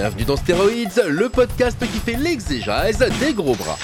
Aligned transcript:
Bienvenue 0.00 0.24
dans 0.24 0.36
Stéroïdes, 0.36 1.02
le 1.10 1.28
podcast 1.28 1.78
qui 1.78 1.98
fait 1.98 2.16
l'exégèse 2.16 3.04
des 3.20 3.34
gros 3.34 3.54
bras. 3.54 3.76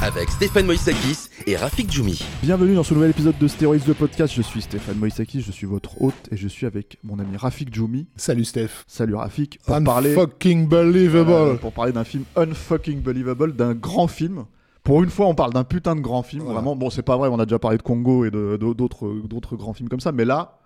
Avec 0.00 0.28
Stéphane 0.30 0.64
Moïsakis 0.64 1.28
et 1.48 1.56
Rafik 1.56 1.90
Djoumi. 1.90 2.22
Bienvenue 2.40 2.76
dans 2.76 2.84
ce 2.84 2.94
nouvel 2.94 3.10
épisode 3.10 3.36
de 3.36 3.48
Stéroïdes 3.48 3.88
le 3.88 3.94
podcast. 3.94 4.32
Je 4.32 4.42
suis 4.42 4.62
Stéphane 4.62 4.96
Moïsakis, 4.96 5.40
je 5.42 5.50
suis 5.50 5.66
votre 5.66 6.00
hôte 6.00 6.14
et 6.30 6.36
je 6.36 6.46
suis 6.46 6.66
avec 6.66 6.98
mon 7.02 7.18
ami 7.18 7.36
Rafik 7.36 7.74
Djoumi. 7.74 8.06
Salut 8.14 8.44
Steph. 8.44 8.84
Salut 8.86 9.16
Rafik. 9.16 9.58
Pour 9.66 9.82
parler, 9.82 10.12
Unfucking 10.12 10.68
believable. 10.68 11.32
euh, 11.32 11.54
pour 11.54 11.72
parler 11.72 11.90
d'un 11.90 12.04
film 12.04 12.22
unfucking 12.36 13.02
believable, 13.02 13.56
d'un 13.56 13.74
grand 13.74 14.06
film. 14.06 14.44
Pour 14.84 15.02
une 15.02 15.10
fois, 15.10 15.26
on 15.26 15.34
parle 15.34 15.52
d'un 15.52 15.64
putain 15.64 15.96
de 15.96 16.00
grand 16.00 16.22
film. 16.22 16.44
Voilà. 16.44 16.60
Vraiment, 16.60 16.76
bon, 16.76 16.90
c'est 16.90 17.02
pas 17.02 17.16
vrai, 17.16 17.28
on 17.32 17.40
a 17.40 17.44
déjà 17.44 17.58
parlé 17.58 17.76
de 17.78 17.82
Congo 17.82 18.24
et 18.24 18.30
de- 18.30 18.56
de- 18.60 18.72
d'autres 18.72 19.08
d'autres 19.26 19.56
grands 19.56 19.72
films 19.72 19.88
comme 19.88 19.98
ça, 20.00 20.12
mais 20.12 20.24
là. 20.24 20.58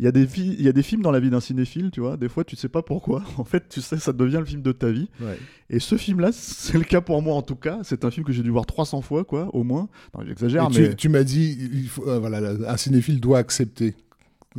Il 0.00 0.04
y, 0.04 0.08
a 0.08 0.12
des 0.12 0.26
fi- 0.26 0.56
il 0.58 0.64
y 0.64 0.68
a 0.68 0.72
des 0.72 0.82
films 0.82 1.02
dans 1.02 1.10
la 1.10 1.20
vie 1.20 1.28
d'un 1.28 1.40
cinéphile, 1.40 1.90
tu 1.92 2.00
vois. 2.00 2.16
Des 2.16 2.30
fois, 2.30 2.42
tu 2.42 2.56
sais 2.56 2.70
pas 2.70 2.80
pourquoi. 2.82 3.22
En 3.36 3.44
fait, 3.44 3.68
tu 3.68 3.82
sais, 3.82 3.98
ça 3.98 4.14
devient 4.14 4.38
le 4.38 4.46
film 4.46 4.62
de 4.62 4.72
ta 4.72 4.90
vie. 4.90 5.10
Ouais. 5.20 5.36
Et 5.68 5.78
ce 5.78 5.96
film-là, 5.96 6.30
c'est 6.32 6.78
le 6.78 6.84
cas 6.84 7.02
pour 7.02 7.20
moi 7.20 7.34
en 7.34 7.42
tout 7.42 7.54
cas. 7.54 7.80
C'est 7.82 8.04
un 8.06 8.10
film 8.10 8.24
que 8.24 8.32
j'ai 8.32 8.42
dû 8.42 8.48
voir 8.50 8.64
300 8.64 9.02
fois, 9.02 9.24
quoi, 9.24 9.54
au 9.54 9.62
moins. 9.62 9.88
Non, 10.16 10.24
j'exagère, 10.26 10.68
tu, 10.68 10.80
mais. 10.80 10.94
tu 10.96 11.08
m'as 11.10 11.22
dit, 11.22 11.56
il 11.74 11.86
faut, 11.86 12.08
euh, 12.08 12.18
voilà, 12.18 12.52
un 12.66 12.76
cinéphile 12.78 13.20
doit 13.20 13.38
accepter 13.38 13.94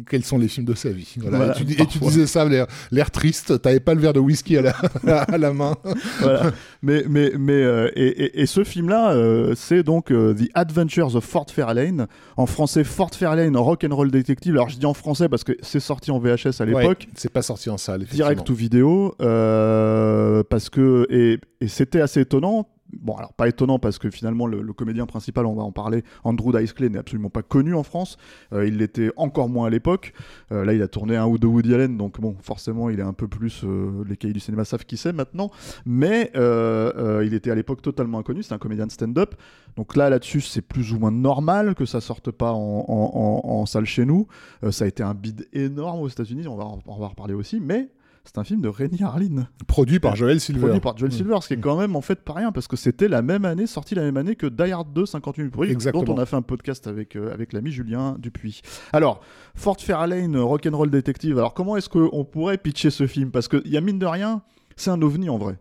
quels 0.09 0.23
sont 0.23 0.38
les 0.38 0.47
films 0.47 0.66
de 0.66 0.73
sa 0.73 0.89
vie. 0.89 1.16
Voilà. 1.17 1.38
Voilà, 1.38 1.53
et, 1.59 1.66
tu, 1.66 1.81
et 1.81 1.86
disais 1.86 2.25
ça, 2.25 2.47
l'air, 2.92 3.11
triste, 3.11 3.61
t'avais 3.61 3.80
pas 3.81 3.94
le 3.94 4.00
verre 4.00 4.14
de 4.14 4.20
whisky 4.22 4.56
à 4.58 4.61
la, 4.61 4.72
à 5.23 5.38
la 5.38 5.52
main. 5.53 5.75
voilà. 6.22 6.52
Mais, 6.81 7.03
mais, 7.09 7.33
mais 7.38 7.52
euh, 7.61 7.92
et, 7.95 8.08
et- 8.08 8.42
et 8.42 8.45
ce 8.45 8.64
film-là, 8.64 9.11
euh, 9.11 9.53
c'est 9.56 9.83
donc 9.83 10.11
euh, 10.11 10.33
The 10.33 10.50
Adventures 10.53 11.16
of 11.16 11.25
Fort 11.25 11.48
Fairlane. 11.52 12.08
En 12.38 12.45
français, 12.45 12.83
Fort 12.86 13.11
Fairlane 13.14 13.58
Rock 13.58 13.83
and 13.83 13.94
Roll 13.95 14.11
Detective. 14.11 14.53
Alors 14.53 14.70
je 14.70 14.78
dis 14.78 14.86
en 14.86 14.94
français 14.94 15.28
parce 15.28 15.44
que 15.44 15.53
c'est 15.61 15.80
sorti 15.81 16.09
en 16.11 16.20
VHS 16.20 16.61
à 16.61 16.66
l'époque. 16.66 17.05
Ouais, 17.08 17.14
c'est 17.16 17.31
pas 17.31 17.42
sorti 17.42 17.70
en 17.70 17.78
salle. 17.78 18.05
Direct 18.05 18.50
ou 18.50 18.55
vidéo, 18.55 19.14
parce 20.50 20.70
que 20.70 21.05
et, 21.09 21.39
et 21.59 21.67
c'était 21.67 22.02
assez 22.02 22.22
étonnant. 22.22 22.67
Bon, 23.00 23.16
alors 23.16 23.34
pas 23.34 23.47
étonnant 23.47 23.80
parce 23.80 24.00
que 24.00 24.09
finalement 24.09 24.47
le, 24.47 24.73
comédien 24.73 25.06
principal, 25.06 25.45
on 25.45 25.53
va 25.53 25.64
en 25.64 25.72
parler, 25.72 26.03
Andrew 26.23 26.58
Dice 26.58 26.73
Clay 26.73 26.89
n'est 26.89 27.00
absolument 27.00 27.30
pas 27.30 27.42
connu 27.42 27.73
en 27.73 27.83
France. 27.83 28.17
Euh, 28.53 28.67
il 28.67 28.78
l'était 28.78 29.11
encore 29.16 29.50
moins 29.50 29.67
à 29.67 29.70
l'époque. 29.70 30.14
Euh, 30.52 30.66
là, 30.66 30.73
il 30.73 30.81
a 30.81 30.88
tourné 30.88 31.16
un 31.16 31.25
ou 31.25 31.38
deux 31.38 31.48
Woody 31.48 31.73
Allen, 31.73 31.98
donc 31.98 32.20
bon, 32.20 32.36
forcément, 32.42 32.89
il 32.89 33.00
est 33.00 33.03
un 33.03 33.14
peu 33.14 33.28
plus. 33.28 33.64
euh, 33.64 34.03
les 34.08 34.17
cahiers 34.17 34.33
du 34.33 34.39
cinéma 34.39 34.66
savent 34.66 34.86
qui 34.86 34.98
c'est 34.98 35.14
maintenant. 35.14 35.52
Mais 35.86 36.31
il 36.36 37.33
était 37.33 37.52
à 37.52 37.56
l'époque 37.56 37.81
totalement 37.81 38.20
inconnu. 38.20 38.44
C'est 38.44 38.53
un 38.53 38.58
comédien 38.58 38.88
de 38.88 38.92
stand-up. 38.92 39.36
Donc 39.78 39.95
là, 39.95 40.09
là-dessus, 40.09 40.42
c'est 40.42 40.61
plus 40.61 40.94
ou 40.94 41.00
moins 41.00 41.11
normal 41.11 41.76
que 41.76 41.86
ça 41.86 42.02
sorte 42.02 42.31
pas 42.31 42.52
en, 42.53 43.66
salle 43.66 43.86
chez 43.86 44.05
nous. 44.05 44.28
Ça 44.70 44.86
a 44.86 44.88
été 44.88 45.03
un 45.03 45.14
bid 45.14 45.48
énorme 45.53 46.02
aux 46.02 46.09
États-Unis. 46.09 46.48
On 46.48 46.55
va, 46.55 46.66
on 46.66 47.00
va 47.00 47.05
en 47.05 47.09
reparler 47.09 47.33
aussi, 47.33 47.60
mais. 47.60 47.89
C'est 48.23 48.37
un 48.37 48.43
film 48.43 48.61
de 48.61 48.67
Rémi 48.70 49.02
Harlin, 49.02 49.48
Produit 49.67 49.99
par 49.99 50.15
Joel 50.15 50.39
Silver. 50.39 50.59
produit 50.61 50.80
par 50.80 50.98
Joel 50.98 51.11
Mm. 51.11 51.15
Silver, 51.15 51.37
ce 51.42 51.48
qui 51.48 51.54
est 51.55 51.58
quand 51.58 51.77
même 51.77 51.95
en 51.95 52.02
fait 52.02 52.21
pas 52.21 52.33
rien 52.33 52.52
parce 52.52 52.67
que 52.67 52.77
c'était 52.77 53.08
la 53.08 53.21
même 53.21 53.45
année, 53.45 53.65
sorti 53.67 53.95
la 53.95 54.04
même 54.04 54.15
année 54.17 54.36
que 54.36 54.45
Die 54.48 54.71
Hard 54.71 54.93
2, 54.93 55.05
58 55.05 55.42
minutes 55.43 55.54
pour 55.92 56.04
dont 56.05 56.14
on 56.14 56.17
a 56.20 56.26
fait 56.26 56.36
un 56.36 56.42
podcast 56.43 56.87
avec, 56.87 57.15
euh, 57.15 57.33
avec 57.33 57.52
l'ami 57.52 57.71
Julien 57.71 58.15
Dupuis. 58.20 58.61
Alors, 58.93 59.21
Fort 59.55 59.80
Fairlane, 59.80 60.37
Rock'n'Roll 60.37 60.89
Detective, 60.92 61.37
alors 61.39 61.54
comment 61.54 61.76
est-ce 61.77 61.89
qu'on 61.89 62.23
pourrait 62.23 62.58
pitcher 62.58 62.92
ce 62.92 63.08
film? 63.08 63.32
Parce 63.32 63.48
qu'il 63.48 63.67
y 63.67 63.76
a 63.77 63.82
mine 63.82 63.99
de 63.99 64.05
rien, 64.05 64.43
c'est 64.76 64.92
un 64.92 65.02
ovni 65.02 65.27
en 65.30 65.38
vrai. 65.38 65.58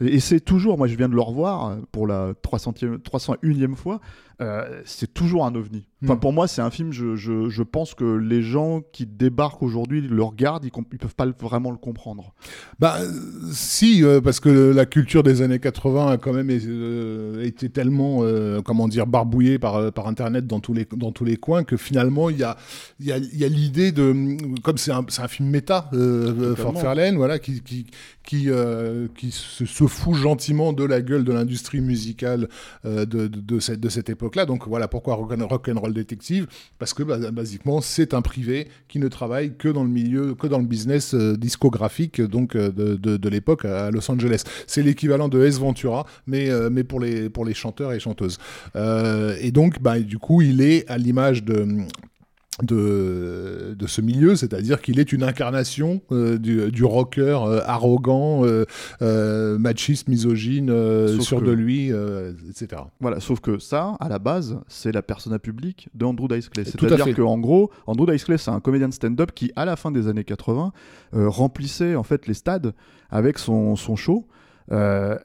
Et 0.00 0.20
c'est 0.20 0.40
toujours, 0.40 0.78
moi 0.78 0.86
je 0.86 0.96
viens 0.96 1.08
de 1.08 1.14
le 1.14 1.20
revoir 1.20 1.68
euh, 1.68 1.76
pour 1.92 2.06
la 2.06 2.32
300e 2.42 2.98
301e 2.98 3.74
fois, 3.74 4.00
euh, 4.40 4.80
c'est 4.86 5.12
toujours 5.12 5.44
un 5.44 5.54
ovni. 5.54 5.86
Enfin, 6.02 6.14
Mm. 6.14 6.20
pour 6.20 6.32
moi, 6.32 6.48
c'est 6.48 6.62
un 6.62 6.70
film, 6.70 6.92
je, 6.92 7.14
je, 7.14 7.50
je 7.50 7.62
pense 7.62 7.94
que 7.94 8.04
les 8.04 8.40
gens 8.40 8.80
qui 8.92 9.04
débarquent 9.04 9.62
aujourd'hui 9.62 10.00
le 10.00 10.22
regardent, 10.22 10.64
ils, 10.64 10.70
ils 10.92 10.98
peuvent 10.98 11.14
pas 11.14 11.26
vraiment 11.26 11.70
le 11.70 11.76
comprendre. 11.76 12.32
Bah, 12.78 12.96
euh, 13.00 13.10
si, 13.52 14.02
euh, 14.02 14.22
parce 14.22 14.40
que 14.40 14.48
la 14.48 14.86
culture 14.86 15.22
des 15.22 15.42
années 15.42 15.58
80 15.58 16.12
a 16.12 16.16
quand 16.16 16.32
même 16.32 16.48
euh, 16.50 17.44
été 17.44 17.68
tellement, 17.68 18.22
comment 18.64 18.88
dire, 18.88 19.06
barbouillée 19.06 19.58
par, 19.58 19.92
par 19.92 20.06
Internet 20.08 20.46
dans 20.46 20.60
tous 20.60 20.72
les, 20.72 20.86
dans 20.96 21.12
tous 21.12 21.26
les 21.26 21.36
coins 21.36 21.64
que 21.64 21.76
finalement, 21.76 22.30
il 22.30 22.38
y 22.38 22.44
a, 22.44 22.56
y 22.98 23.12
a, 23.12 23.18
y 23.18 23.44
a 23.44 23.48
l'idée 23.48 23.92
de. 23.92 24.36
Comme 24.62 24.78
c'est 24.78 24.92
un, 24.92 25.04
un 25.18 25.28
film 25.28 25.50
méta, 25.50 25.90
euh. 25.92 26.54
Fairlane, 26.56 27.16
voilà, 27.16 27.38
qui, 27.38 27.60
qui, 27.60 27.86
qui, 28.24 28.48
qui 29.16 29.30
se, 29.32 29.66
se 29.66 29.86
fout 29.90 30.14
gentiment 30.14 30.72
de 30.72 30.84
la 30.84 31.02
gueule 31.02 31.24
de 31.24 31.32
l'industrie 31.32 31.80
musicale 31.80 32.48
euh, 32.84 33.04
de, 33.04 33.58
cette, 33.60 34.08
époque-là. 34.08 34.46
Donc 34.46 34.66
voilà 34.66 34.88
pourquoi 34.88 35.16
Rock'n- 35.16 35.42
Rock'n'Roll 35.42 35.92
Detective, 35.92 36.46
parce 36.78 36.94
que 36.94 37.02
bah, 37.02 37.18
basiquement, 37.30 37.80
c'est 37.80 38.14
un 38.14 38.22
privé 38.22 38.68
qui 38.88 38.98
ne 38.98 39.08
travaille 39.08 39.56
que 39.56 39.68
dans 39.68 39.84
le 39.84 39.90
milieu, 39.90 40.34
que 40.34 40.46
dans 40.46 40.58
le 40.58 40.66
business 40.66 41.14
euh, 41.14 41.36
discographique 41.36 42.20
donc 42.20 42.56
euh, 42.56 42.70
de, 42.70 43.28
l'époque 43.28 43.64
à 43.64 43.90
Los 43.90 44.10
Angeles. 44.10 44.42
C'est 44.66 44.82
l'équivalent 44.82 45.28
de 45.28 45.44
S 45.44 45.58
Ventura, 45.58 46.06
mais, 46.26 46.50
pour, 46.84 47.00
les, 47.00 47.54
chanteurs 47.54 47.92
et 47.92 48.00
chanteuses. 48.00 48.38
Et 48.74 49.52
donc, 49.52 49.80
bah, 49.80 50.00
du 50.00 50.18
coup, 50.18 50.42
il 50.42 50.60
est 50.60 50.88
à 50.88 50.98
l'image 50.98 51.44
de 51.44 51.66
de, 52.62 53.74
de 53.78 53.86
ce 53.86 54.00
milieu, 54.00 54.36
c'est-à-dire 54.36 54.80
qu'il 54.80 54.98
est 54.98 55.12
une 55.12 55.22
incarnation 55.22 56.00
euh, 56.12 56.38
du, 56.38 56.70
du 56.70 56.84
rocker 56.84 57.38
euh, 57.46 57.60
arrogant, 57.66 58.42
euh, 58.44 59.58
machiste, 59.58 60.08
misogyne, 60.08 60.68
sûr 61.20 61.40
que- 61.40 61.44
de 61.46 61.52
lui, 61.52 61.90
etc. 62.48 62.82
Voilà, 63.00 63.20
sauf 63.20 63.40
que 63.40 63.58
ça, 63.58 63.96
à 64.00 64.08
la 64.08 64.18
base, 64.18 64.58
c'est 64.68 64.92
la 64.92 65.02
persona 65.02 65.38
publique 65.38 65.88
de 65.94 66.04
Andrew 66.04 66.28
Dice 66.28 66.48
Clay. 66.48 66.64
C'est-à-dire 66.64 67.14
qu'en 67.16 67.38
gros, 67.38 67.70
Andrew 67.86 68.10
Dice 68.10 68.24
Clay, 68.24 68.38
c'est 68.38 68.50
un 68.50 68.60
comédien 68.60 68.88
de 68.88 68.94
stand-up 68.94 69.32
qui, 69.34 69.52
à 69.56 69.64
la 69.64 69.76
fin 69.76 69.90
des 69.90 70.08
années 70.08 70.24
80, 70.24 70.72
euh, 71.14 71.28
remplissait 71.28 71.96
en 71.96 72.02
fait 72.02 72.26
les 72.26 72.34
stades 72.34 72.72
avec 73.10 73.38
son, 73.38 73.76
son 73.76 73.96
show. 73.96 74.26
Euh, 74.72 75.18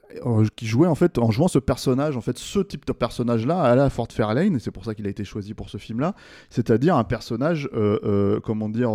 qui 0.55 0.65
jouait 0.65 0.87
en 0.87 0.95
fait 0.95 1.17
en 1.17 1.31
jouant 1.31 1.47
ce 1.47 1.59
personnage 1.59 2.17
en 2.17 2.21
fait 2.21 2.37
ce 2.37 2.59
type 2.59 2.85
de 2.85 2.93
personnage 2.93 3.45
là 3.45 3.61
à 3.61 3.75
la 3.75 3.89
Fort 3.89 4.07
Fairlane 4.11 4.55
et 4.55 4.59
c'est 4.59 4.71
pour 4.71 4.85
ça 4.85 4.95
qu'il 4.95 5.05
a 5.05 5.09
été 5.09 5.23
choisi 5.23 5.53
pour 5.53 5.69
ce 5.69 5.77
film 5.77 5.99
là 5.99 6.15
c'est-à-dire 6.49 6.95
un 6.95 7.03
personnage 7.03 7.69
euh, 7.73 7.99
euh, 8.03 8.39
comment 8.39 8.69
dire 8.69 8.91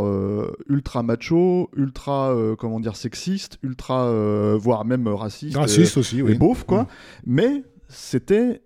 ultra 0.69 1.03
macho 1.03 1.71
ultra 1.77 2.35
comment 2.59 2.81
dire 2.81 2.97
sexiste 2.97 3.59
ultra 3.63 4.11
voire 4.57 4.85
même 4.85 5.07
raciste 5.09 5.57
Raciste 5.57 5.97
aussi, 5.97 6.19
et 6.19 6.23
oui. 6.23 6.35
beauf, 6.35 6.65
quoi. 6.65 6.83
Mm. 6.83 6.87
Mais 7.27 7.65
c'était 7.89 8.63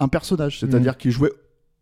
un 0.00 0.08
personnage, 0.08 0.60
c'est-à-dire 0.60 0.96
qu'il 0.96 1.10
jouait 1.10 1.32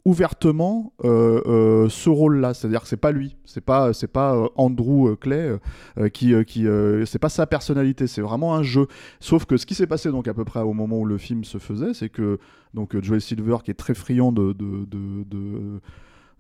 ouvertement 0.05 0.93
euh, 1.05 1.43
euh, 1.47 1.89
ce 1.89 2.09
rôle-là, 2.09 2.55
c'est-à-dire 2.55 2.83
que 2.83 2.89
c'est 2.89 2.97
pas 2.97 3.13
lui, 3.13 3.37
c'est 3.45 3.61
pas 3.61 3.93
c'est 3.93 4.09
pas 4.09 4.35
euh, 4.35 4.49
Andrew 4.57 5.15
Clay 5.17 5.59
euh, 5.99 6.09
qui 6.09 6.33
qui 6.45 6.67
c'est 7.07 7.19
pas 7.19 7.29
sa 7.29 7.47
personnalité, 7.47 8.07
c'est 8.07 8.23
vraiment 8.23 8.55
un 8.55 8.63
jeu. 8.63 8.87
Sauf 9.21 9.45
que 9.45 9.57
ce 9.57 9.67
qui 9.67 9.75
s'est 9.75 9.87
passé 9.87 10.11
donc 10.11 10.29
à 10.29 10.35
peu 10.35 10.45
près 10.45 10.61
au 10.61 10.73
moment 10.73 10.99
où 10.99 11.05
le 11.05 11.19
film 11.19 11.45
se 11.45 11.59
faisait, 11.59 11.95
c'est 11.95 12.09
que 12.09 12.39
donc 12.75 12.99
Joel 13.01 13.21
Silver 13.21 13.59
qui 13.65 13.71
est 13.71 13.75
très 13.75 13.95
friand 13.95 14.33
de, 14.33 14.53
de, 14.53 14.85
de 14.87 15.81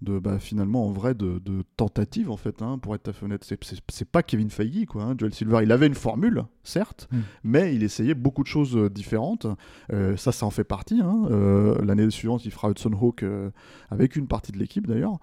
de 0.02 0.18
bah, 0.18 0.38
finalement 0.38 0.86
en 0.86 0.92
vrai 0.92 1.14
de, 1.14 1.38
de 1.38 1.62
tentative 1.76 2.30
en 2.30 2.36
fait 2.36 2.62
hein, 2.62 2.78
pour 2.78 2.94
être 2.94 3.08
à 3.08 3.12
fenêtre 3.12 3.46
c'est, 3.46 4.04
pas 4.10 4.22
Kevin 4.22 4.48
Feige 4.50 4.86
quoi 4.86 5.02
hein. 5.04 5.14
Joel 5.18 5.34
Silver 5.34 5.58
il 5.62 5.72
avait 5.72 5.86
une 5.86 5.94
formule 5.94 6.44
certes 6.62 7.08
Mm. 7.12 7.18
mais 7.44 7.74
il 7.74 7.82
essayait 7.82 8.14
beaucoup 8.14 8.42
de 8.42 8.48
choses 8.48 8.76
euh, 8.76 8.88
différentes 8.90 9.46
Euh, 9.92 10.16
ça 10.16 10.30
ça 10.32 10.46
en 10.46 10.50
fait 10.50 10.64
partie 10.64 11.00
hein. 11.02 11.22
Euh, 11.30 11.76
l'année 11.84 12.08
suivante 12.10 12.44
il 12.44 12.50
fera 12.50 12.70
Hudson 12.70 12.92
Hawk 12.92 13.22
euh, 13.22 13.50
avec 13.90 14.16
une 14.16 14.26
partie 14.26 14.52
de 14.52 14.58
l'équipe 14.58 14.86
d'ailleurs 14.86 15.18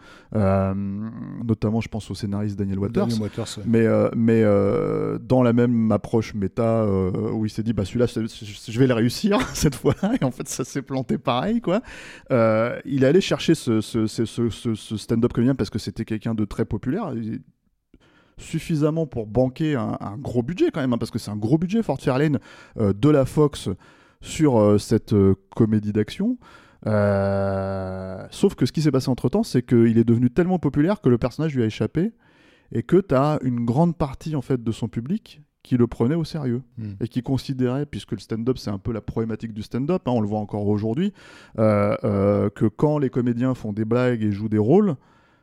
notamment 1.43 1.81
je 1.81 1.87
pense 1.89 2.09
au 2.11 2.15
scénariste 2.15 2.57
Daniel 2.57 2.79
Waters 2.79 3.07
Daniel 3.07 3.21
Waters, 3.23 3.57
ouais. 3.57 3.63
mais, 3.65 3.85
mais 4.15 4.43
dans 5.21 5.43
la 5.43 5.53
même 5.53 5.91
approche 5.91 6.33
méta 6.33 6.85
où 6.87 7.45
il 7.45 7.49
s'est 7.49 7.63
dit 7.63 7.73
bah 7.73 7.85
celui-là 7.85 8.05
je 8.07 8.79
vais 8.79 8.87
le 8.87 8.93
réussir 8.93 9.39
cette 9.53 9.75
fois-là 9.75 10.13
et 10.19 10.23
en 10.23 10.31
fait 10.31 10.47
ça 10.47 10.63
s'est 10.63 10.81
planté 10.81 11.17
pareil 11.17 11.61
quoi 11.61 11.81
il 12.29 13.03
est 13.03 13.07
allé 13.07 13.21
chercher 13.21 13.55
ce, 13.55 13.81
ce, 13.81 14.07
ce, 14.07 14.25
ce- 14.25 14.66
ce- 14.75 14.97
stand-up 14.97 15.33
comédien 15.33 15.55
parce 15.55 15.69
que 15.69 15.79
c'était 15.79 16.05
quelqu'un 16.05 16.35
de 16.35 16.45
très 16.45 16.65
populaire 16.65 17.13
suffisamment 18.37 19.07
pour 19.07 19.25
banquer 19.25 19.75
un, 19.75 20.17
gros 20.17 20.43
budget 20.43 20.69
quand 20.71 20.79
même 20.81 20.93
hein, 20.93 20.97
parce 20.97 21.09
que 21.11 21.17
c'est 21.19 21.31
un 21.31 21.35
gros 21.37 21.57
budget 21.57 21.81
Fort 21.81 21.99
Fairlane 21.99 22.39
euh, 22.77 22.93
de 22.93 23.09
la 23.09 23.25
Fox 23.25 23.69
sur 24.21 24.79
cette 24.79 25.15
comédie 25.55 25.93
d'action. 25.93 26.37
sauf 26.83 28.55
que 28.55 28.65
ce 28.65 28.71
qui 28.71 28.81
s'est 28.81 28.91
passé 28.91 29.09
entre 29.09 29.29
temps, 29.29 29.43
c'est 29.43 29.63
qu'il 29.63 29.97
est 29.97 30.03
devenu 30.03 30.29
tellement 30.29 30.59
populaire 30.59 31.01
que 31.01 31.09
le 31.09 31.17
personnage 31.17 31.55
lui 31.55 31.63
a 31.63 31.65
échappé 31.65 32.13
et 32.71 32.83
que 32.83 32.97
tu 32.97 33.15
as 33.15 33.39
une 33.43 33.63
grande 33.65 33.95
partie 33.95 34.35
en 34.35 34.41
fait 34.41 34.63
de 34.63 34.71
son 34.71 34.87
public 34.87 35.41
qui 35.67 35.75
le 35.75 35.85
prenait 35.85 36.15
au 36.15 36.23
sérieux 36.23 36.61
hmm. 36.77 36.93
et 37.01 37.09
qui 37.09 37.21
considérait, 37.21 37.85
puisque 37.85 38.13
le 38.13 38.19
stand-up 38.19 38.57
c'est 38.57 38.69
un 38.69 38.77
peu 38.77 38.93
la 38.93 39.01
problématique 39.01 39.53
du 39.53 39.63
stand-up, 39.63 40.01
hein, 40.05 40.11
on 40.11 40.21
le 40.21 40.27
voit 40.27 40.39
encore 40.39 40.65
aujourd'hui, 40.65 41.11
euh, 41.59 41.93
euh, 42.05 42.49
que 42.49 42.65
quand 42.67 42.99
les 42.99 43.09
comédiens 43.09 43.53
font 43.53 43.73
des 43.73 43.83
blagues 43.83 44.23
et 44.23 44.31
jouent 44.31 44.47
des 44.47 44.57
rôles, 44.57 44.95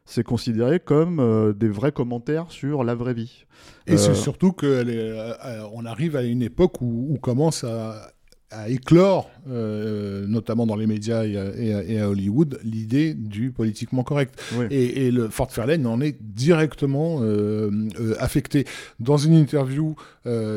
c'est 0.06 0.24
considéré 0.24 0.80
comme 0.80 1.20
euh, 1.20 1.52
des 1.52 1.68
vrais 1.68 1.92
commentaires 1.92 2.50
sur 2.50 2.84
la 2.84 2.94
vraie 2.94 3.12
vie. 3.12 3.44
Et 3.86 3.98
c'est 3.98 4.14
surtout 4.14 4.52
qu'on 4.52 5.84
arrive 5.84 6.16
à 6.16 6.22
une 6.22 6.40
époque 6.40 6.80
où, 6.80 7.06
où 7.10 7.18
commence 7.18 7.62
à 7.62 8.10
à 8.50 8.68
éclore, 8.68 9.30
euh, 9.48 10.26
notamment 10.26 10.66
dans 10.66 10.76
les 10.76 10.86
médias 10.86 11.24
et 11.24 11.98
à, 12.00 12.08
Hollywood, 12.08 12.60
l'idée 12.62 13.14
du 13.14 13.50
politiquement 13.50 14.02
correct. 14.04 14.40
Et, 14.70 15.10
le 15.10 15.28
Fort 15.28 15.52
Fairlane 15.52 15.86
en 15.86 16.00
est 16.00 16.16
directement 16.20 17.18
euh, 17.22 17.70
euh, 18.00 18.14
affecté. 18.18 18.64
Dans 19.00 19.16
une 19.16 19.34
interview 19.34 19.96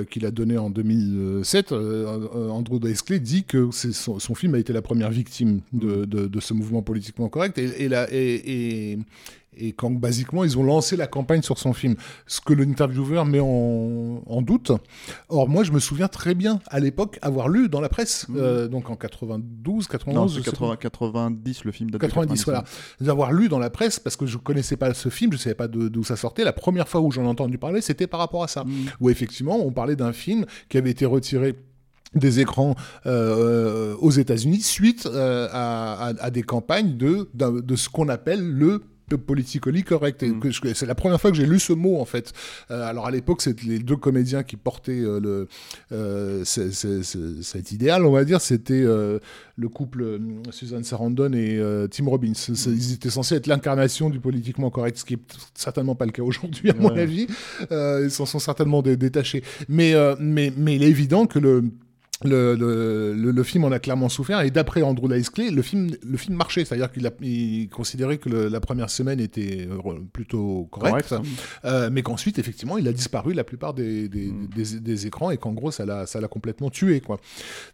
qu'il 0.10 0.26
a 0.26 0.32
donnée 0.32 0.58
en 0.58 0.70
2007, 0.70 1.74
Andrew 1.74 2.80
Dice 2.80 3.02
Clay 3.02 3.20
dit 3.20 3.44
que 3.44 3.70
son, 3.72 4.20
son, 4.20 4.36
film 4.36 4.56
a 4.56 4.60
été 4.60 4.72
la 4.72 4.82
première 4.82 5.12
victime 5.12 5.60
de, 5.74 6.06
de, 6.06 6.40
ce 6.40 6.54
mouvement 6.54 6.82
politiquement 6.82 7.28
correct. 7.28 7.58
Et, 7.58 7.84
et, 7.84 7.90
la, 7.90 8.08
et 9.60 9.74
quand 9.74 9.92
basiquement 9.92 10.44
ils 10.44 10.58
ont 10.58 10.64
lancé 10.64 10.96
la 10.96 11.08
campagne 11.08 11.42
sur 11.42 11.58
son 11.58 11.74
film, 11.74 11.96
ce 12.26 12.42
que 12.42 12.54
l'intervieweur 12.54 13.26
met 13.26 13.40
en, 13.40 14.42
doute. 14.42 14.72
Or 15.30 15.50
moi 15.50 15.64
je 15.64 15.72
me 15.72 15.80
souviens 15.80 16.08
très 16.08 16.36
bien 16.36 16.60
à 16.68 16.80
l'époque 16.80 17.20
avoir 17.22 17.50
lu 17.50 17.70
dans 17.70 17.82
la 17.82 17.90
presse, 17.90 18.28
mmh. 18.30 18.36
euh, 18.38 18.68
donc 18.68 18.90
en 18.90 18.96
92, 18.96 19.88
91, 19.88 20.60
non, 20.62 20.76
90 20.76 21.64
le 21.66 21.72
film 21.72 21.90
de 21.90 21.98
90, 21.98 22.46
voilà, 22.46 22.64
d'avoir 23.02 23.32
lu 23.32 23.50
dans 23.50 23.60
la 23.60 23.70
presse 23.70 24.00
parce 24.00 24.16
que 24.16 24.26
je 24.26 24.38
connaissais 24.38 24.78
pas 24.78 24.94
ce 24.94 25.10
film, 25.10 25.34
je 25.34 25.38
savais 25.38 25.56
pas 25.56 25.68
d'où 25.68 26.04
ça 26.04 26.16
sortait. 26.16 26.44
La 26.44 26.54
première 26.54 26.88
fois 26.88 27.02
où 27.02 27.12
j'en 27.12 27.24
ai 27.24 27.28
entendu 27.28 27.58
parler, 27.58 27.82
c'était 27.82 28.08
par 28.08 28.20
rapport 28.20 28.44
à 28.44 28.48
ça, 28.48 28.64
mmh. 28.64 28.72
où 29.02 29.10
effectivement 29.10 29.58
on 29.58 29.72
parlait 29.72 29.96
d'un 29.96 30.14
film 30.14 30.46
qui 30.70 30.78
avait 30.78 30.92
été 30.92 31.06
retiré 31.06 31.56
des 32.16 32.40
écrans 32.40 32.76
euh, 33.06 33.96
aux 34.00 34.12
États-Unis 34.12 34.62
suite 34.62 35.06
euh, 35.06 35.48
à, 35.52 36.14
à, 36.20 36.32
des 36.32 36.44
campagnes 36.44 36.98
de, 36.98 37.30
de 37.34 37.76
ce 37.76 37.90
qu'on 37.90 38.10
appelle 38.10 38.42
le 38.42 38.84
politically 39.16 39.84
correct. 39.84 40.24
Mm. 40.24 40.42
C'est 40.74 40.86
la 40.86 40.96
première 40.96 41.22
fois 41.22 41.32
que 41.32 41.38
j'ai 41.38 41.46
lu 41.46 41.60
ce 41.60 41.74
mot 41.74 42.00
en 42.00 42.06
fait. 42.06 42.34
Euh, 42.72 42.88
alors 42.88 43.08
à 43.08 43.12
l'époque, 43.12 43.42
c'était 43.42 43.66
les 43.66 43.80
deux 43.80 43.96
comédiens 43.96 44.44
qui 44.44 44.58
portaient 44.58 44.92
euh, 44.92 45.20
le, 45.20 45.48
euh, 45.92 46.44
cet 46.44 47.72
idéal, 47.72 48.06
on 48.06 48.12
va 48.12 48.26
dire. 48.26 48.42
C'était 48.42 48.84
le 48.84 49.70
couple 49.70 50.20
Susan 50.52 50.84
Sarandon 50.84 51.34
et 51.34 51.62
Tim 51.92 52.06
Robbins. 52.06 52.34
Ils 52.50 52.94
étaient 52.94 53.10
censés 53.10 53.36
être 53.36 53.48
l'incarnation 53.48 54.10
du 54.10 54.20
politiquement 54.20 54.70
correct, 54.70 54.98
ce 54.98 55.06
qui 55.06 55.16
est 55.16 55.38
certainement 55.54 55.96
pas 55.96 56.06
le 56.06 56.12
cas 56.12 56.24
aujourd'hui 56.24 56.70
à 56.70 56.76
mon 56.76 56.96
avis. 56.96 57.28
ils 57.72 58.12
s'en 58.12 58.26
sont 58.26 58.40
certainement 58.40 58.82
détachés. 58.82 59.44
Mais, 59.70 59.94
mais, 60.20 60.52
mais 60.56 60.76
il 60.76 60.84
est 60.84 60.90
évident 60.90 61.26
que 61.26 61.40
le 61.40 61.64
le, 62.24 62.56
le, 62.56 63.32
le, 63.32 63.44
film 63.44 63.64
en 63.66 63.72
a 63.72 63.80
clairement 63.80 64.10
souffert 64.10 64.42
et 64.42 64.50
d'après 64.50 64.82
Andrew 64.82 65.08
Dice 65.08 65.30
Clay, 65.30 65.52
le 65.52 65.62
film, 65.62 65.92
le 66.04 66.18
film 66.18 66.36
marchait, 66.36 66.66
c'est-à-dire 66.66 66.92
qu'il 66.92 67.10
il 67.22 67.70
considérait 67.70 68.18
que 68.18 68.30
la 68.30 68.60
première 68.60 68.90
semaine 68.90 69.20
était 69.20 69.68
euh, 69.70 69.94
plutôt 70.12 70.68
correcte, 70.72 71.14
hein. 71.14 71.22
euh, 71.66 71.90
mais 71.92 72.02
qu'ensuite 72.02 72.40
effectivement 72.40 72.80
il 72.80 72.88
a 72.88 72.92
disparu 72.92 73.34
la 73.34 73.44
plupart 73.44 73.76
des, 73.76 74.10
des, 74.10 74.32
mm. 74.32 74.48
des, 74.48 74.80
des 74.80 75.08
écrans 75.08 75.30
et 75.30 75.38
qu'en 75.38 75.54
gros 75.54 75.70
ça 75.70 75.86
l'a, 75.86 76.08
ça 76.08 76.20
l'a 76.20 76.28
complètement 76.28 76.72
tué 76.72 77.02
quoi. 77.02 77.20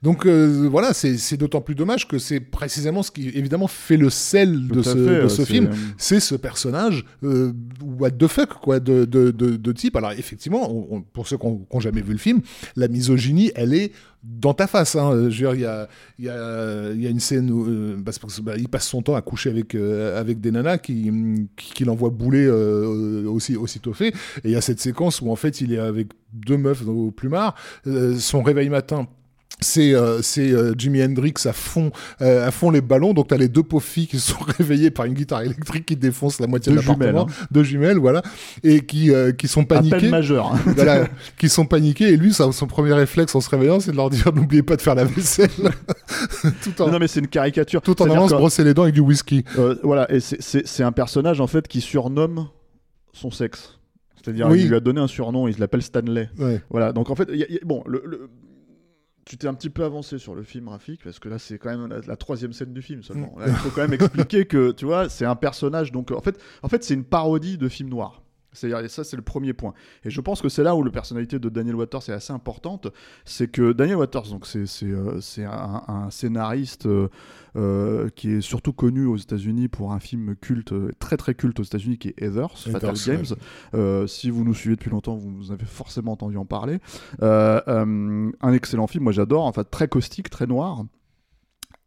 Donc 0.02 0.26
euh, 0.26 0.68
voilà, 0.70 0.94
c'est, 0.94 1.38
d'autant 1.38 1.62
plus 1.62 1.76
dommage 1.76 2.08
que 2.08 2.20
c'est 2.20 2.42
précisément 2.42 3.02
ce 3.02 3.12
qui 3.12 3.30
évidemment 3.30 3.68
fait 3.68 3.98
le 3.98 4.10
sel 4.10 4.68
de 4.68 4.82
ce, 4.82 5.24
de 5.24 5.28
ce 5.30 5.46
film, 5.46 5.70
c'est 5.98 6.20
ce 6.20 6.36
personnage 6.36 7.06
what 7.22 8.12
the 8.12 8.28
fuck 8.28 8.50
quoi 8.62 8.82
de, 8.82 9.06
de, 9.06 9.32
de, 9.32 9.72
type. 9.72 9.96
Alors 9.96 10.12
effectivement, 10.12 10.68
pour 11.14 11.28
ceux 11.28 11.38
qui 11.38 11.48
n'ont 11.48 11.80
jamais 11.80 12.02
vu 12.02 12.12
le 12.12 12.20
film, 12.20 12.42
la 12.76 12.88
misogynie 12.90 13.52
elle 13.56 13.74
est 13.74 13.92
dans 14.24 14.54
ta 14.54 14.68
face. 14.68 14.96
Hein. 14.96 15.30
Je 15.30 15.46
veux 15.46 15.56
dire, 15.56 15.88
il 16.18 16.26
y 16.26 16.30
a, 16.30 17.10
une 17.10 17.20
scène 17.20 17.52
où 17.52 17.68
euh, 17.68 18.02
parce 18.04 18.18
que, 18.18 18.42
bah, 18.42 18.54
il 18.58 18.70
passe 18.70 18.88
son 18.88 19.02
temps 19.02 19.16
à 19.16 19.22
coucher 19.22 19.50
avec, 19.50 19.76
euh, 19.76 20.24
des 20.24 20.52
nanas 20.52 20.78
qui, 20.78 21.12
qui, 21.56 21.84
l'envoient 21.84 22.10
bouler 22.10 22.46
euh, 22.46 23.26
aussi, 23.28 23.56
aussitôt 23.56 23.94
fait. 23.94 24.10
Et 24.10 24.46
il 24.46 24.52
y 24.52 24.56
a 24.56 24.62
cette 24.62 24.80
séquence 24.80 25.22
où 25.22 25.30
en 25.30 25.36
fait 25.36 25.62
il 25.62 25.74
est 25.74 25.80
avec 25.80 26.10
deux 26.32 26.58
meufs 26.58 26.88
au 26.88 27.12
plumard. 27.12 27.56
son 28.18 28.42
réveil 28.42 28.70
matin 28.70 29.08
c'est 29.60 29.94
euh, 29.94 30.22
c'est 30.22 30.52
euh, 30.52 30.74
Jimi 30.78 31.04
Hendrix 31.04 31.34
à 31.46 31.54
fond 31.54 31.92
euh, 32.22 32.48
à 32.48 32.52
fond 32.52 32.70
les 32.70 32.82
ballons. 32.82 33.14
Donc 33.14 33.28
t'as 33.28 33.38
les 33.38 33.48
deux 33.48 33.64
pauvres 33.64 33.84
filles 33.84 34.08
qui 34.08 34.20
sont 34.20 34.40
réveillées 34.58 34.92
par 34.92 35.06
une 35.06 35.14
guitare 35.14 35.42
électrique 35.42 35.86
qui 35.86 35.96
défonce 35.96 36.40
la 36.40 36.48
moitié 36.48 36.72
de, 36.72 36.78
l'appartement. 36.78 37.28
hein. 37.30 37.46
deux 37.52 37.64
jumelles 37.64 37.98
voilà. 37.98 38.22
Et 38.64 38.82
qui 38.82 39.12
qui 39.38 39.48
sont 39.48 39.66
paniquées. 39.66 40.10
majeur 40.10 40.54
voilà. 40.66 41.08
Qui 41.38 41.50
sont 41.50 41.66
paniquées. 41.66 42.10
Et 42.10 42.18
lui 42.18 42.34
ça, 42.34 42.52
son 42.52 42.68
premier 42.68 42.94
réflexe 42.94 43.36
en 43.36 43.42
se 43.42 43.50
réveillant 43.50 43.80
c'est 43.80 43.92
de 43.92 43.98
leur 43.98 44.10
dire 44.10 44.32
n'oubliez 44.36 44.64
pas 44.64 44.76
de 44.76 44.82
faire 44.82 44.96
la 44.96 45.06
vaisselle. 45.06 45.50
Tout 46.62 46.82
en 46.82 46.90
non 46.90 47.00
mais 47.00 47.08
c'est 47.08 47.20
une 47.20 47.28
caricature. 47.28 47.82
Tout 47.82 48.02
en 48.02 48.10
allant 48.10 48.28
se 48.28 48.36
brosser 48.36 48.64
les 48.64 48.74
dents 48.74 48.84
avec 48.84 48.96
du 48.96 49.02
whisky. 49.02 49.44
voilà. 49.84 50.12
Et 50.14 50.20
c'est 50.20 50.84
un 50.84 50.92
personnage 50.92 51.42
en 51.42 51.48
fait 51.48 51.68
qui 51.68 51.82
surnomme 51.82 52.48
son 53.14 53.32
sexe. 53.32 53.80
C'est-à-dire 54.16 54.48
qu'il 54.50 54.70
lui 54.70 54.76
a 54.76 54.80
donné 54.80 55.02
un 55.02 55.08
surnom, 55.08 55.48
il 55.50 55.58
l'appelle 55.60 55.82
Stanley. 55.82 56.30
Voilà, 56.70 56.94
donc 56.94 57.10
en 57.10 57.16
fait, 57.16 57.30
bon, 57.66 57.84
le, 57.86 58.30
tu 59.26 59.38
t'es 59.38 59.48
un 59.48 59.54
petit 59.54 59.70
peu 59.70 59.84
avancé 59.84 60.18
sur 60.18 60.36
le 60.36 60.44
film, 60.44 60.68
Rafik, 60.68 61.04
parce 61.04 61.20
que 61.20 61.30
là, 61.30 61.40
c'est 61.40 61.58
quand 61.58 61.76
même 61.76 62.02
la, 62.06 62.16
troisième 62.18 62.54
scène 62.54 62.74
du 62.74 62.82
film 62.82 63.04
seulement. 63.04 63.36
il 63.46 63.54
faut 63.54 63.70
quand 63.70 63.82
même 63.82 63.94
expliquer 64.02 64.46
que, 64.46 64.72
tu 64.72 64.86
vois, 64.86 65.10
c'est 65.10 65.26
un 65.26 65.36
personnage. 65.36 65.92
Donc, 65.92 66.12
en 66.12 66.22
fait, 66.22 66.40
en 66.62 66.68
fait 66.68 66.84
c'est 66.84 66.94
une 66.94 67.06
parodie 67.06 67.58
de 67.58 67.70
film 67.70 67.90
noir. 67.90 68.24
C'est-à-dire, 68.54 68.90
ça, 68.90 69.04
c'est 69.04 69.16
le 69.16 69.24
premier 69.24 69.54
point. 69.54 69.74
Et 70.04 70.10
je 70.10 70.22
pense 70.22 70.42
que 70.42 70.50
c'est 70.50 70.64
là 70.64 70.76
où 70.76 70.84
la 70.84 70.92
personnalité 70.92 71.40
de 71.40 71.50
Daniel 71.50 71.76
Waters 71.76 72.10
est 72.10 72.14
assez 72.14 72.34
importante. 72.34 72.88
C'est 73.26 73.48
que 73.48 73.74
Daniel 73.74 73.98
Waters, 73.98 74.30
donc 74.30 74.46
c'est, 74.46 74.68
c'est, 74.68 74.86
euh, 74.86 75.20
un, 75.88 76.10
scénariste 76.12 76.86
euh, 76.86 77.10
euh, 77.56 78.10
qui 78.16 78.32
est 78.32 78.42
surtout 78.42 78.74
connu 78.74 79.06
aux 79.06 79.18
États-Unis 79.18 79.68
pour 79.68 79.94
un 79.94 80.00
film 80.00 80.36
culte, 80.36 80.74
très 81.00 81.18
très 81.18 81.36
culte 81.36 81.60
aux 81.60 81.64
États-Unis, 81.64 81.98
qui 81.98 82.10
est 82.10 82.22
Heathers, 82.22 82.58
Fatal 82.58 82.96
Games. 83.06 84.08
si 84.08 84.30
vous 84.30 84.44
nous 84.44 84.54
suivez 84.54 84.76
depuis 84.76 84.92
longtemps, 84.92 85.16
vous, 85.16 85.52
avez 85.52 85.66
forcément 85.66 86.14
entendu 86.14 86.38
en 86.38 86.46
parler. 86.46 86.80
un 87.22 88.54
excellent 88.54 88.88
film, 88.88 89.04
moi 89.04 89.14
j'adore, 89.14 89.46
enfin 89.46 89.64
très 89.64 89.88
caustique, 89.88 90.30
très 90.30 90.48
noir. 90.48 90.86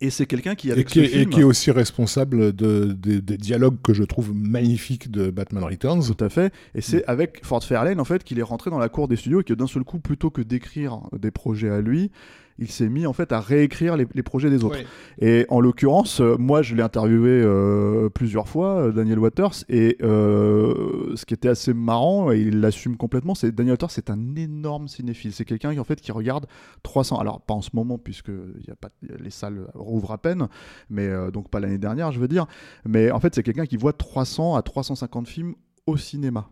Et 0.01 0.11
c'est 0.11 0.27
quelqu'un 0.27 0.55
qui, 0.55 0.71
avec 0.71 0.95
et 0.95 1.09
qui, 1.09 1.19
et 1.19 1.27
qui 1.27 1.41
est 1.41 1.45
aussi 1.45 1.71
responsable 1.71 2.53
de, 2.53 2.93
des 2.93 3.39
dialogues 3.39 3.81
que 3.83 3.95
je 3.95 4.05
trouve 4.05 4.35
magnifiques 4.35 5.11
de 5.11 5.31
Batman 5.31 5.65
Returns. 5.65 6.03
Tout 6.15 6.23
à 6.23 6.29
fait. 6.29 6.53
Et 6.75 6.83
c'est 6.83 6.99
mm. 6.99 7.11
avec 7.11 7.45
Ford 7.45 7.65
Fairlane, 7.65 7.99
en 7.99 8.05
fait, 8.05 8.23
qu'il 8.23 8.39
est 8.39 8.43
rentré 8.43 8.71
dans 8.71 8.79
la 8.79 8.91
cour 8.91 9.09
des 9.09 9.17
studios 9.17 9.41
et 9.41 9.45
que 9.45 9.55
d'un 9.55 9.67
seul 9.67 9.85
coup, 9.85 9.99
plutôt 9.99 10.29
que 10.31 10.43
d'écrire 10.43 11.01
des 11.19 11.31
projets 11.31 11.71
à 11.71 11.81
lui, 11.81 12.11
il 12.59 12.71
s'est 12.71 12.89
mis 12.89 13.07
en 13.07 13.13
fait 13.13 13.33
à 13.33 13.41
réécrire 13.41 13.97
les, 13.97 14.23
projets 14.23 14.51
des 14.51 14.65
autres. 14.65 14.79
Et 15.21 15.47
en 15.49 15.61
l'occurrence, 15.61 16.21
euh, 16.21 16.37
moi 16.39 16.63
je 16.63 16.75
l'ai 16.75 16.83
interviewé 16.83 17.31
euh, 17.31 18.09
plusieurs 18.09 18.49
fois, 18.49 18.77
euh, 18.77 18.93
Daniel 18.93 19.19
Waters, 19.19 19.65
et 19.69 19.97
ce 20.01 21.25
qui 21.25 21.35
était 21.35 21.49
assez 21.49 21.75
marrant, 21.75 22.33
et 22.33 22.41
il 22.41 22.61
l'assume 22.61 22.97
complètement, 22.97 23.35
c'est 23.35 23.53
Daniel 23.53 23.73
Waters 23.75 23.91
c'est 23.91 24.11
un 24.11 24.37
énorme 24.37 24.89
cinéphile. 24.89 25.33
C'est 25.33 25.45
quelqu'un 25.45 25.73
qui 25.73 25.81
en 25.81 25.85
fait 25.85 26.01
qui 26.01 26.13
regarde 26.13 26.47
300, 26.83 27.19
alors 27.19 27.41
pas 27.41 27.55
en 27.55 27.63
ce 27.63 27.71
moment 27.75 27.99
puisque 27.99 28.29
y 28.29 28.71
a 28.71 28.77
pas, 28.77 28.89
les 29.03 29.31
salles 29.31 29.69
rouvrent 29.75 30.13
à 30.13 30.19
peine, 30.19 30.49
mais 30.91 31.11
donc 31.33 31.51
pas 31.51 31.61
l'année 31.61 31.79
dernière 31.79 32.13
je 32.13 32.21
veux 32.21 32.29
dire, 32.29 32.47
mais 32.85 33.11
en 33.11 33.21
fait 33.21 33.35
c'est 33.35 33.43
quelqu'un 33.43 33.67
qui 33.67 33.77
voit 33.77 33.93
300 33.93 34.57
à 34.57 34.63
350 34.63 35.29
films 35.29 35.55
au 35.87 35.97
cinéma 35.97 36.49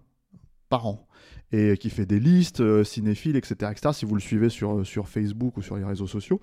par 0.69 0.87
an 0.87 1.07
et 1.55 1.77
qui 1.77 1.89
fait 1.91 2.07
des 2.07 2.19
listes 2.19 2.61
euh, 2.61 2.83
cinéphiles, 2.83 3.37
etc., 3.37 3.71
etc., 3.71 3.91
si 3.93 4.05
vous 4.05 4.15
le 4.15 4.21
suivez 4.21 4.49
sur, 4.49 4.79
euh, 4.79 4.85
sur 4.85 5.09
Facebook 5.09 5.57
ou 5.57 5.63
sur 5.63 5.77
les 5.77 5.85
réseaux 5.85 6.09
sociaux. 6.09 6.41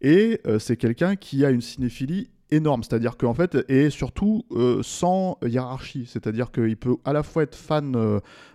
Et 0.00 0.40
euh, 0.46 0.58
c'est 0.58 0.76
quelqu'un 0.76 1.16
qui 1.16 1.44
a 1.44 1.50
une 1.50 1.60
cinéphilie 1.60 2.30
énorme, 2.50 2.82
c'est-à-dire 2.82 3.16
qu'en 3.16 3.34
fait, 3.34 3.58
et 3.68 3.90
surtout 3.90 4.44
sans 4.80 5.36
hiérarchie, 5.44 6.06
c'est-à-dire 6.06 6.52
qu'il 6.52 6.76
peut 6.76 6.94
à 7.04 7.12
la 7.12 7.24
fois 7.24 7.42
être 7.42 7.56
fan 7.56 7.90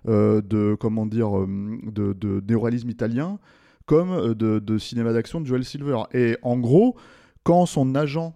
de, 0.05 0.75
comment 0.79 1.05
dire, 1.05 1.31
de, 1.31 2.13
de 2.13 2.89
italien, 2.89 3.37
comme 3.85 4.33
de, 4.33 4.77
cinéma 4.77 5.11
d'action 5.11 5.41
de 5.41 5.45
Joel 5.45 5.65
Silver. 5.65 6.03
Et 6.13 6.37
en 6.41 6.57
gros, 6.57 6.95
quand 7.43 7.65
son 7.65 7.93
agent 7.95 8.33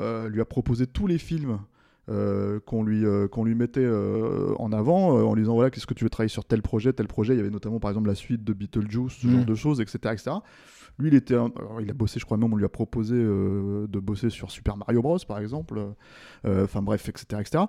lui 0.00 0.40
a 0.40 0.44
proposé 0.44 0.88
tous 0.88 1.06
les 1.06 1.18
films 1.18 1.60
euh, 1.60 1.60
qu'on 2.08 2.82
lui, 2.82 3.04
euh, 3.04 3.28
qu'on 3.28 3.44
lui 3.44 3.54
mettait 3.54 3.84
euh, 3.84 4.54
en 4.58 4.72
avant 4.72 5.10
en 5.10 5.34
lui 5.34 5.42
disant 5.42 5.54
voilà, 5.54 5.70
qu'est-ce 5.70 5.86
que 5.86 5.94
tu 5.94 6.04
veux 6.04 6.10
travailler 6.10 6.28
sur 6.28 6.44
tel 6.44 6.62
projet, 6.62 6.92
tel 6.92 7.06
projet. 7.06 7.34
Il 7.34 7.36
y 7.36 7.40
avait 7.40 7.50
notamment 7.50 7.80
par 7.80 7.90
exemple 7.90 8.08
la 8.08 8.14
suite 8.14 8.44
de 8.44 8.52
Beetlejuice, 8.52 9.12
ce 9.12 9.28
genre 9.28 9.44
de 9.44 9.54
choses, 9.54 9.80
etc. 9.80 9.98
etc. 10.12 10.36
Lui, 10.98 11.08
il, 11.08 11.14
était 11.14 11.36
il 11.80 11.90
a 11.90 11.94
bossé, 11.94 12.20
je 12.20 12.24
crois 12.24 12.36
même, 12.36 12.52
on 12.52 12.56
lui 12.56 12.64
a 12.64 12.68
proposé 12.68 13.14
de 13.14 13.98
bosser 14.00 14.28
sur 14.28 14.50
Super 14.50 14.76
Mario 14.76 15.00
Bros, 15.02 15.18
par 15.26 15.38
exemple. 15.38 15.80
Enfin 16.44 16.82
bref, 16.82 17.08
etc., 17.08 17.40
etc. 17.40 17.64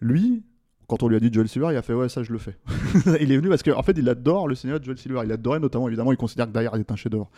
Lui, 0.00 0.42
quand 0.86 1.02
on 1.02 1.08
lui 1.08 1.16
a 1.16 1.20
dit 1.20 1.30
Joel 1.32 1.48
Silver, 1.48 1.68
il 1.70 1.76
a 1.76 1.82
fait 1.82 1.94
ouais 1.94 2.08
ça 2.08 2.22
je 2.22 2.32
le 2.32 2.38
fais. 2.38 2.56
il 3.20 3.32
est 3.32 3.36
venu 3.36 3.48
parce 3.48 3.62
qu'en 3.62 3.78
en 3.78 3.82
fait 3.82 3.96
il 3.96 4.08
adore 4.08 4.48
le 4.48 4.54
cinéma 4.54 4.78
de 4.78 4.84
Joel 4.84 4.98
Silver. 4.98 5.20
Il 5.24 5.32
adorait 5.32 5.60
notamment 5.60 5.88
évidemment 5.88 6.12
il 6.12 6.16
considère 6.18 6.46
que 6.46 6.52
derrière 6.52 6.72
il 6.74 6.80
est 6.80 6.90
un 6.92 6.96
chef-d'œuvre. 6.96 7.30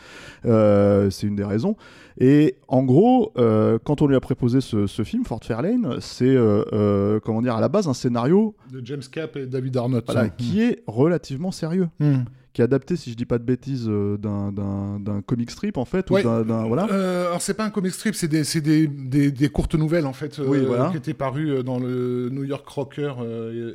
Euh, 0.44 1.10
c'est 1.10 1.26
une 1.26 1.36
des 1.36 1.44
raisons. 1.44 1.76
Et 2.18 2.56
en 2.68 2.82
gros 2.82 3.32
euh, 3.38 3.78
quand 3.84 4.02
on 4.02 4.06
lui 4.06 4.16
a 4.16 4.20
proposé 4.20 4.60
ce, 4.60 4.86
ce 4.86 5.02
film 5.04 5.24
Fort 5.24 5.40
Fairlane, 5.42 5.96
c'est 6.00 6.24
euh, 6.26 6.64
euh, 6.72 7.20
comment 7.20 7.42
dire 7.42 7.56
à 7.56 7.60
la 7.60 7.68
base 7.68 7.88
un 7.88 7.94
scénario 7.94 8.54
De 8.72 8.80
James 8.84 9.02
Cap 9.10 9.36
et 9.36 9.46
David 9.46 9.76
Arnott. 9.76 10.04
voilà, 10.06 10.28
qui 10.28 10.62
est 10.62 10.82
relativement 10.86 11.50
sérieux, 11.52 11.88
Hmm. 12.00 12.24
Qui 12.56 12.62
est 12.62 12.64
adapté 12.64 12.96
si 12.96 13.10
je 13.10 13.16
dis 13.16 13.26
pas 13.26 13.36
de 13.36 13.44
bêtises 13.44 13.84
euh, 13.86 14.16
d'un- 14.16 14.50
d'un 14.50 14.98
d'un 14.98 15.20
comic 15.20 15.50
strip 15.50 15.76
en 15.76 15.84
fait 15.84 16.10
Ouais. 16.10 16.22
ou 16.24 16.24
d'un- 16.24 16.42
d'un 16.42 16.64
voilà. 16.66 16.88
Euh, 16.90 17.26
alors 17.26 17.42
c'est 17.42 17.52
pas 17.52 17.66
un 17.66 17.70
comic 17.70 17.92
strip, 17.92 18.14
c'est 18.14 18.28
des, 18.28 18.44
c'est 18.44 18.62
des, 18.62 18.86
des, 18.86 19.30
des 19.30 19.48
courtes 19.50 19.74
nouvelles 19.74 20.06
en 20.06 20.14
fait, 20.14 20.38
euh, 20.38 20.44
Oui, 20.48 20.60
voilà. 20.66 20.88
qui 20.90 20.96
étaient 20.96 21.12
parues 21.12 21.50
euh, 21.50 21.62
dans 21.62 21.78
le 21.78 22.30
New 22.32 22.44
York 22.44 22.66
Rocker 22.66 23.12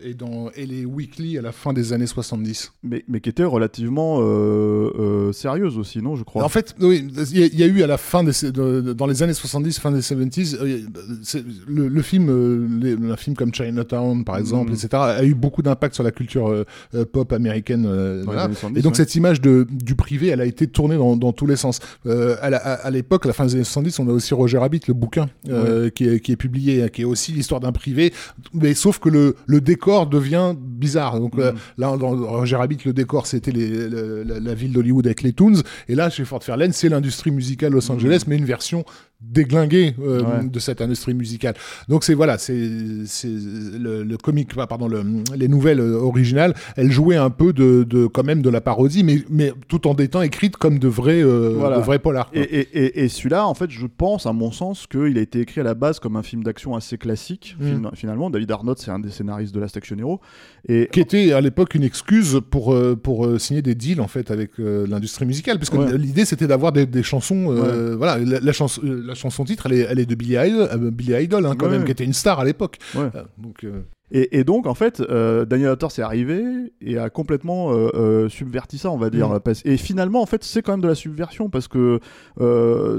et 0.03 0.15
dans 0.15 0.49
et 0.55 0.65
les 0.65 0.83
Weekly 0.85 1.37
à 1.37 1.43
la 1.43 1.51
fin 1.51 1.73
des 1.73 1.93
années 1.93 2.07
70. 2.07 2.73
Mais, 2.81 3.05
mais 3.07 3.19
qui 3.21 3.29
était 3.29 3.43
relativement 3.43 4.17
euh, 4.21 4.89
euh, 4.99 5.31
sérieuse 5.31 5.77
aussi 5.77 6.01
non 6.01 6.15
je 6.15 6.23
crois. 6.23 6.43
En 6.43 6.49
fait, 6.49 6.75
oui, 6.81 7.07
il 7.31 7.37
y, 7.39 7.43
a- 7.43 7.45
il 7.45 7.59
y 7.59 7.63
a 7.63 7.67
eu 7.67 7.83
à 7.83 7.87
la 7.87 7.97
fin 7.97 8.23
des, 8.23 8.31
de- 8.51 8.81
de- 8.81 8.93
dans 8.93 9.05
les 9.05 9.21
années 9.21 9.33
70, 9.35 9.79
fin 9.79 9.91
des 9.91 10.01
70s, 10.01 10.57
euh, 10.59 10.79
c'est- 11.21 11.45
le, 11.67 11.87
le 11.87 12.01
film, 12.01 12.79
les- 12.79 12.93
un 12.93 13.15
film 13.15 13.35
comme 13.35 13.53
Chinatown 13.53 14.23
par 14.25 14.37
exemple, 14.37 14.69
Mhm. 14.71 14.75
etc., 14.75 14.87
a 14.93 15.23
eu 15.23 15.35
beaucoup 15.35 15.61
d'impact 15.61 15.93
sur 15.93 16.03
la 16.03 16.11
culture 16.11 16.65
pop 17.11 17.31
américaine. 17.31 17.85
voilà. 18.25 18.49
Années 18.71 18.79
70, 18.79 18.79
Et 18.79 18.81
donc 18.83 18.91
ouais. 18.93 18.97
cette 18.97 19.15
image 19.15 19.41
de, 19.41 19.67
du 19.69 19.95
privé, 19.95 20.27
elle 20.27 20.41
a 20.41 20.45
été 20.45 20.67
tournée 20.67 20.97
dans, 20.97 21.15
dans 21.15 21.31
tous 21.33 21.45
les 21.45 21.55
sens. 21.55 21.79
Euh, 22.05 22.35
à 22.41 22.49
la- 22.49 22.57
à 22.57 22.89
l'époque, 22.89 23.25
la 23.25 23.33
fin 23.33 23.45
des 23.45 23.55
années 23.55 23.63
70, 23.63 23.99
on 23.99 24.07
a 24.09 24.11
aussi 24.11 24.33
Roger 24.33 24.57
Rabbit, 24.57 24.81
le 24.87 24.93
bouquin, 24.93 25.29
euh, 25.49 25.89
qui, 25.89 26.07
est, 26.07 26.19
qui 26.19 26.31
est 26.31 26.35
publié, 26.37 26.89
qui 26.91 27.01
est 27.01 27.05
aussi 27.05 27.31
l'histoire 27.31 27.59
d'un 27.61 27.71
privé, 27.71 28.13
mais 28.53 28.73
sauf 28.73 28.99
que 28.99 29.09
le, 29.09 29.35
le 29.45 29.61
décor 29.61 30.07
devient 30.07 30.53
bizarre. 30.57 31.19
Donc 31.19 31.37
euh, 31.37 31.51
Mhm. 31.51 31.57
là, 31.77 31.97
dans 31.97 32.09
Roger 32.15 32.55
Rabbit, 32.55 32.77
le 32.85 32.93
décor, 32.93 33.27
c'était 33.27 33.51
les- 33.51 33.89
le- 33.89 34.23
la, 34.23 34.39
la 34.39 34.53
ville 34.53 34.71
d'Hollywood 34.73 35.05
avec 35.05 35.21
les 35.23 35.33
Toons, 35.33 35.61
et 35.87 35.95
là, 35.95 36.09
chez 36.09 36.25
Fort 36.25 36.43
Fairlane, 36.43 36.71
c'est 36.73 36.89
l'industrie 36.89 37.31
musicale 37.31 37.73
Los 37.73 37.91
Angeles, 37.91 38.23
mais 38.27 38.37
une 38.37 38.45
version 38.45 38.83
déglinguée 39.21 39.95
euh, 40.01 40.21
Ouais. 40.21 40.45
de 40.47 40.59
cette 40.59 40.81
industrie 40.81 41.13
musicale. 41.13 41.53
Donc 41.87 42.03
c'est 42.03 42.13
voilà, 42.13 42.37
c'est 42.37 42.53
le, 42.57 44.03
le 44.03 44.17
comic, 44.17 44.49
ah, 44.57 44.67
pardon, 44.67 44.87
le, 44.87 45.03
les 45.35 45.47
nouvelles 45.47 45.79
euh, 45.79 45.95
originales, 45.99 46.53
elles 46.75 46.91
jouaient 46.91 47.15
un 47.17 47.29
peu 47.29 47.53
de, 47.53 47.83
de 47.83 48.07
quand 48.07 48.23
même 48.23 48.41
de 48.41 48.49
la 48.49 48.61
parodie, 48.61 49.03
mais 49.03 49.23
mais 49.29 49.51
tout 49.67 49.87
en 49.87 49.95
étant 49.95 50.21
écrites 50.21 50.57
comme 50.57 50.79
de 50.79 50.87
vrais 50.87 51.21
euh, 51.23 51.53
Voilà. 51.57 51.77
de 51.77 51.81
vrais 51.81 51.99
polars. 51.99 52.29
quoi. 52.31 52.39
Et, 52.41 52.43
et, 52.59 52.67
et, 52.85 53.03
et 53.03 53.09
celui-là, 53.09 53.47
en 53.47 53.53
fait, 53.53 53.69
je 53.69 53.85
pense, 53.87 54.25
à 54.25 54.33
mon 54.33 54.51
sens, 54.51 54.87
qu'il 54.87 55.17
a 55.17 55.21
été 55.21 55.39
écrit 55.39 55.61
à 55.61 55.63
la 55.63 55.73
base 55.73 55.99
comme 55.99 56.15
un 56.15 56.23
film 56.23 56.43
d'action 56.43 56.75
assez 56.75 56.97
classique. 56.97 57.55
Mm. 57.59 57.83
fin- 57.83 57.91
Finalement, 57.95 58.29
David 58.29 58.51
Arnott, 58.51 58.79
c'est 58.79 58.91
un 58.91 58.99
des 58.99 59.09
scénaristes 59.11 59.53
de 59.53 59.59
Last 59.59 59.77
Action 59.77 59.97
Hero. 59.97 60.19
Et 60.67 60.89
qui 60.91 60.99
était 60.99 61.31
à 61.33 61.41
l'époque 61.41 61.75
une 61.75 61.83
excuse 61.83 62.39
pour 62.49 62.73
euh, 62.73 62.95
pour 62.95 63.27
signer 63.39 63.61
des 63.61 63.75
deals 63.75 64.01
en 64.01 64.07
fait 64.07 64.29
avec 64.31 64.51
l'industrie 64.57 65.25
musicale 65.25 65.57
parce 65.57 65.69
que 65.69 65.77
Ouais. 65.77 65.97
l'idée 65.97 66.25
c'était 66.25 66.45
d'avoir 66.47 66.71
des, 66.71 66.85
des 66.85 67.01
chansons 67.03 67.51
voilà 67.97 68.17
la, 68.19 68.39
la 68.39 68.51
chanson 68.53 68.81
la 69.11 69.15
chanson 69.15 69.43
titre 69.43 69.65
elle 69.67 69.73
est, 69.73 69.87
elle 69.89 69.99
est 69.99 70.05
de 70.05 70.15
Billy 70.15 70.35
Idol, 70.37 70.69
euh, 70.71 70.91
Billy 70.91 71.13
Idol 71.23 71.45
hein, 71.45 71.55
quand 71.57 71.65
Ouais. 71.67 71.71
même 71.73 71.85
qui 71.85 71.91
était 71.91 72.03
une 72.05 72.13
star 72.13 72.39
à 72.39 72.45
l'époque 72.45 72.77
Ouais. 72.95 73.09
Euh, 73.15 73.23
donc 73.37 73.63
euh, 73.63 73.83
Et, 74.11 74.39
et 74.39 74.43
donc, 74.43 74.67
en 74.67 74.73
fait, 74.73 74.99
euh, 74.99 75.45
Daniel 75.45 75.69
Hauter 75.69 75.89
s'est 75.89 76.01
arrivé 76.01 76.73
et 76.81 76.97
a 76.97 77.09
complètement 77.09 77.71
euh, 77.71 77.89
euh, 77.93 78.29
subverti 78.29 78.77
ça, 78.77 78.91
on 78.91 78.97
va 78.97 79.09
dire. 79.09 79.29
Mm. 79.29 79.39
Et 79.65 79.77
finalement, 79.77 80.21
en 80.21 80.25
fait, 80.25 80.43
c'est 80.43 80.61
quand 80.61 80.73
même 80.73 80.81
de 80.81 80.87
la 80.87 80.95
subversion 80.95 81.49
parce 81.49 81.67
que 81.67 81.99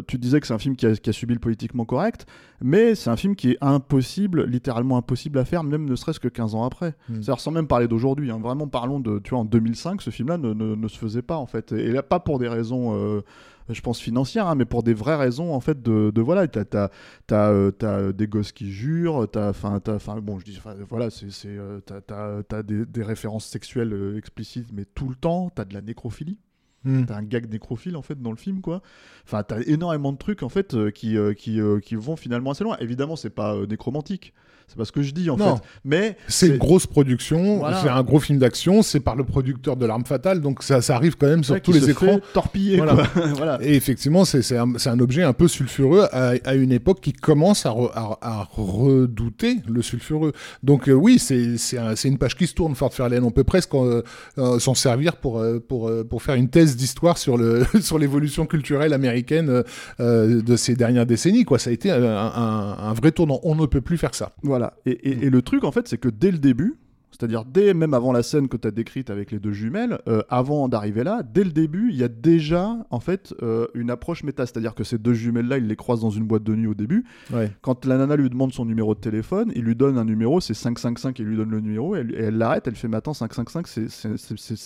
tu 0.08 0.18
disais 0.18 0.40
que 0.40 0.46
c'est 0.46 0.54
un 0.54 0.58
film 0.58 0.74
qui 0.74 0.86
a, 0.86 0.96
qui 0.96 1.10
a 1.10 1.12
subi 1.12 1.34
le 1.34 1.40
politiquement 1.40 1.84
correct, 1.84 2.26
mais 2.62 2.94
c'est 2.94 3.10
un 3.10 3.16
film 3.16 3.36
qui 3.36 3.52
est 3.52 3.58
impossible, 3.60 4.44
littéralement 4.44 4.96
impossible 4.96 5.38
à 5.38 5.44
faire, 5.44 5.64
même 5.64 5.84
ne 5.84 5.96
serait-ce 5.96 6.20
que 6.20 6.28
15 6.28 6.54
ans 6.54 6.64
après. 6.64 6.94
Mm. 7.08 7.14
C'est-à-dire, 7.14 7.40
sans 7.40 7.50
même 7.50 7.66
parler 7.66 7.88
d'aujourd'hui, 7.88 8.30
hein, 8.30 8.40
vraiment 8.42 8.66
parlons 8.66 9.00
de, 9.00 9.18
tu 9.18 9.30
vois, 9.30 9.40
en 9.40 9.44
2005, 9.44 10.00
ce 10.00 10.10
film-là 10.10 10.38
ne, 10.38 10.54
ne- 10.54 10.74
ne 10.74 10.88
se 10.88 10.96
faisait 10.98 11.22
pas, 11.22 11.36
en 11.36 11.46
fait. 11.46 11.72
Et 11.72 11.92
là, 11.92 12.02
pas 12.02 12.20
pour 12.20 12.38
des 12.38 12.48
raisons. 12.48 13.22
je 13.68 13.80
pense 13.80 14.00
financières, 14.00 14.46
hein, 14.46 14.54
mais 14.54 14.64
pour 14.64 14.82
des 14.82 14.94
vraies 14.94 15.16
raisons 15.16 15.54
en 15.54 15.60
fait 15.60 15.82
de, 15.82 16.10
de 16.10 16.20
voilà, 16.20 16.46
t'as 16.48 16.88
euh, 17.32 17.70
euh, 17.82 18.12
des 18.12 18.26
gosses 18.26 18.52
qui 18.52 18.70
jurent, 18.70 19.28
t'as 19.30 19.50
enfin 19.50 19.80
bon 20.20 20.38
je 20.38 20.44
dis 20.44 20.58
enfin, 20.58 20.74
voilà 21.10 21.30
c'est 21.30 21.48
euh, 21.48 21.80
t'as 21.80 22.62
des, 22.62 22.86
des 22.86 23.02
références 23.02 23.46
sexuelles 23.46 23.92
euh, 23.92 24.16
explicites 24.16 24.68
mais 24.72 24.84
tout 24.84 25.08
le 25.08 25.14
temps, 25.14 25.50
t'as 25.50 25.64
de 25.64 25.74
la 25.74 25.80
nécrophilie, 25.80 26.38
hmm. 26.84 27.04
t'as 27.04 27.16
un 27.16 27.22
gag 27.22 27.50
nécrophile 27.50 27.96
en 27.96 28.02
fait 28.02 28.20
dans 28.20 28.30
le 28.30 28.36
film 28.36 28.60
quoi. 28.60 28.82
Enfin 29.24 29.42
t'as 29.42 29.60
énormément 29.66 30.12
de 30.12 30.18
trucs 30.18 30.42
en 30.42 30.48
fait 30.48 30.74
euh, 30.74 30.90
qui 30.90 31.16
qui 31.36 31.60
qui 31.82 31.94
vont 31.94 32.16
finalement 32.16 32.52
assez 32.52 32.64
loin. 32.64 32.76
Évidemment 32.78 33.16
c'est 33.16 33.30
pas 33.30 33.56
nécromantique, 33.66 34.32
c'est 34.68 34.76
pas 34.76 34.84
ce 34.84 34.92
que 34.92 35.02
je 35.02 35.12
dis 35.12 35.28
en 35.30 35.36
Non. 35.36 35.56
fait, 35.56 35.62
mais 35.84 36.16
c'est 36.28 36.48
une 36.48 36.58
grosse 36.58 36.86
production 36.86 37.58
Voilà. 37.58 37.80
c'est 37.82 37.88
un 37.88 38.02
gros 38.02 38.20
film 38.20 38.38
d'action 38.38 38.82
c'est 38.82 39.00
par 39.00 39.16
le 39.16 39.24
producteur 39.24 39.76
de 39.76 39.86
l'arme 39.86 40.04
fatale 40.04 40.40
donc 40.40 40.62
ça, 40.62 40.80
ça 40.82 40.96
arrive 40.96 41.16
quand 41.16 41.26
même 41.26 41.44
sur 41.44 41.54
ouais, 41.54 41.60
tous 41.60 41.72
les 41.72 41.90
écrans 41.90 42.14
fait 42.14 42.22
torpiller 42.32 42.76
Voilà. 42.76 42.94
voilà. 43.36 43.58
Et 43.62 43.74
effectivement, 43.74 44.24
c'est 44.24 44.56
un, 44.56 45.00
objet 45.00 45.22
un 45.22 45.32
peu 45.32 45.48
sulfureux 45.48 46.06
à, 46.12 46.32
à 46.44 46.54
une 46.54 46.72
époque 46.72 47.00
qui 47.00 47.12
commence 47.12 47.66
à, 47.66 47.70
re- 47.70 47.90
à- 47.94 48.18
à 48.22 48.48
redouter 48.52 49.56
le 49.68 49.82
sulfureux. 49.82 50.32
Donc 50.62 50.88
euh, 50.88 50.92
oui, 50.92 51.18
c'est 51.18 51.56
c'est 51.58 51.78
un- 51.78 51.96
c'est 51.96 52.08
une 52.08 52.18
page 52.18 52.36
qui 52.36 52.46
se 52.46 52.54
tourne, 52.54 52.74
Fort 52.74 52.92
Fairlane. 52.94 53.24
On 53.24 53.30
peut 53.30 53.44
presque 53.44 53.74
euh, 53.74 54.02
euh, 54.38 54.58
s'en 54.58 54.74
servir 54.74 55.16
pour, 55.16 55.42
pour, 55.68 55.90
pour 56.08 56.22
faire 56.22 56.34
une 56.34 56.48
thèse 56.48 56.76
d'histoire 56.76 57.18
sur 57.18 57.36
l'évolution 57.98 58.46
culturelle 58.46 58.92
américaine 58.92 59.62
de 59.98 60.56
ces 60.56 60.74
dernières 60.74 61.06
décennies. 61.06 61.44
Quoi. 61.44 61.58
Ça 61.58 61.70
a 61.70 61.72
été 61.72 61.90
un, 61.90 62.02
un- 62.04 62.76
un 62.78 62.92
vrai 62.94 63.12
tournant. 63.12 63.40
On 63.42 63.54
ne 63.54 63.66
peut 63.66 63.80
plus 63.80 63.98
faire 63.98 64.14
ça. 64.14 64.32
Voilà. 64.52 64.74
Et, 64.84 64.90
et- 64.90 65.24
et 65.26 65.30
le 65.30 65.40
truc, 65.40 65.64
en 65.64 65.72
fait, 65.72 65.88
c'est 65.88 65.96
que 65.96 66.10
dès 66.10 66.30
le 66.30 66.36
début, 66.38 66.74
c'est-à-dire 67.22 67.44
dès 67.44 67.72
même 67.72 67.94
avant 67.94 68.10
la 68.10 68.24
scène 68.24 68.48
que 68.48 68.56
tu 68.56 68.66
as 68.66 68.72
décrite 68.72 69.08
avec 69.08 69.30
les 69.30 69.38
deux 69.38 69.52
jumelles, 69.52 70.00
euh, 70.08 70.22
avant 70.28 70.68
d'arriver 70.68 71.04
là, 71.04 71.22
dès 71.22 71.44
le 71.44 71.52
début, 71.52 71.90
il 71.90 71.96
y 71.96 72.02
a 72.02 72.08
déjà 72.08 72.76
en 72.90 72.98
fait 72.98 73.32
euh, 73.42 73.68
une 73.74 73.90
approche 73.90 74.24
méta, 74.24 74.44
c'est-à-dire 74.44 74.74
que 74.74 74.82
ces 74.82 74.98
deux 74.98 75.14
jumelles-là, 75.14 75.58
il 75.58 75.68
les 75.68 75.76
croise 75.76 76.00
dans 76.00 76.10
une 76.10 76.24
boîte 76.24 76.42
de 76.42 76.54
nuit 76.56 76.66
au 76.66 76.74
début. 76.74 77.04
Ouais. 77.32 77.52
Quand 77.60 77.84
la 77.86 77.96
nana 77.96 78.16
lui 78.16 78.28
demande 78.28 78.52
son 78.52 78.64
numéro 78.64 78.96
de 78.96 79.00
téléphone, 79.00 79.52
il 79.54 79.62
lui 79.62 79.76
donne 79.76 79.98
un 79.98 80.04
numéro, 80.04 80.40
c'est 80.40 80.52
555, 80.54 81.20
et 81.20 81.22
il 81.22 81.28
lui 81.28 81.36
donne 81.36 81.50
le 81.50 81.60
numéro, 81.60 81.94
et 81.94 82.04
elle 82.18 82.38
l'arrête, 82.38 82.66
elle 82.66 82.74
fait 82.74 82.88
Mais 82.88 82.96
attends, 82.96 83.14
555, 83.14 83.68
c'est- 83.68 83.82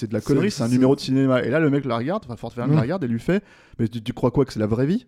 de 0.07 0.13
la 0.15 0.21
connerie, 0.23 0.51
C'est- 0.51 0.63
un 0.63 0.69
numéro 0.69 0.95
de 0.97 1.01
cinéma. 1.01 1.43
Et 1.43 1.51
là, 1.51 1.61
le 1.61 1.69
mec 1.69 1.85
la 1.85 1.99
regarde, 1.99 2.23
enfin, 2.27 2.37
Fort 2.37 2.53
la 2.57 2.65
regarde, 2.81 3.05
et 3.05 3.09
lui 3.09 3.21
fait 3.21 3.45
Mais 3.79 3.89
tu, 3.89 4.01
tu 4.03 4.15
crois 4.15 4.31
quoi 4.31 4.47
que 4.47 4.55
c'est 4.55 4.59
la 4.61 4.67
vraie 4.67 4.87
vie? 4.87 5.07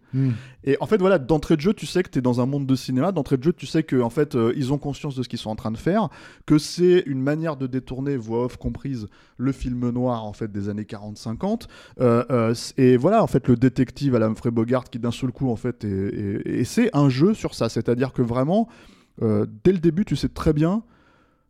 Et 0.64 0.76
en 0.80 0.86
fait, 0.86 0.98
voilà, 0.98 1.18
d'entrée 1.18 1.56
de 1.56 1.62
jeu, 1.62 1.72
tu 1.72 1.86
sais 1.86 2.02
que 2.02 2.10
tu 2.10 2.18
es 2.18 2.22
dans 2.22 2.42
un 2.42 2.46
monde 2.46 2.66
de 2.66 2.74
cinéma. 2.74 3.12
D'entrée 3.12 3.38
de 3.38 3.42
jeu, 3.42 3.54
tu 3.54 3.64
sais 3.64 3.82
que 3.82 3.98
en 4.02 4.10
fait, 4.10 4.34
euh, 4.34 4.52
ils 4.56 4.74
ont 4.74 4.78
conscience 4.78 5.16
de 5.16 5.22
ce 5.22 5.28
qu'ils 5.30 5.38
sont 5.38 5.48
en 5.48 5.56
train 5.56 5.70
de 5.70 5.78
faire, 5.78 6.10
que 6.44 6.58
c'est 6.58 7.02
une 7.06 7.22
manière 7.22 7.37
de 7.38 7.66
détourner, 7.66 8.16
voix 8.16 8.44
off 8.44 8.56
comprise, 8.56 9.08
le 9.36 9.52
film 9.52 9.90
noir 9.90 10.24
en 10.24 10.32
fait 10.32 10.50
des 10.50 10.68
années 10.68 10.82
40-50. 10.82 11.66
Euh, 12.00 12.24
euh, 12.30 12.54
et 12.76 12.96
voilà, 12.96 13.22
en 13.22 13.26
fait, 13.26 13.48
le 13.48 13.56
détective 13.56 14.14
à 14.14 14.24
Humphrey 14.24 14.50
Bogart 14.50 14.84
qui 14.84 14.98
d'un 14.98 15.10
seul 15.10 15.32
coup 15.32 15.50
en 15.50 15.56
fait, 15.56 15.84
et 15.84 16.64
c'est 16.64 16.90
un 16.94 17.08
jeu 17.08 17.34
sur 17.34 17.54
ça. 17.54 17.68
C'est-à-dire 17.68 18.12
que 18.12 18.22
vraiment, 18.22 18.68
euh, 19.22 19.46
dès 19.64 19.72
le 19.72 19.78
début, 19.78 20.04
tu 20.04 20.16
sais 20.16 20.28
très 20.28 20.52
bien 20.52 20.82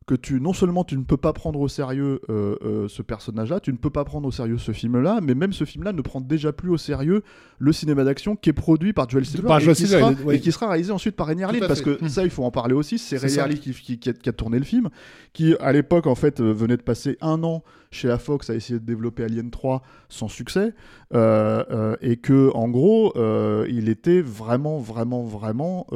que 0.08 0.14
tu 0.16 0.40
non 0.40 0.52
seulement 0.54 0.82
tu 0.84 0.96
ne 0.96 1.04
peux 1.04 1.18
pas 1.18 1.32
prendre 1.34 1.60
au 1.60 1.68
sérieux 1.68 2.20
euh, 2.30 2.56
euh, 2.64 2.88
ce 2.88 3.02
personnage-là, 3.02 3.60
tu 3.60 3.70
ne 3.72 3.76
peux 3.76 3.90
pas 3.90 4.04
prendre 4.04 4.26
au 4.26 4.30
sérieux 4.32 4.56
ce 4.58 4.72
film-là, 4.72 5.20
mais 5.22 5.34
même 5.34 5.52
ce 5.52 5.64
film-là 5.64 5.92
ne 5.92 6.00
prend 6.00 6.20
déjà 6.22 6.50
plus 6.52 6.70
au 6.70 6.78
sérieux 6.78 7.22
le 7.58 7.72
cinéma 7.72 8.04
d'action 8.04 8.34
qui 8.34 8.48
est 8.50 8.54
produit 8.54 8.92
par 8.94 9.08
Joel 9.10 9.26
Silver, 9.26 9.46
Par 9.46 9.58
et, 9.60 9.64
Joel 9.64 9.76
qui 9.76 9.82
Silver, 9.86 10.00
sera, 10.00 10.12
il 10.12 10.20
est- 10.20 10.24
oui. 10.24 10.34
et 10.36 10.40
qui 10.40 10.50
sera 10.50 10.68
réalisé 10.70 10.92
ensuite 10.92 11.14
par 11.14 11.28
Lynn, 11.28 11.44
à 11.44 11.66
parce 11.68 11.82
que 11.82 12.02
Hmm. 12.02 12.08
ça 12.08 12.24
il 12.24 12.30
faut 12.30 12.42
en 12.44 12.50
parler 12.50 12.74
aussi, 12.74 12.98
c'est 12.98 13.18
ça. 13.28 13.46
Lynn 13.46 13.58
qui, 13.58 13.72
qui- 13.72 13.98
qui 13.98 14.08
a, 14.08 14.12
qui 14.14 14.28
a 14.28 14.32
tourné 14.32 14.58
le 14.58 14.64
film, 14.64 14.88
qui 15.34 15.54
à 15.60 15.72
l'époque 15.72 16.06
en 16.06 16.14
fait 16.14 16.40
euh, 16.40 16.52
venait 16.52 16.76
de 16.78 16.82
passer 16.82 17.18
un 17.20 17.42
an 17.44 17.62
chez 17.90 18.08
la 18.08 18.18
Fox 18.18 18.48
à 18.48 18.54
essayer 18.54 18.78
de 18.80 18.84
développer 18.84 19.24
Alien 19.24 19.50
3 19.50 19.82
sans 20.08 20.28
succès, 20.28 20.72
euh, 21.14 21.62
euh, 21.70 21.96
et 22.00 22.16
que 22.16 22.50
en 22.54 22.68
gros 22.68 23.12
euh, 23.16 23.66
il 23.68 23.88
était 23.90 24.22
vraiment 24.22 24.78
vraiment 24.78 25.22
vraiment 25.24 25.86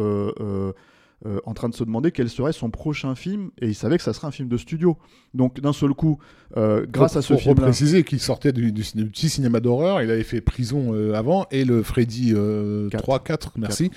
euh, 1.26 1.38
en 1.44 1.54
train 1.54 1.68
de 1.68 1.74
se 1.74 1.84
demander 1.84 2.10
quel 2.10 2.28
serait 2.28 2.52
son 2.52 2.70
prochain 2.70 3.14
film 3.14 3.50
et 3.60 3.68
il 3.68 3.74
savait 3.74 3.96
que 3.96 4.02
ça 4.02 4.12
serait 4.12 4.26
un 4.26 4.30
film 4.32 4.48
de 4.48 4.56
studio. 4.56 4.96
Donc 5.34 5.60
d'un 5.60 5.72
seul 5.72 5.90
coup, 5.94 6.18
euh, 6.56 6.84
grâce 6.90 7.12
Faut- 7.12 7.18
à 7.18 7.22
ce 7.22 7.32
faut 7.34 7.38
film-là, 7.38 7.62
préciser 7.62 8.02
qu'il 8.04 8.20
sortait 8.20 8.52
du, 8.52 8.72
du, 8.72 8.82
du 8.94 9.06
petit 9.06 9.28
cinéma 9.28 9.60
d'horreur. 9.60 10.02
Il 10.02 10.10
avait 10.10 10.24
fait 10.24 10.40
Prison 10.40 10.92
euh, 10.94 11.14
avant 11.14 11.46
et 11.50 11.64
le 11.64 11.82
Freddy 11.82 12.32
euh, 12.34 12.88
Quatre. 12.90 13.02
3, 13.04 13.18
4, 13.20 13.52
merci. 13.56 13.90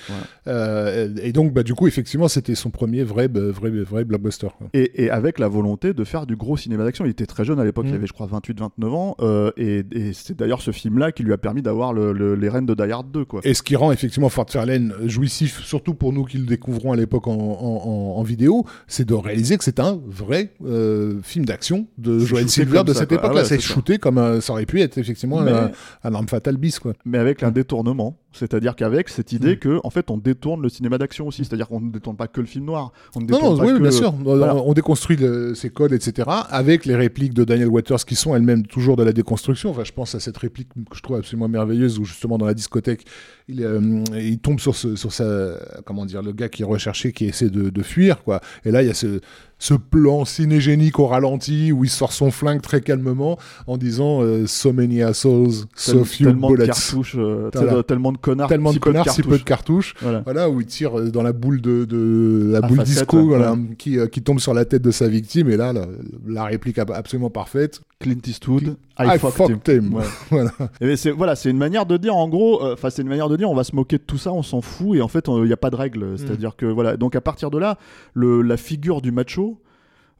Et 0.48 1.32
donc, 1.34 1.54
bah, 1.54 1.64
du 1.64 1.74
coup, 1.74 1.88
effectivement, 1.88 2.28
c'était 2.28 2.56
son 2.56 2.70
premier 2.70 3.04
vrai, 3.04 3.28
bah, 3.28 3.40
vrai, 3.52 3.70
vrai 3.70 4.06
blockbuster. 4.06 4.48
Et, 4.74 5.04
et 5.06 5.10
avec 5.10 5.40
la 5.40 5.48
volonté 5.48 5.94
de 5.94 6.04
faire 6.04 6.26
du 6.26 6.36
gros 6.36 6.58
cinéma 6.58 6.84
d'action. 6.84 7.06
Il 7.06 7.12
était 7.12 7.26
très 7.26 7.46
jeune 7.46 7.60
à 7.60 7.64
l'époque, 7.66 7.86
Mm. 7.86 7.90
il 7.90 7.96
avait 7.96 8.08
je 8.08 8.14
crois 8.14 8.28
28-29 8.28 8.86
ans, 8.94 9.16
et, 9.58 9.84
et 9.92 10.14
c'est 10.14 10.38
d'ailleurs 10.38 10.62
ce 10.62 10.72
film-là 10.72 11.12
qui 11.12 11.24
lui 11.24 11.34
a 11.34 11.38
permis 11.38 11.62
d'avoir 11.62 11.94
le- 11.94 12.14
le- 12.14 12.36
les 12.36 12.50
rênes 12.50 12.66
de 12.66 12.74
Die 12.74 12.92
Hard 12.92 13.12
2. 13.12 13.26
Quoi. 13.26 13.42
Et 13.44 13.54
ce 13.54 13.64
qui 13.64 13.76
rend 13.76 13.92
effectivement 13.92 14.30
Fort 14.30 14.46
Fairlane 14.50 14.94
jouissif, 15.06 15.62
surtout 15.64 15.94
pour 15.94 16.14
nous 16.14 16.24
qui 16.26 16.38
le 16.38 16.46
découvrons 16.46 16.92
à 16.92 16.96
l'époque 16.96 17.15
en, 17.28 17.32
en- 17.32 18.16
en- 18.16 18.20
en 18.20 18.24
vidéo, 18.24 18.66
c'est 18.88 19.06
de 19.06 19.14
réaliser 19.14 19.58
que 19.58 19.64
c'est 19.64 19.80
un 19.80 20.00
vrai 20.06 20.52
euh, 20.66 21.20
film 21.24 21.46
d'action 21.46 21.88
de 21.98 22.20
Joel 22.20 22.50
Silver 22.50 22.84
de 22.84 22.94
ça, 22.94 23.00
cette 23.02 23.12
époque-là. 23.12 23.32
Ah 23.32 23.36
ouais, 23.38 23.46
c'est 23.46 23.60
shooté 23.60 23.98
comme 23.98 24.18
un- 24.18 24.42
ça 24.42 24.54
aurait 24.54 24.66
pu 24.66 24.82
être 24.82 24.98
effectivement 24.98 25.42
Mais- 25.42 25.52
un, 25.52 25.72
un 26.04 26.14
arme 26.14 26.28
fatale 26.28 26.58
bis. 26.58 26.80
Quoi. 26.80 26.94
Mais 27.06 27.18
avec 27.18 27.44
un 27.44 27.52
détournement, 27.52 28.18
C'est-à-dire 28.38 28.76
qu'avec 28.76 29.10
cette 29.10 29.32
idée 29.32 29.56
Mm. 29.56 29.60
que, 29.60 29.80
en 29.84 29.90
fait, 29.90 30.12
on 30.12 30.18
détourne 30.18 30.62
le 30.62 30.70
cinéma 30.70 30.98
d'action 30.98 31.28
aussi. 31.28 31.46
C'est-à-dire 31.46 31.68
qu'on 31.68 31.80
ne 31.82 31.92
détourne 31.92 32.16
pas 32.18 32.28
que 32.28 32.42
le 32.42 32.48
film 32.48 32.66
noir. 32.66 32.92
On 33.16 33.20
ne 33.20 33.26
Non, 33.26 33.38
détourne 33.38 33.54
non, 33.54 33.58
pas 33.60 33.66
oui, 33.66 33.74
que 33.78 33.82
bien 33.82 33.92
sûr. 33.92 34.14
Voilà. 34.24 34.56
On 34.56 34.74
déconstruit 34.74 35.16
le- 35.18 35.56
ces 35.56 35.70
codes, 35.70 35.94
etc. 35.94 36.30
Avec 36.50 36.86
les 36.86 36.96
répliques 36.96 37.34
de 37.34 37.44
Daniel 37.44 37.70
Waters 37.70 38.04
qui 38.06 38.16
sont 38.16 38.36
elles-mêmes 38.36 38.66
toujours 38.68 38.96
de 38.98 39.04
la 39.04 39.14
déconstruction. 39.14 39.70
Enfin, 39.72 39.84
je 39.84 39.92
pense 39.94 40.16
à 40.16 40.20
cette 40.20 40.38
réplique 40.38 40.70
que 40.90 40.96
je 40.98 41.02
trouve 41.02 41.18
absolument 41.18 41.48
merveilleuse 41.48 41.98
où 42.00 42.06
justement 42.06 42.38
dans 42.38 42.46
la 42.46 42.54
discothèque, 42.54 43.06
il, 43.48 43.64
euh, 43.64 44.04
il 44.20 44.40
tombe 44.40 44.60
sur, 44.60 44.76
ce, 44.76 44.96
sur 44.96 45.14
sa, 45.14 45.58
comment 45.86 46.06
dire, 46.06 46.22
le 46.22 46.32
gars 46.34 46.50
qui 46.50 46.64
est 46.64 46.66
recherché, 46.66 47.12
qui 47.14 47.26
essaie 47.26 47.50
de, 47.50 47.70
de 47.70 47.84
fuir, 47.84 48.24
quoi. 48.24 48.42
Et 48.66 48.72
là, 48.72 48.82
il 48.84 48.88
y 48.88 48.92
a 48.92 48.94
ce, 48.94 49.22
ce 49.60 49.74
plan 49.74 50.26
cinégénique 50.26 51.00
au 51.00 51.08
ralenti 51.08 51.72
où 51.72 51.84
il 51.86 51.90
sort 51.90 52.12
son 52.12 52.32
flingue 52.32 52.62
très 52.62 52.82
calmement 52.82 53.38
en 53.68 53.78
disant 53.78 54.22
euh, 54.22 54.46
So 54.48 54.74
many 54.74 55.02
assholes, 55.02 55.66
so 55.76 56.04
few 56.04 56.26
tellement 56.26 56.50
de 56.50 56.56
bullets. 56.56 56.66
cartouches, 56.68 57.16
euh, 57.18 57.50
tellement 57.84 58.12
de 58.12 58.18
connards, 58.26 58.50
Tellement 58.50 58.72
si 58.72 58.76
de 58.78 58.82
connards, 58.82 59.10
si 59.10 59.22
peu 59.22 59.38
de 59.38 59.44
cartouches. 59.44 59.94
Voilà. 60.02 60.22
Voilà, 60.26 60.50
où 60.50 60.60
il 60.62 60.66
tire 60.68 61.00
euh, 61.00 61.10
dans 61.12 61.24
la 61.24 61.32
boule 61.34 61.62
de, 61.62 61.86
de 61.86 62.50
la 62.52 62.58
À 62.58 62.62
boule 62.62 62.78
facette, 62.78 62.94
disco, 62.98 63.18
ouais, 63.18 63.24
voilà, 63.24 63.54
ouais. 63.54 63.60
qui, 63.78 64.00
euh, 64.00 64.08
qui 64.08 64.22
tombe 64.22 64.40
sur 64.40 64.54
la 64.54 64.66
tête 64.66 64.82
de 64.82 64.92
sa 64.92 65.08
victime. 65.08 65.50
Et 65.50 65.58
là, 65.58 65.72
la, 65.74 65.86
la 66.28 66.44
réplique 66.46 66.78
ab- 66.80 66.92
absolument 66.92 67.30
parfaite. 67.30 67.82
Clint 68.00 68.18
Eastwood, 68.28 68.76
I, 69.00 69.16
I 69.16 69.20
fucked 69.20 69.32
fucked 69.48 69.68
him. 69.70 69.86
him. 69.86 69.94
Ouais. 69.94 70.04
Voilà. 70.30 70.52
Et 70.82 70.96
c'est 70.98 71.12
voilà, 71.12 71.36
c'est 71.36 71.50
une 71.50 71.58
manière 71.58 71.86
de 71.86 71.96
dire 71.98 72.16
en 72.16 72.28
gros, 72.28 72.62
euh, 72.64 72.74
enfin 72.74 72.90
c'est 72.90 73.02
une 73.04 73.08
manière 73.08 73.30
de 73.30 73.38
dire 73.38 73.50
on 73.50 73.56
va 73.56 73.64
se 73.64 73.76
moquer 73.76 73.98
de 73.98 74.04
tout 74.04 74.18
ça, 74.18 74.34
on 74.34 74.44
s'en 74.44 74.62
fout 74.62 74.98
et 74.98 75.02
en 75.02 75.08
fait 75.08 75.28
il 75.30 75.44
n'y 75.44 75.54
a 75.54 75.58
pas 75.58 75.70
de 75.70 75.76
Mm. 75.76 75.80
règle. 75.80 76.14
C'est-à-dire 76.18 76.56
que 76.56 76.66
voilà, 76.66 76.98
donc 76.98 77.16
à 77.16 77.22
partir 77.22 77.52
de 77.52 77.58
là, 77.58 77.78
le, 78.14 78.42
la 78.42 78.58
figure 78.58 79.02
du 79.02 79.12
macho 79.12 79.62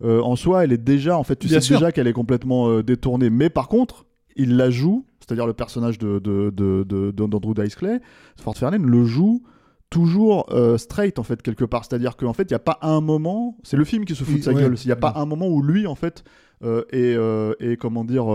euh, 0.04 0.22
en 0.22 0.36
soi, 0.36 0.64
elle 0.64 0.74
est 0.74 0.78
déjà 0.78 1.18
en 1.18 1.24
fait 1.24 1.38
tu 1.38 1.48
Bien 1.48 1.60
sais 1.60 1.68
sûr. 1.68 1.80
déjà 1.80 1.92
qu'elle 1.92 2.08
est 2.08 2.14
complètement 2.14 2.70
euh, 2.70 2.84
détournée. 2.84 3.30
Mais 3.30 3.50
par 3.50 3.68
contre, 3.68 4.06
il 4.36 4.58
la 4.58 4.70
joue, 4.70 5.06
c'est-à-dire 5.26 5.48
le 5.48 5.54
personnage 5.54 5.98
de 5.98 6.20
de 6.20 6.50
de 6.50 6.84
de- 6.84 7.12
de- 7.12 7.26
d'Andrew 7.28 7.54
Dice 7.54 7.76
Clay, 7.76 8.00
Ford 8.38 8.56
Fairlane 8.58 8.86
le 8.86 9.04
joue 9.06 9.42
toujours 9.90 10.48
euh, 10.52 10.78
straight 10.78 11.20
en 11.20 11.24
fait 11.24 11.42
quelque 11.42 11.64
part. 11.66 11.86
C'est-à-dire 11.86 12.18
qu'en 12.18 12.34
fait 12.34 12.44
il 12.44 12.54
n'y 12.54 12.56
a 12.56 12.60
pas 12.60 12.80
un 12.82 13.02
moment 13.02 13.58
c'est 13.64 13.78
le 13.78 13.86
film 13.86 14.04
qui 14.06 14.16
se 14.16 14.24
fout 14.24 14.38
de 14.38 14.42
sa 14.44 14.52
ouais. 14.52 14.62
gueule. 14.62 14.76
Il 14.84 14.88
n'y 14.88 14.92
a 14.92 14.96
pas 14.98 15.14
un 15.16 15.26
moment 15.26 15.48
où 15.48 15.62
lui 15.62 15.88
en 15.88 15.96
fait 15.96 16.24
euh, 16.64 16.84
est, 16.92 17.16
euh, 17.16 17.54
est, 17.60 17.78
comment 17.78 18.04
dire 18.04 18.26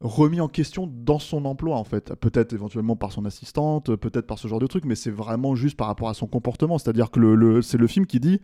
remis 0.00 0.40
en 0.42 0.48
question 0.48 0.90
dans 0.92 1.18
son 1.18 1.44
emploi 1.46 1.76
en 1.76 1.84
fait. 1.84 2.14
Peut-être 2.16 2.52
éventuellement 2.52 2.96
par 2.96 3.12
son 3.12 3.24
assistante 3.24 3.94
peut-être 3.96 4.26
par 4.26 4.38
ce 4.38 4.46
genre 4.46 4.58
de 4.58 4.66
truc 4.66 4.84
mais 4.84 4.94
c'est 4.94 5.10
vraiment 5.10 5.54
juste 5.54 5.76
par 5.76 5.86
rapport 5.86 6.08
à 6.08 6.14
son 6.14 6.26
comportement. 6.26 6.78
C'est-à-dire 6.78 7.10
que 7.10 7.18
le, 7.20 7.34
le- 7.34 7.62
c'est 7.62 7.78
le 7.78 7.86
film 7.86 8.06
qui 8.06 8.20
dit 8.20 8.40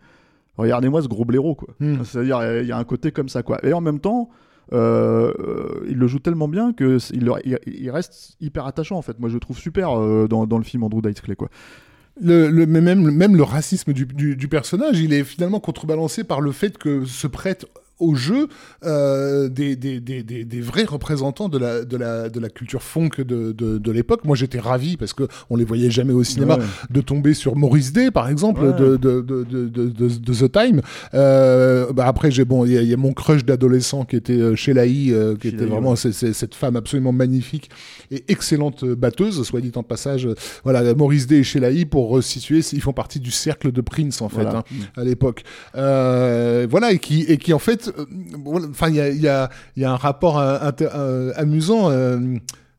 regardez-moi 0.57 1.01
ce 1.01 1.07
gros 1.07 1.25
blaireau 1.25 1.55
quoi. 1.55 1.69
Hmm. 1.79 2.03
c'est-à-dire 2.03 2.59
il 2.61 2.67
y 2.67 2.71
a 2.71 2.77
un 2.77 2.83
côté 2.83 3.11
comme 3.11 3.29
ça 3.29 3.43
quoi. 3.43 3.63
Et 3.65 3.71
en 3.73 3.81
même 3.81 3.99
temps 3.99 4.29
euh, 4.71 5.33
euh, 5.39 5.85
il 5.89 5.97
le 5.97 6.07
joue 6.07 6.19
tellement 6.19 6.47
bien 6.47 6.73
que 6.73 6.97
il, 7.13 7.91
reste 7.91 8.35
hyper 8.39 8.65
attachant 8.65 8.97
en 8.97 9.01
fait. 9.01 9.19
Moi 9.19 9.29
je 9.29 9.33
le 9.33 9.39
trouve 9.39 9.57
super 9.57 9.99
euh, 9.99 10.27
dans, 10.27 10.57
le 10.57 10.63
film 10.63 10.83
Andrew 10.83 11.01
Dice 11.01 11.21
Clay 11.21 11.35
quoi. 11.35 11.49
Même, 12.21 13.35
le 13.35 13.43
racisme 13.43 13.91
du, 13.91 14.05
du- 14.05 14.35
du 14.35 14.47
personnage, 14.47 14.99
il 14.99 15.13
est 15.13 15.23
finalement 15.23 15.59
contrebalancé 15.59 16.23
par 16.23 16.41
le 16.41 16.51
fait 16.51 16.77
que 16.77 17.05
se 17.05 17.27
prête 17.27 17.65
au 18.03 18.15
jeu 18.15 18.47
euh, 18.85 19.47
des, 19.49 19.75
des, 19.75 19.99
des, 19.99 20.23
des, 20.23 20.61
vrais 20.61 20.83
représentants 20.83 21.49
de 21.49 21.57
la, 21.57 21.83
de 21.85 21.97
la, 21.97 22.29
de 22.29 22.39
la 22.39 22.49
culture 22.49 22.83
funk 22.83 23.09
de, 23.19 23.51
de, 23.51 23.77
de 23.77 23.91
l'époque. 23.91 24.25
Moi, 24.25 24.35
j'étais 24.35 24.59
ravi 24.59 24.97
parce 24.97 25.13
que 25.13 25.27
on 25.49 25.55
les 25.55 25.65
voyait 25.65 25.89
jamais 25.91 26.13
au 26.13 26.23
cinéma 26.23 26.57
Ouais. 26.57 26.63
de 26.89 27.01
tomber 27.01 27.33
sur 27.33 27.55
Maurice 27.55 27.93
Day, 27.93 28.11
par 28.11 28.27
exemple, 28.29 28.61
Ouais. 28.61 28.73
de, 28.73 28.97
de, 28.97 29.21
de, 29.21 30.33
The 30.33 30.51
Time. 30.51 30.81
Euh, 31.13 31.91
bah 31.93 32.05
après, 32.07 32.29
j'ai 32.31 32.45
bon, 32.45 32.65
il 32.65 32.73
y, 32.73 32.77
a- 32.77 32.81
il 32.81 32.89
y 32.89 32.93
a 32.93 32.97
mon 32.97 33.13
crush 33.13 33.45
d'adolescent 33.45 34.03
qui 34.05 34.15
était 34.15 34.33
euh, 34.39 34.53
E, 34.53 35.11
euh, 35.13 35.35
qui 35.37 35.47
était 35.47 35.65
vraiment 35.65 35.91
ouais. 35.91 36.11
cette 36.33 36.55
femme 36.55 36.75
absolument 36.75 37.11
magnifique 37.11 37.69
et 38.11 38.23
excellente 38.27 38.83
batteuse, 38.85 39.41
soit 39.43 39.61
dit 39.61 39.71
en 39.75 39.83
passage. 39.83 40.27
Voilà, 40.63 40.93
Maurice 40.93 41.27
Day 41.27 41.37
et 41.39 41.43
Sheila 41.43 41.71
E, 41.71 41.85
pour 41.85 42.09
resituer, 42.09 42.59
ils 42.73 42.81
font 42.81 42.93
partie 42.93 43.19
du 43.19 43.31
cercle 43.31 43.71
de 43.71 43.81
Prince 43.81 44.21
en 44.21 44.29
fait. 44.29 44.43
Voilà. 44.43 44.59
hein 44.59 44.63
à 44.97 45.03
l'époque. 45.03 45.43
Voilà, 45.73 46.91
et 46.91 46.99
qui, 46.99 47.21
et 47.27 47.37
qui 47.37 47.53
en 47.53 47.59
fait, 47.59 47.92
enfin, 48.69 48.89
il 48.89 48.95
y 48.95 49.01
a, 49.01 49.09
y, 49.09 49.27
a, 49.27 49.49
y 49.77 49.83
a 49.85 49.91
un 49.91 49.95
rapport 49.97 50.39
euh, 50.39 50.57
euh, 50.81 51.31
amusant. 51.35 51.89
euh, 51.91 52.19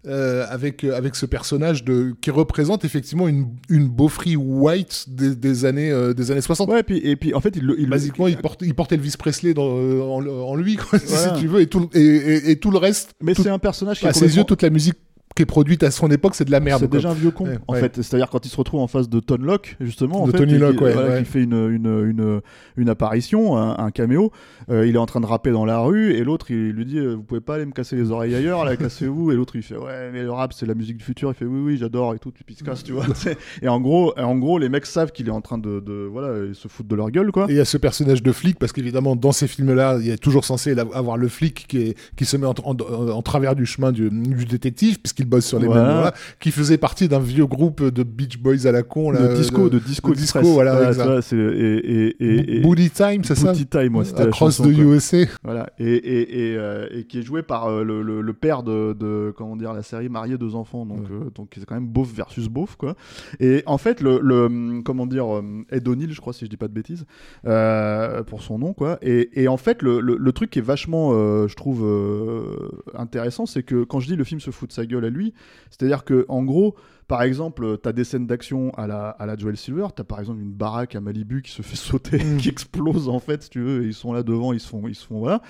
euh, 0.07 0.45
avec 0.51 0.85
euh, 0.85 0.95
avec 0.95 1.17
ce 1.17 1.25
personnage 1.25 1.83
de 1.83 2.15
qui 2.21 2.31
représente 2.31 2.85
effectivement 2.85 3.27
une 3.27 3.47
une 3.71 3.89
beaufrie 3.89 4.37
white 4.37 5.07
des, 5.09 5.35
des 5.35 5.65
années 5.65 5.91
euh, 5.91 6.13
des 6.13 6.31
années 6.31 6.43
60 6.43 6.69
ouais 6.69 6.81
et 6.81 6.83
puis, 6.83 6.99
et 6.99 7.17
puis 7.17 7.33
en 7.33 7.41
fait 7.41 7.57
il, 7.57 7.63
il 7.63 7.85
le- 7.85 7.87
Basiquement, 7.87 8.29
il 8.29 8.37
porte, 8.37 8.61
il 8.61 8.75
porte 8.75 8.93
Elvis 8.93 9.15
Presley 9.19 9.55
dans, 9.55 9.79
euh, 9.79 10.03
en, 10.03 10.27
en 10.27 10.57
lui, 10.57 10.77
quoi, 10.77 10.99
si 11.03 11.41
tu 11.41 11.47
veux, 11.47 11.63
et 11.63 11.69
tout, 11.69 11.81
le- 11.91 11.99
et, 11.99 12.05
et- 12.05 12.51
et 12.51 12.57
tout 12.57 12.71
le 12.71 12.77
reste. 12.77 13.15
mais 13.23 13.33
c'est 13.33 13.49
un 13.49 13.59
personnage 13.59 14.01
qui 14.01 14.07
à 14.07 14.13
ses 14.13 14.37
yeux, 14.37 14.45
toute 14.45 14.61
la 14.61 14.69
musique 14.69 14.97
qui 15.35 15.43
est 15.43 15.47
produite 15.47 15.83
à 15.83 15.91
son 15.91 16.11
époque, 16.13 16.35
c'est 16.37 16.45
de 16.45 16.53
la 16.53 16.61
merde. 16.61 16.81
C'est 16.81 16.91
déjà 16.91 17.11
un 17.11 17.15
vieux 17.15 17.33
con, 17.33 17.45
Ouais, 17.47 17.59
en 17.67 17.73
ouais. 17.75 17.81
fait. 17.81 17.97
C'est-à-dire 17.97 18.31
quand 18.31 18.47
il 18.47 18.49
se 18.49 18.57
retrouve 18.57 18.81
en 18.81 18.87
face 18.87 19.09
de 19.09 19.19
Tony 19.19 19.45
Locke, 19.45 19.77
justement, 19.81 20.23
en 20.23 20.27
De 20.27 20.33
fait, 20.33 20.39
Tony 20.39 20.53
qui- 20.53 20.59
Locke, 20.59 20.81
ouais, 20.81 20.93
voilà, 20.93 21.09
ouais. 21.15 21.19
qui 21.25 21.25
fait 21.25 21.43
une, 21.43 21.55
une, 21.71 21.87
une, 22.09 22.41
une 22.77 22.89
apparition, 22.89 23.57
un, 23.57 23.77
un 23.79 23.91
caméo. 23.91 24.31
Euh, 24.71 24.87
il 24.87 24.95
est 24.95 24.99
en 24.99 25.07
train 25.07 25.21
de 25.21 25.27
rapper 25.27 25.51
dans 25.51 25.65
la 25.65 25.81
rue, 25.81 26.13
et 26.15 26.23
l'autre, 26.23 26.51
il 26.53 26.71
lui 26.71 26.85
dit 26.87 26.99
euh, 26.99 27.15
Vous 27.15 27.23
pouvez 27.25 27.41
pas 27.41 27.57
aller 27.57 27.67
me 27.67 27.73
casser 27.73 27.97
les 27.97 28.11
oreilles 28.13 28.35
ailleurs, 28.35 28.65
là, 28.65 28.77
cassez-vous. 28.77 29.33
Et 29.33 29.35
l'autre, 29.35 29.57
il 29.57 29.63
fait 29.63 29.77
Ouais, 29.77 30.11
mais 30.13 30.23
le 30.23 30.31
rap, 30.31 30.53
c'est 30.53 30.67
la 30.67 30.75
musique 30.75 30.99
du 30.99 31.05
futur. 31.05 31.31
Il 31.31 31.35
fait 31.35 31.45
Oui, 31.47 31.61
oui, 31.65 31.77
j'adore, 31.79 32.15
et 32.15 32.19
tout, 32.21 32.31
puis 32.31 32.55
il 32.55 32.57
se 32.57 32.63
casse, 32.65 32.85
tu 32.85 32.93
vois. 32.93 33.05
et 33.63 33.67
en 33.69 33.81
gros, 33.81 34.15
en 34.17 34.37
gros, 34.37 34.59
les 34.61 34.69
mecs 34.69 34.87
savent 34.87 35.11
qu'il 35.11 35.27
est 35.27 35.33
en 35.33 35.41
train 35.41 35.59
de, 35.59 35.81
de- 35.81 36.09
Voilà, 36.11 36.45
ils 36.47 36.55
se 36.55 36.69
foutent 36.69 36.87
de 36.87 36.95
leur 36.95 37.11
gueule, 37.11 37.33
quoi. 37.33 37.47
Et 37.49 37.55
il 37.55 37.57
y 37.57 37.61
a 37.61 37.65
ce 37.65 37.77
personnage 37.77 38.23
de 38.23 38.31
flic, 38.31 38.57
parce 38.59 38.73
qu'évidemment, 38.73 39.17
dans 39.17 39.33
ces 39.33 39.49
films-là, 39.49 39.99
il 40.01 40.07
y 40.07 40.13
a 40.13 40.17
toujours 40.17 40.45
censé 40.45 40.77
avoir 40.93 41.17
le 41.17 41.27
flic 41.27 41.67
qui, 41.67 41.79
est, 41.79 41.99
qui 42.17 42.25
se 42.25 42.37
met 42.37 42.47
en, 42.47 42.55
en- 42.65 42.77
en 42.79 43.23
travers 43.23 43.57
du 43.57 43.67
chemin 43.67 43.91
du, 43.91 44.11
du 44.11 44.45
détective, 44.45 45.01
puisqu'il 45.01 45.24
bosse 45.25 45.47
sur 45.47 45.59
les 45.59 45.67
Voilà. 45.67 45.83
mêmes 45.83 45.93
voilà, 45.95 46.15
qui 46.41 46.51
faisait 46.51 46.79
partie 46.79 47.09
d'un 47.09 47.19
vieux 47.21 47.47
groupe 47.47 47.83
de 47.83 48.03
Beach 48.03 48.39
Boys 48.39 48.67
à 48.67 48.73
la 48.73 48.83
con. 48.83 49.11
Là, 49.11 49.29
de 49.29 49.35
disco, 49.35 49.69
de- 49.69 49.79
de 49.79 49.85
disco, 49.85 50.11
de 50.11 50.17
disco, 50.17 50.41
voilà, 50.43 50.81
Ouais, 50.81 50.91
tu 50.95 51.03
vois, 51.03 51.23
c'est- 51.23 51.37
et, 51.37 51.77
et, 51.77 52.17
et, 52.25 52.57
et- 52.57 52.61
Booty 52.61 52.91
Time, 52.91 53.23
c'est 53.25 53.35
ça 53.35 53.53
Booty 53.53 53.67
Time, 53.67 53.97
ouais, 53.97 54.05
c'était 54.05 54.23
Across 54.23 54.57
chanson, 54.57 54.71
the 54.71 54.75
quoi. 54.75 54.85
USA. 54.85 55.17
Voilà, 55.43 55.71
et, 55.79 55.85
et, 55.95 56.51
et, 56.53 56.57
euh, 56.57 56.87
et 56.93 57.05
qui 57.05 57.19
est 57.19 57.23
joué 57.23 57.43
par 57.43 57.67
euh, 57.67 57.85
le, 57.85 58.03
le- 58.03 58.21
le 58.21 58.33
père 58.33 58.63
de, 58.63 58.93
de, 58.99 59.33
comment 59.37 59.57
dire, 59.57 59.73
la 59.73 59.83
série 59.83 60.09
Marié 60.09 60.39
deux 60.39 60.55
enfants, 60.55 60.87
donc, 60.87 61.05
euh, 61.11 61.31
donc 61.35 61.51
c'est 61.57 61.65
quand 61.65 61.75
même 61.75 61.87
beauf 61.89 62.13
versus 62.15 62.49
beauf, 62.49 62.77
quoi. 62.77 62.95
Et 63.41 63.63
en 63.67 63.79
fait, 63.79 64.01
le, 64.01 64.21
le 64.23 64.47
hum, 64.47 64.83
comment 64.85 65.07
dire, 65.07 65.37
euh, 65.37 65.43
Ed 65.71 65.87
O'Neill, 65.89 66.13
je 66.13 66.21
crois, 66.21 66.33
si 66.33 66.45
je 66.45 66.51
dis 66.51 66.57
pas 66.57 66.69
de 66.69 66.73
bêtises, 66.75 67.05
euh, 67.47 68.23
pour 68.23 68.43
son 68.43 68.59
nom, 68.59 68.73
quoi. 68.73 68.99
Et, 69.03 69.43
et 69.43 69.49
en 69.49 69.57
fait, 69.57 69.83
le, 69.83 70.31
truc 70.33 70.51
qui 70.51 70.59
est 70.59 70.63
vachement, 70.63 71.13
je 71.47 71.55
trouve, 71.55 71.85
intéressant, 72.95 73.47
c'est 73.47 73.63
que 73.63 73.85
quand 73.85 74.01
je 74.01 74.07
dis 74.09 74.17
le 74.17 74.25
film 74.25 74.41
se 74.41 74.51
fout 74.51 74.69
de 74.69 74.75
sa 74.75 74.87
gueule 74.87 75.05
à 75.05 75.11
c'est-à-dire 75.71 76.05
que, 76.05 76.25
en 76.29 76.43
gros, 76.43 76.77
par 77.07 77.23
exemple, 77.23 77.77
t'as 77.83 77.93
des 77.93 78.05
scènes 78.05 78.27
d'action 78.27 78.71
à 78.77 78.87
la, 78.87 79.11
à 79.11 79.27
la 79.27 79.37
Joel 79.37 79.57
Silver, 79.57 79.87
t'as 79.95 80.05
par 80.05 80.21
exemple 80.21 80.41
une 80.41 80.53
baraque 80.53 80.95
à 80.97 81.01
Malibu 81.01 81.43
qui 81.43 81.51
se 81.53 81.63
fait 81.63 81.77
sauter, 81.77 82.19
Mm. 82.25 82.37
qui 82.39 82.49
explose 82.49 83.09
en 83.09 83.19
fait, 83.19 83.43
si 83.43 83.51
tu 83.51 83.61
veux, 83.61 83.83
et 83.83 83.87
ils 83.87 83.95
sont 83.95 84.13
là 84.13 84.23
devant, 84.23 84.53
ils 84.53 84.61
se 84.61 84.69
font, 84.69 84.89
ils 84.89 84.95
se 84.95 85.07
font, 85.07 85.19
voilà. 85.19 85.43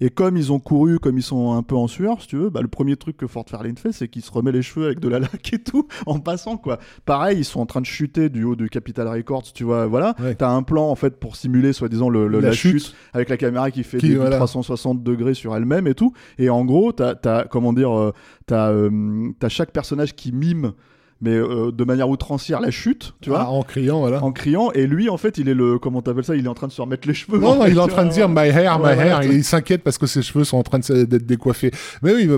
Et 0.00 0.10
comme 0.10 0.36
ils 0.36 0.50
ont 0.52 0.58
couru, 0.58 0.98
comme 0.98 1.18
ils 1.18 1.22
sont 1.22 1.52
un 1.52 1.62
peu 1.62 1.76
en 1.76 1.86
sueur, 1.86 2.20
si 2.22 2.28
tu 2.28 2.36
veux, 2.36 2.50
bah, 2.50 2.60
le 2.62 2.68
premier 2.68 2.96
truc 2.96 3.16
que 3.16 3.26
Ford 3.26 3.44
Fairlane 3.48 3.76
fait, 3.76 3.92
c'est 3.92 4.08
qu'il 4.08 4.22
se 4.22 4.30
remet 4.32 4.50
les 4.52 4.62
cheveux 4.62 4.86
avec 4.86 5.00
de 5.00 5.08
la 5.08 5.18
laque 5.20 5.52
et 5.52 5.62
tout, 5.62 5.86
en 6.06 6.18
passant, 6.18 6.56
quoi. 6.56 6.78
Pareil, 7.04 7.38
ils 7.38 7.44
sont 7.44 7.60
en 7.60 7.66
train 7.66 7.80
de 7.80 7.86
chuter 7.86 8.28
du 8.28 8.44
haut 8.44 8.56
du 8.56 8.68
Capital 8.70 9.06
Records, 9.06 9.52
tu 9.52 9.64
vois, 9.64 9.86
voilà. 9.86 10.14
Ouais. 10.18 10.34
T'as 10.34 10.50
un 10.50 10.62
plan, 10.62 10.88
en 10.88 10.96
fait, 10.96 11.20
pour 11.20 11.36
simuler, 11.36 11.72
soi-disant, 11.72 12.08
le, 12.08 12.26
le- 12.26 12.40
La 12.40 12.48
la, 12.48 12.52
chute. 12.54 12.82
chute. 12.82 12.96
avec 13.12 13.28
la 13.28 13.36
caméra 13.36 13.70
qui 13.70 13.84
fait 13.84 13.98
Qui, 13.98 14.06
des, 14.08 14.12
du 14.14 14.18
voilà. 14.18 14.36
360 14.38 15.02
degrés 15.02 15.34
sur 15.34 15.54
elle-même 15.54 15.86
et 15.86 15.94
tout. 15.94 16.12
Et 16.38 16.48
en 16.50 16.64
gros, 16.64 16.92
t'as, 16.92 17.14
t'as 17.14 17.44
comment 17.44 17.72
dire, 17.72 17.96
euh, 17.96 18.12
t'as, 18.46 18.70
euh, 18.72 19.30
t'as 19.38 19.48
chaque 19.50 19.70
personnage 19.72 20.14
qui 20.16 20.32
mime, 20.32 20.72
mais 21.22 21.30
euh, 21.30 21.70
de 21.72 21.84
manière 21.84 22.08
outrancière, 22.10 22.60
la 22.60 22.70
chute, 22.70 23.14
tu 23.20 23.30
vois. 23.30 23.42
Ah, 23.42 23.50
en 23.50 23.62
criant, 23.62 24.00
voilà. 24.00 24.22
En 24.22 24.32
criant, 24.32 24.70
et 24.72 24.86
lui, 24.86 25.08
en 25.08 25.16
fait, 25.16 25.38
il 25.38 25.48
est 25.48 25.54
le. 25.54 25.78
Comment 25.78 26.02
t'appelles 26.02 26.24
ça 26.24 26.36
Il 26.36 26.44
est 26.44 26.48
en 26.48 26.54
train 26.54 26.66
de 26.66 26.72
se 26.72 26.80
remettre 26.82 27.08
les 27.08 27.14
cheveux. 27.14 27.38
Non, 27.38 27.54
non, 27.54 27.62
fait, 27.64 27.70
il 27.70 27.76
est 27.76 27.80
en 27.80 27.86
train 27.86 28.04
de 28.04 28.10
dire 28.10 28.28
my 28.28 28.48
hair, 28.48 28.78
my 28.78 28.84
Ouais, 28.86 28.96
hair, 28.98 29.22
et 29.22 29.28
il 29.28 29.44
s'inquiète 29.44 29.82
parce 29.82 29.96
que 29.98 30.06
ses 30.06 30.20
cheveux 30.22 30.44
sont 30.44 30.58
en 30.58 30.62
train 30.62 30.80
d'être 30.80 31.24
décoiffés. 31.26 31.70
Mais 32.02 32.12
oui, 32.12 32.28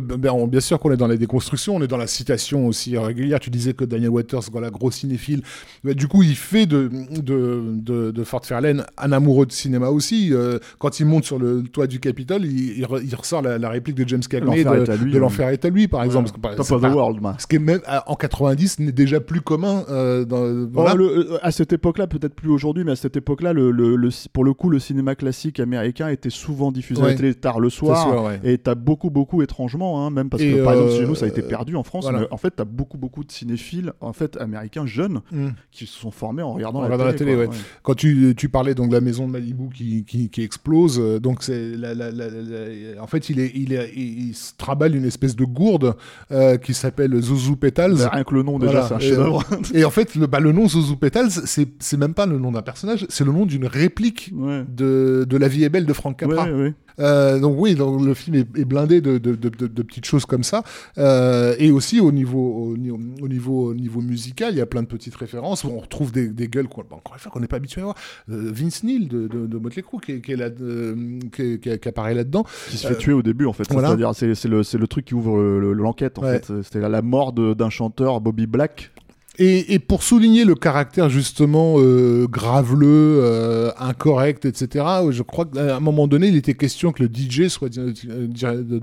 bien 0.48 0.60
sûr 0.60 0.78
qu'on 0.78 0.92
est 0.92 0.96
dans 0.96 1.06
la 1.08 1.16
déconstruction, 1.16 1.76
on 1.76 1.82
est 1.82 1.86
dans 1.88 1.96
la 1.96 2.06
citation 2.06 2.66
aussi 2.66 2.96
régulière. 2.98 3.40
Tu 3.40 3.50
disais 3.50 3.72
que 3.72 3.84
Daniel 3.84 4.10
Waters, 4.10 4.42
voilà, 4.52 4.70
gros 4.70 4.90
cinéphile, 4.90 5.42
Ben, 5.82 5.94
du 5.94 6.06
coup, 6.06 6.22
il 6.22 6.36
fait 6.36 6.66
de, 6.66 6.90
de, 7.10 7.62
de, 7.72 8.10
de 8.10 8.24
Fort 8.24 8.44
Fairlane 8.44 8.84
un 8.98 9.12
amoureux 9.12 9.46
de 9.46 9.52
cinéma 9.52 9.88
aussi. 9.88 10.30
Euh, 10.32 10.58
quand 10.78 11.00
il 11.00 11.06
monte 11.06 11.24
sur 11.24 11.38
le 11.38 11.62
toit 11.62 11.86
du 11.86 12.00
Capitole, 12.00 12.44
il, 12.44 12.78
il, 12.78 12.86
il 13.04 13.14
ressort 13.14 13.42
la, 13.42 13.58
la 13.58 13.68
réplique 13.70 13.96
de 13.96 14.06
James 14.08 14.20
Cagney 14.28 14.62
de, 14.64 14.68
ouais. 14.68 15.18
L'Enfer 15.18 15.48
est 15.48 15.64
à 15.64 15.70
lui, 15.70 15.88
par 15.88 16.02
exemple. 16.04 16.30
Voilà. 16.40 16.56
Parce 16.56 16.68
que, 16.68 16.74
Top 16.74 16.82
of 16.84 16.90
the 16.90 16.92
pas- 16.92 16.94
world, 17.00 17.22
man. 17.22 17.34
Ce 17.38 17.46
qui 17.46 17.56
est 17.56 17.60
même 17.60 17.80
en 18.06 18.14
90 18.16 18.73
n'est 18.80 18.92
déjà 18.92 19.20
plus 19.20 19.40
commun. 19.40 19.84
euh, 19.90 20.24
dans, 20.24 20.42
Oh, 20.44 20.68
voilà. 20.72 20.94
le- 20.94 21.32
euh, 21.34 21.38
à 21.42 21.50
cette 21.50 21.72
époque-là, 21.72 22.06
peut-être 22.06 22.34
plus 22.34 22.50
aujourd'hui, 22.50 22.84
mais 22.84 22.92
à 22.92 22.96
cette 22.96 23.16
époque-là, 23.16 23.52
le, 23.52 23.70
le- 23.70 23.96
le- 23.96 24.10
pour 24.32 24.44
le 24.44 24.52
coup, 24.54 24.70
le 24.70 24.78
cinéma 24.78 25.14
classique 25.14 25.60
américain 25.60 26.08
était 26.08 26.30
souvent 26.30 26.72
diffusé 26.72 27.00
à 27.00 27.04
Ouais. 27.04 27.10
la 27.12 27.16
télé 27.16 27.34
tard 27.34 27.60
le 27.60 27.70
soir. 27.70 28.02
Sûr, 28.02 28.22
ouais. 28.24 28.40
Et 28.44 28.58
t'as 28.58 28.74
beaucoup, 28.74 29.10
beaucoup, 29.10 29.42
étrangement, 29.42 30.04
hein, 30.06 30.10
même 30.10 30.28
parce 30.30 30.42
que 30.42 30.62
par 30.64 30.72
exemple, 30.74 30.92
euh, 30.92 31.00
chez 31.00 31.06
nous, 31.06 31.14
ça 31.14 31.26
a 31.26 31.28
été 31.28 31.42
perdu 31.42 31.76
en 31.76 31.82
France. 31.82 32.04
voilà. 32.04 32.20
Mais 32.20 32.26
en 32.30 32.36
fait, 32.36 32.50
t'as 32.56 32.64
beaucoup, 32.64 32.98
beaucoup 32.98 33.24
de 33.24 33.30
cinéphiles, 33.32 33.92
en 34.00 34.12
fait, 34.12 34.36
américains 34.40 34.86
jeunes, 34.86 35.20
Mm. 35.32 35.48
qui 35.70 35.86
se 35.86 35.98
sont 35.98 36.10
formés 36.10 36.42
en 36.42 36.52
regardant, 36.54 36.78
En 36.78 36.82
la, 36.82 36.86
regardant 36.88 37.04
la 37.06 37.12
télé. 37.14 37.32
télé, 37.32 37.44
quoi, 37.46 37.54
ouais. 37.54 37.60
Quand 37.82 37.94
tu, 37.94 38.34
tu 38.36 38.48
parlais 38.48 38.74
donc 38.74 38.88
de 38.88 38.94
la 38.94 39.00
maison 39.00 39.26
de 39.26 39.32
Malibu 39.32 39.68
qui, 39.74 40.04
qui, 40.04 40.28
qui 40.30 40.42
explose, 40.42 40.98
euh, 41.00 41.18
donc 41.20 41.42
c'est 41.42 41.76
la, 41.76 41.94
la- 41.94 42.10
la- 42.10 42.28
la- 42.28 43.02
en 43.02 43.06
fait 43.06 43.28
il 43.30 43.40
est 43.40 43.50
il, 43.54 43.72
est, 43.72 43.90
il, 43.94 44.28
il 44.28 44.34
se 44.34 44.52
traballe 44.56 44.94
une 44.96 45.04
espèce 45.04 45.36
de 45.36 45.44
gourde 45.44 45.94
euh, 46.32 46.56
qui 46.56 46.74
s'appelle 46.74 47.20
Zuzu 47.20 47.56
Petals. 47.56 47.94
Bah, 47.96 48.10
rien 48.12 48.24
que 48.24 48.34
le 48.34 48.42
nom 48.42 48.58
déjà, 48.66 48.80
Voilà. 48.80 48.88
c'est 48.88 48.94
un 48.94 48.98
Et- 48.98 49.08
chef-d'œuvre. 49.08 49.44
Et 49.74 49.84
en 49.84 49.90
fait, 49.90 50.14
le, 50.14 50.26
bah, 50.26 50.40
le 50.40 50.52
nom 50.52 50.68
Zouzou 50.68 50.96
Petals, 50.96 51.30
c'est 51.30 51.68
c'est 51.78 51.96
même 51.96 52.14
pas 52.14 52.26
le 52.26 52.38
nom 52.38 52.52
d'un 52.52 52.62
personnage, 52.62 53.06
c'est 53.08 53.24
le 53.24 53.32
nom 53.32 53.46
d'une 53.46 53.66
réplique 53.66 54.30
Ouais. 54.34 54.64
de, 54.68 55.26
de 55.28 55.36
La 55.36 55.48
vie 55.48 55.64
est 55.64 55.68
belle 55.68 55.86
de 55.86 55.92
Frank 55.92 56.18
Capra. 56.18 56.44
Ouais, 56.44 56.52
ouais. 56.52 56.74
Euh, 57.00 57.38
donc 57.40 57.56
oui, 57.58 57.74
donc, 57.74 58.02
le 58.02 58.14
film 58.14 58.36
est, 58.36 58.58
est 58.58 58.64
blindé 58.64 59.00
de, 59.00 59.18
de, 59.18 59.34
de, 59.34 59.82
petites 59.82 60.04
choses 60.04 60.26
comme 60.26 60.44
ça. 60.44 60.62
Euh, 60.98 61.54
et 61.58 61.70
aussi 61.70 62.00
au 62.00 62.12
niveau, 62.12 62.70
au, 62.72 62.76
niveau, 62.76 62.98
au 63.22 63.28
niveau, 63.28 63.70
au 63.70 63.74
niveau 63.74 64.00
musical, 64.00 64.54
il 64.54 64.58
y 64.58 64.60
a 64.60 64.66
plein 64.66 64.82
de 64.82 64.88
petites 64.88 65.14
références. 65.16 65.64
On 65.64 65.78
retrouve 65.78 66.12
des, 66.12 66.28
des 66.28 66.48
gueules 66.48 66.68
qu'on 66.68 66.82
bah, 66.82 66.96
encore 66.96 67.14
une 67.22 67.30
qu'on 67.30 67.40
n'est 67.40 67.46
pas 67.48 67.56
habitué 67.56 67.80
à 67.80 67.84
voir. 67.84 67.96
Euh, 68.30 68.50
Vince 68.52 68.82
Neil 68.84 69.06
de, 69.08 69.58
Motley 69.58 69.82
Crue 69.82 69.98
qui, 70.00 70.12
est- 70.12 70.20
qui, 70.20 70.32
est 70.32 70.36
là, 70.36 70.50
qui, 70.50 71.58
qui- 71.60 71.78
qui 71.78 71.88
apparaît 71.88 72.14
là-dedans. 72.14 72.44
Qui 72.70 72.76
se 72.76 72.86
fait 72.86 72.96
tuer 72.96 73.12
au 73.12 73.22
début, 73.22 73.46
en 73.46 73.52
fait. 73.52 73.64
voilà. 73.70 73.88
C'est-à-dire, 73.88 74.14
c'est 74.14 74.48
le, 74.48 74.62
le 74.78 74.86
truc 74.86 75.04
qui 75.06 75.14
ouvre 75.14 75.36
le- 75.38 75.72
l'enquête, 75.72 76.18
en 76.18 76.22
Ouais. 76.22 76.38
fait. 76.40 76.62
C'était 76.62 76.80
la, 76.80 76.88
la 76.88 77.02
mort 77.02 77.32
d'un 77.32 77.70
chanteur, 77.70 78.20
Bobby 78.20 78.46
Black. 78.46 78.90
Et, 79.38 79.74
et 79.74 79.80
pour 79.80 80.04
souligner 80.04 80.44
le 80.44 80.54
caractère 80.54 81.08
justement 81.10 81.74
euh, 81.78 82.26
graveleux, 82.28 83.18
euh, 83.20 83.72
incorrect, 83.78 84.44
etc., 84.44 84.84
je 85.10 85.22
crois 85.22 85.44
qu'à 85.46 85.76
un 85.76 85.80
moment 85.80 86.06
donné, 86.06 86.28
il 86.28 86.36
était 86.36 86.54
question 86.54 86.92
que 86.92 87.02
le 87.02 87.08
DJ 87.12 87.48
soit, 87.48 87.76
euh, 87.76 87.92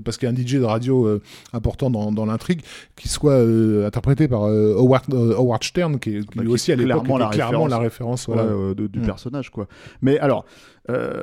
parce 0.04 0.18
qu'il 0.18 0.28
y 0.28 0.30
a 0.30 0.34
un 0.34 0.36
DJ 0.36 0.56
de 0.56 0.64
radio 0.64 1.06
euh, 1.06 1.22
important 1.54 1.88
dans, 1.88 2.12
dans 2.12 2.26
l'intrigue, 2.26 2.60
qui 2.96 3.08
soit 3.08 3.32
euh, 3.32 3.86
interprété 3.86 4.28
par 4.28 4.44
euh, 4.44 4.74
Howard, 4.76 5.04
euh, 5.14 5.34
Howard 5.38 5.64
Stern, 5.64 5.98
qui, 5.98 6.16
est- 6.16 6.30
qui 6.30 6.38
Bah, 6.38 6.44
aussi 6.48 6.70
à 6.70 6.74
est 6.74 6.78
l'époque 6.78 7.04
clairement 7.04 7.18
la 7.18 7.28
clairement 7.30 7.64
référence. 7.64 7.70
la 7.70 7.78
référence. 7.78 8.28
ouais, 8.28 8.34
Voilà. 8.34 8.50
euh, 8.50 8.74
de- 8.74 8.86
du 8.88 8.98
Mm. 9.00 9.04
personnage, 9.06 9.48
quoi. 9.50 9.66
Mais 10.02 10.18
alors, 10.18 10.44
euh, 10.90 11.22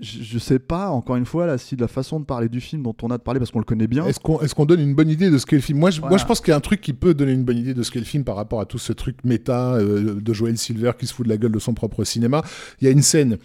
je, 0.00 0.22
je 0.22 0.38
sais 0.38 0.58
pas, 0.58 0.90
encore 0.90 1.16
une 1.16 1.26
fois, 1.26 1.46
là, 1.46 1.58
si 1.58 1.76
la 1.76 1.88
façon 1.88 2.20
de 2.20 2.24
parler 2.24 2.48
du 2.48 2.60
film 2.60 2.82
dont 2.82 2.94
on 3.02 3.10
a 3.10 3.18
de 3.18 3.22
parler, 3.22 3.40
parce 3.40 3.50
qu'on 3.50 3.58
le 3.58 3.64
connaît 3.64 3.86
bien. 3.86 4.06
Est-ce 4.06 4.20
qu'on 4.20 4.40
est 4.40 4.66
donne 4.66 4.80
une 4.80 4.94
bonne 4.94 5.10
idée 5.10 5.30
de 5.30 5.38
ce 5.38 5.46
qu'est 5.46 5.56
le 5.56 5.62
film? 5.62 5.78
Moi 5.78 5.90
je, 5.90 6.00
moi, 6.00 6.16
je 6.16 6.24
pense 6.24 6.40
qu'il 6.40 6.50
y 6.50 6.54
a 6.54 6.56
un 6.56 6.60
truc 6.60 6.80
qui 6.80 6.92
peut 6.92 7.14
donner 7.14 7.32
une 7.32 7.44
bonne 7.44 7.58
idée 7.58 7.74
de 7.74 7.82
ce 7.82 7.90
qu'est 7.90 7.98
le 7.98 8.04
film 8.04 8.24
par 8.24 8.36
rapport 8.36 8.60
à 8.60 8.66
tout 8.66 8.78
ce 8.78 8.92
truc 8.92 9.24
méta 9.24 9.74
euh, 9.74 10.20
de 10.20 10.32
Joel 10.32 10.58
Silver 10.58 10.92
qui 10.98 11.06
se 11.06 11.14
fout 11.14 11.24
de 11.26 11.30
la 11.30 11.36
gueule 11.36 11.52
de 11.52 11.58
son 11.58 11.74
propre 11.74 12.04
cinéma. 12.04 12.42
Il 12.80 12.86
y 12.86 12.88
a 12.88 12.90
une 12.90 13.02
scène 13.02 13.38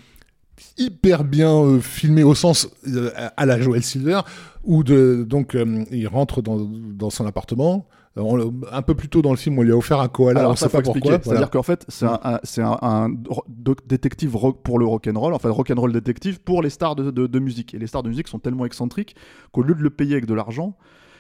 hyper 0.78 1.24
bien 1.24 1.54
euh, 1.54 1.80
filmée 1.80 2.24
au 2.24 2.36
sens 2.36 2.70
euh, 2.88 3.12
à 3.38 3.46
la 3.46 3.60
Joel 3.60 3.84
Silver 3.84 4.22
où 4.64 4.84
de, 4.84 5.26
donc 5.28 5.56
euh, 5.56 5.84
il 5.92 6.08
rentre 6.08 6.42
dans, 6.42 6.58
dans 6.60 7.10
son 7.10 7.26
appartement. 7.26 7.88
Euh, 8.18 8.22
on 8.22 8.54
un 8.72 8.82
peu 8.82 8.96
plus 8.96 9.10
tôt 9.10 9.22
dans 9.22 9.32
le 9.32 9.38
film, 9.38 9.58
on 9.58 9.64
lui 9.64 9.72
a 9.72 9.78
offert 9.78 10.00
un 10.00 10.08
koala. 10.08 10.42
Alors 10.42 10.52
on 10.52 10.56
ça 10.56 10.68
sait 10.68 10.72
pas 10.72 10.80
expliquer. 10.80 11.00
pourquoi. 11.00 11.24
C'est-à-dire 11.24 11.34
voilà. 11.34 11.48
qu'en 11.48 11.64
fait, 11.64 11.86
c'est 12.44 12.62
un, 12.62 13.10
détective 13.88 14.38
pour 14.64 14.80
le 14.80 14.86
rock'n'roll, 14.86 15.34
enfin 15.34 15.50
rock'n'roll 15.50 15.92
détective 15.94 16.40
pour 16.42 16.62
les 16.62 16.70
stars 16.70 16.96
de, 16.96 17.12
de- 17.12 17.28
de 17.28 17.40
musique. 17.40 17.74
Et 17.74 17.80
les 17.80 17.88
stars 17.88 18.04
de 18.04 18.10
musique 18.10 18.28
sont 18.28 18.40
tellement 18.40 18.66
excentriques 18.66 19.16
qu'au 19.52 19.64
lieu 19.64 19.76
de 19.76 19.82
le 19.82 19.90
payer 19.90 20.14
avec 20.14 20.26
de 20.26 20.34
l'argent, 20.34 20.76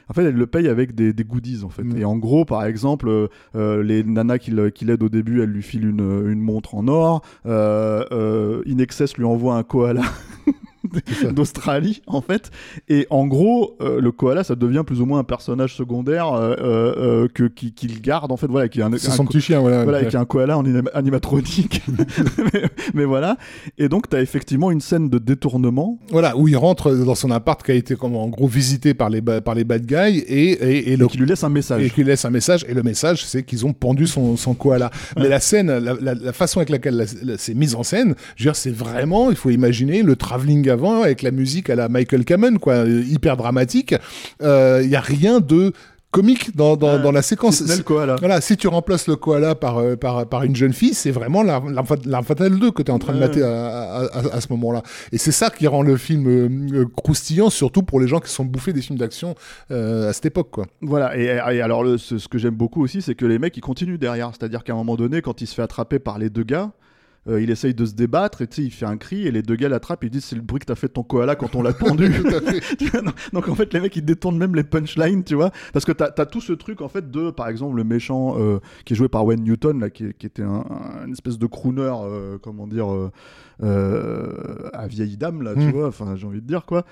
en 0.09 0.13
fait, 0.13 0.23
elles 0.25 0.35
le 0.35 0.47
payent 0.47 0.67
avec 0.67 0.95
des, 0.95 1.13
des 1.13 1.23
goodies, 1.23 1.63
en 1.63 1.69
fait. 1.69 1.83
Mm. 1.83 1.97
Et 1.97 2.05
en 2.05 2.17
gros, 2.17 2.45
par 2.45 2.65
exemple, 2.65 3.07
euh, 3.07 3.27
euh, 3.55 3.81
les 3.83 4.03
nanas 4.03 4.37
qui 4.37 4.53
qui 4.73 4.85
l'aident 4.85 5.03
au 5.03 5.09
début, 5.09 5.41
elles 5.41 5.49
lui 5.49 5.63
filent 5.63 5.87
une, 5.87 6.25
une 6.29 6.41
montre 6.41 6.75
en 6.75 6.87
or. 6.87 7.21
Euh, 7.45 8.03
euh, 8.11 8.61
Inexcess 8.65 9.17
lui 9.17 9.25
envoie 9.25 9.55
un 9.55 9.63
koala 9.63 10.01
d'Australie, 11.31 12.01
en 12.07 12.21
fait. 12.21 12.51
Et 12.89 13.07
en 13.09 13.27
gros, 13.27 13.75
euh, 13.81 13.99
le 14.01 14.11
koala, 14.11 14.43
ça 14.43 14.55
devient 14.55 14.83
plus 14.85 15.01
ou 15.01 15.05
moins 15.05 15.19
un 15.19 15.23
personnage 15.23 15.75
secondaire 15.75 16.33
euh, 16.33 16.55
euh, 16.59 17.27
que, 17.33 17.43
qui, 17.43 17.73
qu'il 17.73 18.01
garde, 18.01 18.31
en 18.31 18.37
fait. 18.37 18.47
Voilà, 18.47 18.67
qui 18.67 18.79
est 18.79 18.83
un, 18.83 18.97
son 18.97 19.25
petit 19.25 19.41
chien, 19.41 19.59
voilà. 19.59 19.83
voilà, 19.83 20.03
qui 20.05 20.15
est 20.15 20.19
un 20.19 20.25
koala 20.25 20.57
en 20.57 20.63
anim- 20.63 20.89
animatronique. 20.93 21.81
mais, 22.53 22.63
mais 22.93 23.05
voilà. 23.05 23.37
Et 23.77 23.89
donc, 23.89 24.09
tu 24.09 24.15
as 24.15 24.21
effectivement 24.21 24.71
une 24.71 24.81
scène 24.81 25.09
de 25.09 25.17
détournement. 25.17 25.99
Voilà, 26.11 26.35
où 26.37 26.47
il 26.47 26.57
rentre 26.57 26.91
dans 26.93 27.15
son 27.15 27.31
appart 27.31 27.61
qui 27.63 27.71
a 27.71 27.75
été 27.75 27.95
comme 27.95 28.15
en 28.15 28.27
gros 28.27 28.47
visité 28.47 28.93
par 28.93 29.09
les, 29.09 29.21
par 29.21 29.55
les 29.55 29.63
bad 29.63 29.85
guys 29.85 30.19
et, 30.27 30.51
et, 30.51 30.93
et 30.93 30.97
le 30.97 31.07
qui 31.07 31.17
lui 31.17 31.25
laisse 31.27 31.43
un 31.43 31.49
message. 31.49 31.83
et 31.83 31.89
qui 31.89 32.03
laisse 32.03 32.25
un 32.25 32.29
message. 32.29 32.65
Et 32.67 32.73
le 32.73 32.83
message, 32.83 33.25
c'est 33.25 33.43
qu'ils 33.43 33.65
ont 33.65 33.73
pendu 33.73 34.07
son, 34.07 34.37
son 34.37 34.53
koala. 34.53 34.91
Mais 35.17 35.29
la 35.29 35.39
scène, 35.39 35.67
la, 35.77 35.93
la- 35.99 36.13
la 36.15 36.33
façon 36.33 36.59
avec 36.59 36.69
laquelle 36.69 36.95
la- 36.95 37.05
la- 37.23 37.37
c'est 37.37 37.53
mise 37.53 37.75
en 37.75 37.83
scène, 37.83 38.15
je 38.35 38.43
veux 38.43 38.47
dire, 38.49 38.55
c'est 38.55 38.71
vraiment, 38.71 39.29
il 39.29 39.35
faut 39.35 39.49
imaginer 39.49 40.01
le 40.03 40.15
travelling 40.15 40.69
avant 40.69 40.82
avec 40.91 41.21
la 41.21 41.31
musique 41.31 41.69
à 41.69 41.75
la 41.75 41.87
Michael 41.89 42.25
Kamen, 42.25 42.59
quoi, 42.59 42.73
euh, 42.73 43.03
hyper 43.07 43.37
dramatique. 43.37 43.95
Il 44.41 44.89
y 44.89 44.95
a 44.95 45.01
rien 45.01 45.39
de 45.39 45.71
comique 46.11 46.55
dans, 46.55 46.77
dans, 46.77 46.99
dans 46.99 47.11
la 47.11 47.23
séquence. 47.23 47.55
Si 47.57 47.63
ce 47.63 47.69
n'est 47.69 47.77
le 47.77 47.81
koala. 47.83 48.17
Voilà, 48.19 48.39
si 48.39 48.55
tu 48.55 48.67
remplaces 48.67 49.07
le 49.07 49.15
koala 49.15 49.55
par, 49.55 49.79
euh, 49.79 49.95
par, 49.95 50.27
par 50.29 50.43
une 50.43 50.55
jeune 50.55 50.71
fille, 50.71 50.93
c'est 50.93 51.09
vraiment 51.09 51.41
la- 51.41 51.59
l'Arme 52.05 52.23
fatale 52.23 52.59
2 52.59 52.69
que 52.69 52.83
tu 52.83 52.91
es 52.91 52.93
en 52.93 52.99
train 52.99 53.13
de 53.13 53.17
mater 53.19 53.41
à, 53.41 53.49
à, 53.49 54.03
à- 54.03 54.35
à 54.35 54.39
ce 54.41 54.45
moment-là. 54.51 54.83
Et 55.11 55.17
c'est 55.17 55.31
ça 55.31 55.49
qui 55.49 55.65
rend 55.65 55.81
le 55.81 55.97
film 55.97 56.27
euh, 56.27 56.81
euh, 56.81 56.85
croustillant, 56.95 57.49
surtout 57.49 57.81
pour 57.81 57.99
les 57.99 58.07
gens 58.07 58.19
qui 58.19 58.29
sont 58.29 58.45
bouffés 58.45 58.73
des 58.73 58.81
films 58.83 58.99
d'action 58.99 59.33
euh, 59.71 60.11
à 60.11 60.13
cette 60.13 60.27
époque. 60.27 60.51
Quoi. 60.51 60.67
Voilà, 60.83 61.17
et, 61.17 61.23
et 61.23 61.61
alors 61.61 61.83
le- 61.83 61.97
ce, 61.97 62.19
ce 62.19 62.27
que 62.27 62.37
j'aime 62.37 62.53
beaucoup 62.53 62.83
aussi, 62.83 63.01
c'est 63.01 63.15
que 63.15 63.25
les 63.25 63.39
mecs 63.39 63.57
ils 63.57 63.61
continuent 63.61 63.97
derrière. 63.97 64.29
C'est-à-dire 64.37 64.63
qu'à 64.63 64.73
un 64.73 64.75
moment 64.77 64.95
donné, 64.95 65.23
quand 65.23 65.41
il 65.41 65.47
se 65.47 65.55
fait 65.55 65.63
attraper 65.63 65.97
par 65.97 66.19
les 66.19 66.29
deux 66.29 66.43
gars, 66.43 66.69
euh, 67.29 67.41
il 67.41 67.49
essaye 67.49 67.73
de 67.73 67.85
se 67.85 67.93
débattre 67.93 68.41
et 68.41 68.47
tu 68.47 68.55
sais, 68.57 68.63
il 68.63 68.71
fait 68.71 68.85
un 68.85 68.97
cri 68.97 69.25
et 69.27 69.31
les 69.31 69.41
deux 69.41 69.55
gars 69.55 69.69
l'attrapent 69.69 70.03
et 70.03 70.07
ils 70.07 70.09
disent 70.09 70.25
c'est 70.25 70.35
le 70.35 70.41
bruit 70.41 70.59
que 70.59 70.65
t'as 70.65 70.75
fait 70.75 70.87
de 70.87 70.93
ton 70.93 71.03
koala 71.03 71.35
quand 71.35 71.55
on 71.55 71.61
l'a 71.61 71.73
fait. 71.73 71.85
donc, 73.33 73.47
en 73.47 73.55
fait, 73.55 73.73
les 73.73 73.79
mecs 73.79 73.95
ils 73.95 74.03
détournent 74.05 74.37
même 74.37 74.55
les 74.55 74.63
punchlines, 74.63 75.23
tu 75.23 75.35
vois. 75.35 75.51
Parce 75.71 75.85
que 75.85 75.91
t'as 75.91 76.09
as 76.17 76.25
tout 76.25 76.41
ce 76.41 76.53
truc 76.53 76.81
en 76.81 76.87
fait 76.89 77.09
de, 77.11 77.31
par 77.31 77.47
exemple, 77.47 77.77
le 77.77 77.83
méchant 77.83 78.35
euh, 78.39 78.59
qui 78.85 78.93
est 78.93 78.95
joué 78.95 79.07
par 79.09 79.25
Wayne 79.25 79.43
Newton, 79.43 79.79
là, 79.79 79.89
qui, 79.89 80.13
qui 80.13 80.25
était 80.25 80.43
un, 80.43 80.65
un- 80.69 81.05
une 81.05 81.13
espèce 81.13 81.37
de 81.39 81.45
crooner, 81.47 81.91
euh, 82.03 82.37
comment 82.41 82.67
dire. 82.67 82.87
à 83.61 84.87
vieille 84.87 85.17
dame 85.17 85.41
là, 85.41 85.53
tu 85.53 85.61
Mm. 85.61 85.71
vois, 85.71 85.87
enfin 85.87 86.15
j'ai 86.15 86.27
envie 86.27 86.41
de 86.41 86.47
dire 86.47 86.65
quoi, 86.65 86.85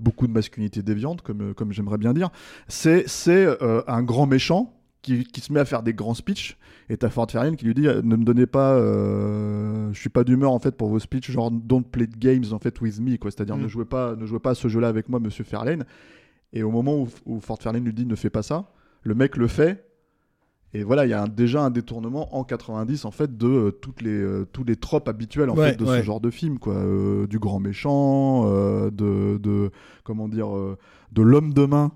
beaucoup 0.00 0.26
de 0.26 0.32
masculinité 0.32 0.82
déviante 0.82 1.22
comme, 1.22 1.54
comme 1.54 1.72
j'aimerais 1.72 1.98
bien 1.98 2.12
dire, 2.12 2.30
c'est 2.68 3.04
c'est 3.06 3.46
un 3.86 4.02
grand 4.02 4.26
méchant 4.26 4.74
qui, 5.02 5.24
qui 5.24 5.40
se 5.40 5.52
met 5.52 5.60
à 5.60 5.64
faire 5.64 5.82
des 5.82 5.94
grands 5.94 6.14
speeches 6.14 6.58
et 6.88 6.96
t'as 6.96 7.08
Ford 7.08 7.30
Fairlane 7.30 7.56
qui 7.56 7.64
lui 7.64 7.74
dit 7.74 7.82
ne 7.86 8.16
me 8.16 8.24
donnez 8.24 8.46
pas 8.46 8.74
euh, 8.74 9.88
je 9.92 9.98
suis 9.98 10.08
pas 10.10 10.24
d'humeur 10.24 10.52
en 10.52 10.58
fait 10.58 10.76
pour 10.76 10.88
vos 10.88 10.98
speeches 10.98 11.30
genre 11.30 11.50
don't 11.50 11.84
play 11.84 12.06
the 12.06 12.18
games 12.18 12.44
en 12.52 12.58
fait 12.58 12.80
with 12.80 13.00
me 13.00 13.16
quoi 13.16 13.30
c'est-à-dire 13.30 13.56
Mm. 13.56 13.62
ne 13.62 13.68
jouez 13.68 13.84
pas 13.84 14.16
ne 14.16 14.26
jouez 14.26 14.40
pas 14.40 14.50
à 14.50 14.54
ce 14.54 14.68
jeu-là 14.68 14.88
avec 14.88 15.08
moi 15.08 15.20
monsieur 15.20 15.44
Fairlane 15.44 15.84
et 16.52 16.62
au 16.62 16.70
moment 16.70 16.96
où, 16.98 17.08
où 17.26 17.40
Ford 17.40 17.58
Fairlane 17.60 17.84
lui 17.84 17.94
dit 17.94 18.06
ne 18.06 18.14
fais 18.16 18.30
pas 18.30 18.42
ça 18.42 18.70
le 19.02 19.14
mec 19.14 19.36
le 19.36 19.46
fait 19.48 19.86
et 20.72 20.84
voilà, 20.84 21.04
il 21.04 21.08
y 21.08 21.14
a 21.14 21.22
un- 21.24 21.26
déjà 21.28 21.62
un 21.64 21.70
détournement 21.70 22.36
en 22.36 22.44
90 22.44 23.04
en 23.04 23.10
fait 23.10 23.36
de 23.36 23.48
euh, 23.48 23.70
toutes 23.72 24.02
les 24.02 24.10
euh, 24.10 24.46
tous 24.52 24.62
les 24.62 24.76
tropes 24.76 25.08
habituels 25.08 25.50
en 25.50 25.56
Ouais, 25.56 25.70
fait 25.72 25.76
de 25.76 25.84
ouais. 25.84 25.98
ce 25.98 26.04
genre 26.04 26.20
de 26.20 26.30
film 26.30 26.60
quoi, 26.60 26.74
Euh, 26.74 27.26
du 27.26 27.40
grand 27.40 27.58
méchant, 27.58 28.44
de, 28.44 29.38
de 29.38 29.70
comment 30.04 30.28
dire 30.28 30.48
de 31.12 31.22
l'homme 31.22 31.52
de 31.54 31.64
main, 31.66 31.90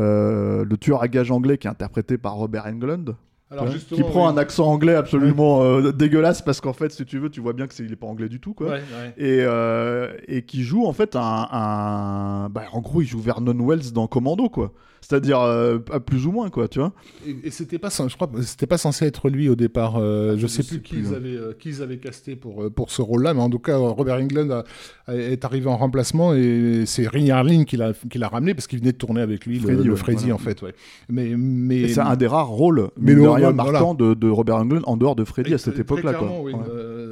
le 0.00 0.76
tueur 0.76 1.02
à 1.02 1.08
gages 1.08 1.30
anglais 1.30 1.58
qui 1.58 1.66
est 1.66 1.70
interprété 1.70 2.18
par 2.18 2.34
Robert 2.34 2.66
Englund, 2.66 3.14
Alors, 3.50 3.66
qui 3.68 4.02
prend 4.02 4.26
oui. 4.26 4.34
un 4.34 4.36
accent 4.36 4.66
anglais 4.66 4.94
absolument 4.94 5.62
euh, 5.62 5.92
dégueulasse 5.92 6.42
parce 6.42 6.60
qu'en 6.60 6.72
fait 6.72 6.90
si 6.92 7.04
tu 7.04 7.18
veux 7.18 7.30
tu 7.30 7.40
vois 7.40 7.52
bien 7.52 7.66
que 7.66 7.74
c'est 7.74 7.84
il 7.84 7.92
est 7.92 7.96
pas 7.96 8.06
anglais 8.08 8.28
du 8.28 8.40
tout 8.40 8.54
quoi. 8.54 8.66
Ouais, 8.68 8.72
ouais. 8.74 9.14
Et, 9.16 9.38
euh, 9.42 10.12
et 10.28 10.42
qui 10.42 10.62
joue 10.64 10.84
en 10.86 10.92
fait 10.92 11.14
un, 11.16 11.48
un- 11.50 12.48
bah, 12.50 12.64
en 12.72 12.80
gros 12.80 13.02
il 13.02 13.06
joue 13.06 13.20
Vernon 13.20 13.56
Wells 13.66 13.92
dans 13.92 14.06
Commando 14.06 14.48
quoi 14.48 14.72
c'est-à-dire 15.08 15.40
euh, 15.40 15.78
à 15.92 16.00
plus 16.00 16.26
ou 16.26 16.32
moins 16.32 16.50
quoi 16.50 16.66
tu 16.68 16.78
vois 16.80 16.92
Et, 17.26 17.36
et 17.44 17.50
c'était 17.50 17.78
pas, 17.78 17.90
je 17.90 18.14
crois, 18.14 18.28
c'était 18.42 18.66
pas 18.66 18.78
censé 18.78 19.06
être 19.06 19.28
lui 19.28 19.48
au 19.48 19.54
départ. 19.54 19.96
euh, 19.98 20.32
je, 20.36 20.42
je 20.42 20.46
sais 20.48 20.62
sais 20.62 20.68
plus 20.68 20.82
qui 20.82 20.96
ils 20.98 21.14
avaient, 21.14 21.36
euh, 21.36 21.52
qui 21.58 21.68
ils 21.68 21.82
avaient 21.82 21.98
casté 21.98 22.34
pour 22.36 22.70
pour 22.74 22.90
ce 22.90 23.02
rôle-là, 23.02 23.34
mais 23.34 23.40
en 23.42 23.50
tout 23.50 23.58
cas, 23.58 23.76
Robert 23.76 24.16
Englund 24.16 24.50
a- 24.50 24.64
a- 25.06 25.14
est 25.14 25.44
arrivé 25.44 25.68
en 25.68 25.76
remplacement 25.76 26.34
et 26.34 26.84
c'est 26.86 27.06
Rini 27.06 27.30
Harlin 27.30 27.64
qui 27.64 27.76
l'a 27.76 27.92
qui 28.10 28.18
l'a 28.18 28.28
ramené 28.28 28.54
parce 28.54 28.66
qu'il 28.66 28.78
venait 28.80 28.92
de 28.92 28.96
tourner 28.98 29.20
avec 29.20 29.46
lui 29.46 29.58
le- 29.58 29.62
Freddy, 29.68 29.84
le, 29.84 29.90
ouais, 29.92 29.96
Freddy 29.96 30.18
voilà. 30.24 30.34
en 30.34 30.38
fait, 30.38 30.62
ouais. 30.62 30.74
Mais 31.08 31.88
c'est 31.88 32.00
un 32.00 32.16
des 32.16 32.26
rares 32.26 32.48
rôles, 32.48 32.88
Mais 32.98 33.14
mais 33.14 33.14
le- 33.14 33.20
voilà. 33.28 33.52
de, 33.94 34.14
de 34.14 34.28
Robert 34.28 34.56
Englund 34.56 34.82
en 34.86 34.96
dehors 34.96 35.16
de 35.16 35.24
Freddy 35.24 35.54
à 35.54 35.58
cette 35.58 35.78
époque-là. 35.78 36.12
quoi. 36.14 36.20
clairement, 36.26 36.42
oui. 36.42 36.52
Ouais. 36.52 36.60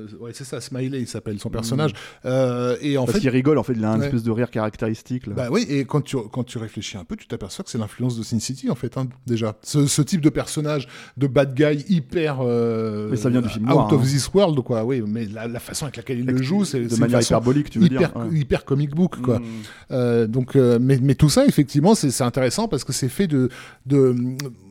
Euh, 0.04 0.16
ouais, 0.24 0.30
c'est 0.34 0.44
ça, 0.44 0.60
Smiley, 0.60 1.00
il 1.00 1.06
s'appelle 1.08 1.38
son 1.38 1.50
personnage. 1.50 1.92
Euh, 2.24 2.76
et 2.80 2.96
en 2.98 3.04
Parce 3.04 3.16
fait, 3.16 3.20
qu'il 3.22 3.30
rigole, 3.30 3.58
en 3.58 3.62
fait, 3.62 3.74
il 3.76 3.84
a 3.84 3.90
un 3.92 3.98
Ouais. 3.98 4.06
espèce 4.06 4.22
de 4.22 4.30
rire 4.30 4.50
caractéristique. 4.50 5.26
Là. 5.26 5.34
Bah 5.34 5.48
oui, 5.50 5.66
et 5.68 5.84
quand 5.84 6.00
tu, 6.02 6.16
quand 6.32 6.44
tu 6.44 6.58
réfléchis 6.58 6.96
un 6.96 7.04
peu, 7.04 7.16
tu 7.16 7.26
t'aperçois 7.26 7.64
que 7.64 7.70
c'est 7.70 7.78
l'influence 7.78 8.16
de 8.18 8.22
Sin 8.22 8.38
City, 8.40 8.70
en 8.70 8.74
fait, 8.74 8.96
hein, 8.96 9.06
déjà. 9.26 9.56
Ce, 9.62 9.86
ce 9.86 10.02
type 10.02 10.20
de 10.20 10.28
personnage, 10.30 10.88
de 11.16 11.26
bad 11.26 11.54
guy 11.54 11.84
hyper... 11.88 12.38
euh, 12.40 13.08
Mais 13.10 13.16
ça 13.16 13.28
vient 13.30 13.40
du 13.42 13.48
film 13.48 13.64
Out 13.66 13.70
noir, 13.70 13.92
of 13.92 14.00
hein. 14.02 14.04
this 14.04 14.28
world, 14.34 14.60
quoi, 14.62 14.84
oui. 14.84 15.02
Mais 15.06 15.26
la, 15.26 15.46
la 15.46 15.60
façon 15.60 15.84
avec 15.84 15.96
laquelle 15.96 16.18
il 16.18 16.26
le 16.26 16.42
joue, 16.42 16.64
c'est 16.64 16.80
de 16.80 16.96
manière 16.96 17.20
hyperbolique, 17.22 17.70
tu 17.70 17.78
veux 17.78 17.86
hyper, 17.86 17.98
dire. 17.98 18.16
ouais. 18.16 18.38
hyper 18.38 18.64
comic 18.64 18.90
book, 18.94 19.20
quoi. 19.20 19.38
Mm. 19.38 19.44
Euh, 19.92 20.26
donc, 20.26 20.54
mais, 20.54 20.98
mais 21.00 21.14
tout 21.14 21.28
ça, 21.28 21.46
effectivement, 21.46 21.94
c'est 21.94 22.22
intéressant 22.22 22.68
parce 22.68 22.84
que 22.84 22.92
c'est 22.92 23.08
fait 23.08 23.26
de, 23.26 23.48
de, 23.86 24.14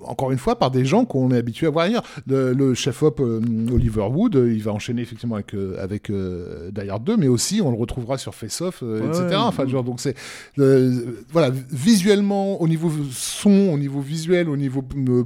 encore 0.01 0.31
une 0.31 0.37
fois, 0.37 0.57
par 0.59 0.71
des 0.71 0.85
gens 0.85 1.05
qu'on 1.05 1.31
est 1.31 1.37
habitué 1.37 1.67
à 1.67 1.69
voir 1.69 1.85
ailleurs. 1.85 2.03
De- 2.27 2.53
le 2.55 2.73
chef-op 2.73 3.19
Oliver 3.19 4.01
Wood, 4.11 4.35
il 4.35 4.61
va 4.61 4.71
enchaîner 4.73 5.01
effectivement 5.01 5.22
effectivement 5.23 5.36
avec 5.36 5.53
avec 5.79 6.12
Die 6.12 6.89
Hard 6.89 7.03
2, 7.03 7.17
mais 7.17 7.27
aussi 7.27 7.62
on 7.62 7.71
le 7.71 7.77
retrouvera 7.77 8.17
sur 8.17 8.36
Face 8.36 8.62
Off, 8.62 8.83
etc. 8.83 9.36
Enfin, 9.38 9.67
genre 9.67 9.83
donc 9.83 9.99
c'est 9.99 10.15
voilà 10.57 11.51
visuellement 11.71 12.62
au 12.62 12.67
niveau 12.67 12.91
son, 13.12 13.71
au 13.73 13.77
niveau 13.77 14.01
visuel, 14.01 14.49
au 14.49 14.57
niveau 14.57 14.83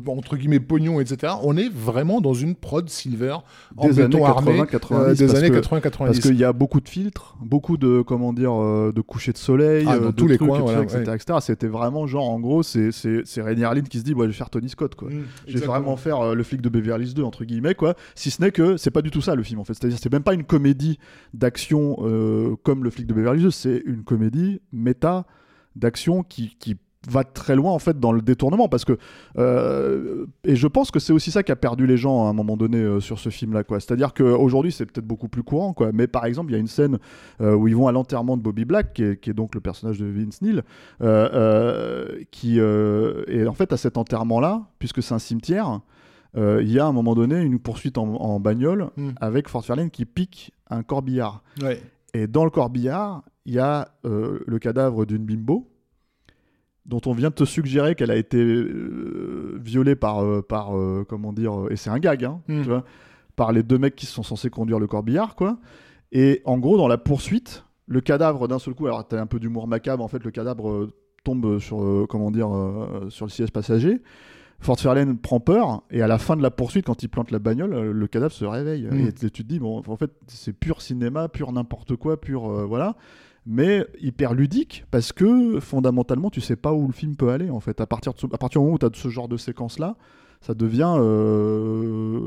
entre 0.07 0.37
guillemets 0.37 0.59
pognon, 0.59 0.99
etc. 0.99 1.33
On 1.43 1.57
est 1.57 1.69
vraiment 1.69 2.21
dans 2.21 2.33
une 2.33 2.55
prod 2.55 2.89
Silver 2.89 3.37
en 3.75 3.87
des 3.87 3.93
béton 3.93 4.25
armé 4.25 4.61
90, 4.69 5.17
des 5.17 5.35
années 5.35 5.49
80-90. 5.49 5.91
Parce 5.97 6.19
qu'il 6.19 6.35
y 6.35 6.43
a 6.43 6.53
beaucoup 6.53 6.81
de 6.81 6.89
filtres, 6.89 7.35
beaucoup 7.41 7.77
de 7.77 8.01
comment 8.01 8.33
dire 8.33 8.53
de 8.53 9.01
coucher 9.01 9.31
de 9.31 9.37
soleil, 9.37 9.85
ah, 9.87 9.99
dans 9.99 10.11
tous 10.11 10.27
les 10.27 10.37
coins, 10.37 10.83
etc. 10.83 11.39
C'était 11.41 11.67
vraiment 11.67 12.07
genre 12.07 12.29
en 12.29 12.39
gros 12.39 12.63
c'est 12.63 12.91
c'est 12.91 13.41
Rainy 13.41 13.63
Harlin 13.63 13.81
qui 13.81 13.99
se 13.99 14.03
dit, 14.03 14.13
je 14.17 14.23
vais 14.23 14.33
faire 14.33 14.49
Tony 14.49 14.69
Scott, 14.69 14.95
quoi. 14.95 15.09
Mm, 15.09 15.23
je 15.47 15.57
vais 15.57 15.65
vraiment 15.65 15.97
faire 15.97 16.19
euh, 16.19 16.35
le 16.35 16.43
flic 16.43 16.61
de 16.61 16.69
Beverly 16.69 17.05
Hills 17.05 17.13
2, 17.13 17.23
entre 17.23 17.45
guillemets, 17.45 17.75
quoi. 17.75 17.95
Si 18.15 18.31
ce 18.31 18.41
n'est 18.41 18.51
que 18.51 18.77
c'est 18.77 18.91
pas 18.91 19.01
du 19.01 19.11
tout 19.11 19.21
ça 19.21 19.35
le 19.35 19.43
film, 19.43 19.59
en 19.59 19.63
fait. 19.63 19.73
C'est-à-dire, 19.87 19.99
c'est 20.01 20.11
même 20.11 20.23
pas 20.23 20.33
une 20.33 20.43
comédie 20.43 20.99
d'action 21.33 21.97
euh, 22.01 22.55
comme 22.63 22.83
le 22.83 22.89
flic 22.89 23.07
de 23.07 23.13
Beverly 23.13 23.43
Hills, 23.43 23.51
c'est 23.51 23.81
une 23.85 24.03
comédie 24.03 24.61
méta 24.71 25.25
d'action 25.75 26.23
qui, 26.23 26.55
qui 26.59 26.75
va 27.09 27.23
très 27.23 27.55
loin 27.55 27.71
en 27.71 27.79
fait 27.79 27.99
dans 27.99 28.11
le 28.11 28.21
détournement. 28.21 28.67
Parce 28.67 28.83
que 28.83 28.97
euh, 29.37 30.25
et 30.43 30.55
je 30.55 30.67
pense 30.67 30.91
que 30.91 30.99
c'est 30.99 31.13
aussi 31.13 31.31
ça 31.31 31.43
qui 31.43 31.51
a 31.51 31.55
perdu 31.55 31.87
les 31.87 31.97
gens 31.97 32.25
à 32.25 32.29
un 32.29 32.33
moment 32.33 32.57
donné 32.57 32.79
euh, 32.79 32.99
sur 32.99 33.19
ce 33.19 33.29
film 33.29 33.53
là 33.53 33.63
quoi. 33.63 33.79
C'est 33.79 33.93
à 33.93 33.95
dire 33.95 34.13
qu'aujourd'hui 34.13 34.71
c'est 34.71 34.85
peut-être 34.85 35.07
beaucoup 35.07 35.29
plus 35.29 35.43
courant 35.43 35.73
quoi. 35.73 35.91
Mais 35.93 36.07
par 36.07 36.25
exemple 36.25 36.51
il 36.51 36.53
y 36.53 36.57
a 36.57 36.59
une 36.59 36.67
scène 36.67 36.97
où 37.39 37.67
ils 37.67 37.75
vont 37.75 37.87
à 37.87 37.91
l'enterrement 37.91 38.35
de 38.35 38.41
Bobby 38.41 38.65
Black 38.65 38.93
qui 38.93 39.03
est, 39.03 39.33
donc 39.33 39.55
le 39.55 39.61
personnage 39.61 39.99
de 39.99 40.05
Vince 40.05 40.41
Neil 40.41 40.61
qui 42.31 42.57
et 42.57 43.47
en 43.47 43.53
fait 43.53 43.71
à 43.71 43.77
cet 43.77 43.97
enterrement 43.97 44.39
là 44.39 44.67
puisque 44.79 45.01
c'est 45.01 45.13
un 45.13 45.19
cimetière 45.19 45.81
il 46.35 46.71
y 46.71 46.79
a 46.79 46.85
à 46.85 46.87
un 46.87 46.91
moment 46.91 47.15
donné 47.15 47.41
une 47.41 47.59
poursuite 47.59 47.97
en, 47.97 48.39
bagnole 48.39 48.89
hmm. 48.95 49.11
avec 49.21 49.49
Fort 49.49 49.65
Fairlane 49.65 49.89
qui 49.89 50.05
pique 50.05 50.51
un 50.69 50.83
corbillard 50.83 51.43
et 52.13 52.27
dans 52.27 52.43
le 52.43 52.51
corbillard 52.51 53.23
il 53.45 53.53
y 53.53 53.59
a 53.59 53.89
le 54.03 54.57
cadavre 54.59 55.05
d'une 55.05 55.25
bimbo 55.25 55.67
dont 56.87 57.01
on 57.05 57.11
vient 57.11 57.29
de 57.29 57.35
te 57.35 57.43
suggérer 57.43 57.95
qu'elle 57.95 58.11
a 58.11 58.15
été 58.15 58.37
euh, 58.37 59.59
violée 59.61 59.95
par, 59.95 60.23
euh, 60.23 60.41
par 60.41 60.75
euh, 60.75 61.05
comment 61.07 61.33
dire, 61.33 61.53
et 61.69 61.75
c'est 61.75 61.89
un 61.89 61.99
gag, 61.99 62.23
hein, 62.23 62.39
hmm. 62.47 62.61
tu 62.61 62.69
vois, 62.69 62.85
par 63.35 63.51
les 63.51 63.61
deux 63.61 63.77
mecs 63.77 63.95
qui 63.95 64.05
sont 64.05 64.23
censés 64.23 64.49
conduire 64.49 64.79
le 64.79 64.87
corbillard, 64.87 65.35
quoi. 65.35 65.59
Et 66.13 66.41
en 66.45 66.57
gros, 66.57 66.77
dans 66.77 66.87
la 66.87 66.97
poursuite, 66.97 67.65
le 67.85 67.99
cadavre 67.99 68.47
d'un 68.47 68.59
seul 68.59 68.73
coup, 68.73 68.87
alors 68.87 69.05
t'as 69.05 69.21
un 69.21 69.25
peu 69.27 69.39
d'humour 69.39 69.67
macabre, 69.67 70.03
en 70.03 70.07
fait, 70.07 70.23
le 70.23 70.31
cadavre 70.31 70.87
tombe 71.25 71.59
sur, 71.59 72.05
comment 72.07 72.31
dire, 72.31 72.49
sur 73.09 73.25
le 73.25 73.31
siège 73.31 73.51
passager. 73.51 74.01
Fort 74.59 74.79
Fairlane 74.79 75.17
prend 75.17 75.39
peur 75.39 75.83
et 75.91 76.01
à 76.01 76.07
la 76.07 76.17
fin 76.17 76.35
de 76.35 76.41
la 76.41 76.51
poursuite, 76.51 76.85
quand 76.85 77.03
il 77.03 77.09
plante 77.09 77.31
la 77.31 77.39
bagnole, 77.39 77.91
le 77.91 78.07
cadavre 78.07 78.33
se 78.33 78.45
réveille. 78.45 78.87
Hmm. 78.89 79.07
Et 79.07 79.13
tu 79.13 79.29
te 79.29 79.43
dis, 79.43 79.59
bon, 79.59 79.83
en 79.85 79.97
fait, 79.97 80.11
c'est 80.27 80.53
pur 80.53 80.81
cinéma, 80.81 81.29
pur 81.29 81.51
n'importe 81.51 81.95
quoi, 81.95 82.19
pur. 82.19 82.49
voilà 82.67 82.95
mais 83.47 83.87
hyper 84.01 84.33
ludique 84.33 84.85
parce 84.91 85.13
que 85.13 85.61
fondamentalement 85.61 86.29
tu 86.29 86.41
sais 86.41 86.57
pas 86.57 86.73
où 86.73 86.85
le 86.85 86.93
film 86.93 87.15
peut 87.15 87.29
aller 87.29 87.49
en 87.49 87.61
fait 87.61 87.79
à 87.79 87.87
partir, 87.87 88.11
à 88.33 88.37
partir 88.37 88.59
du 88.59 88.65
moment 88.65 88.75
où 88.75 88.79
tu 88.79 88.85
as 88.85 88.89
ce 88.93 89.07
genre 89.07 89.29
de 89.29 89.37
séquence 89.37 89.79
là 89.79 89.95
ça 90.41 90.53
devient 90.53 90.95
euh, 90.97 92.19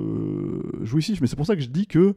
jouissif 0.82 1.20
mais 1.20 1.26
c'est 1.26 1.36
pour 1.36 1.44
ça 1.44 1.56
que 1.56 1.62
je 1.62 1.68
dis 1.68 1.86
que 1.86 2.14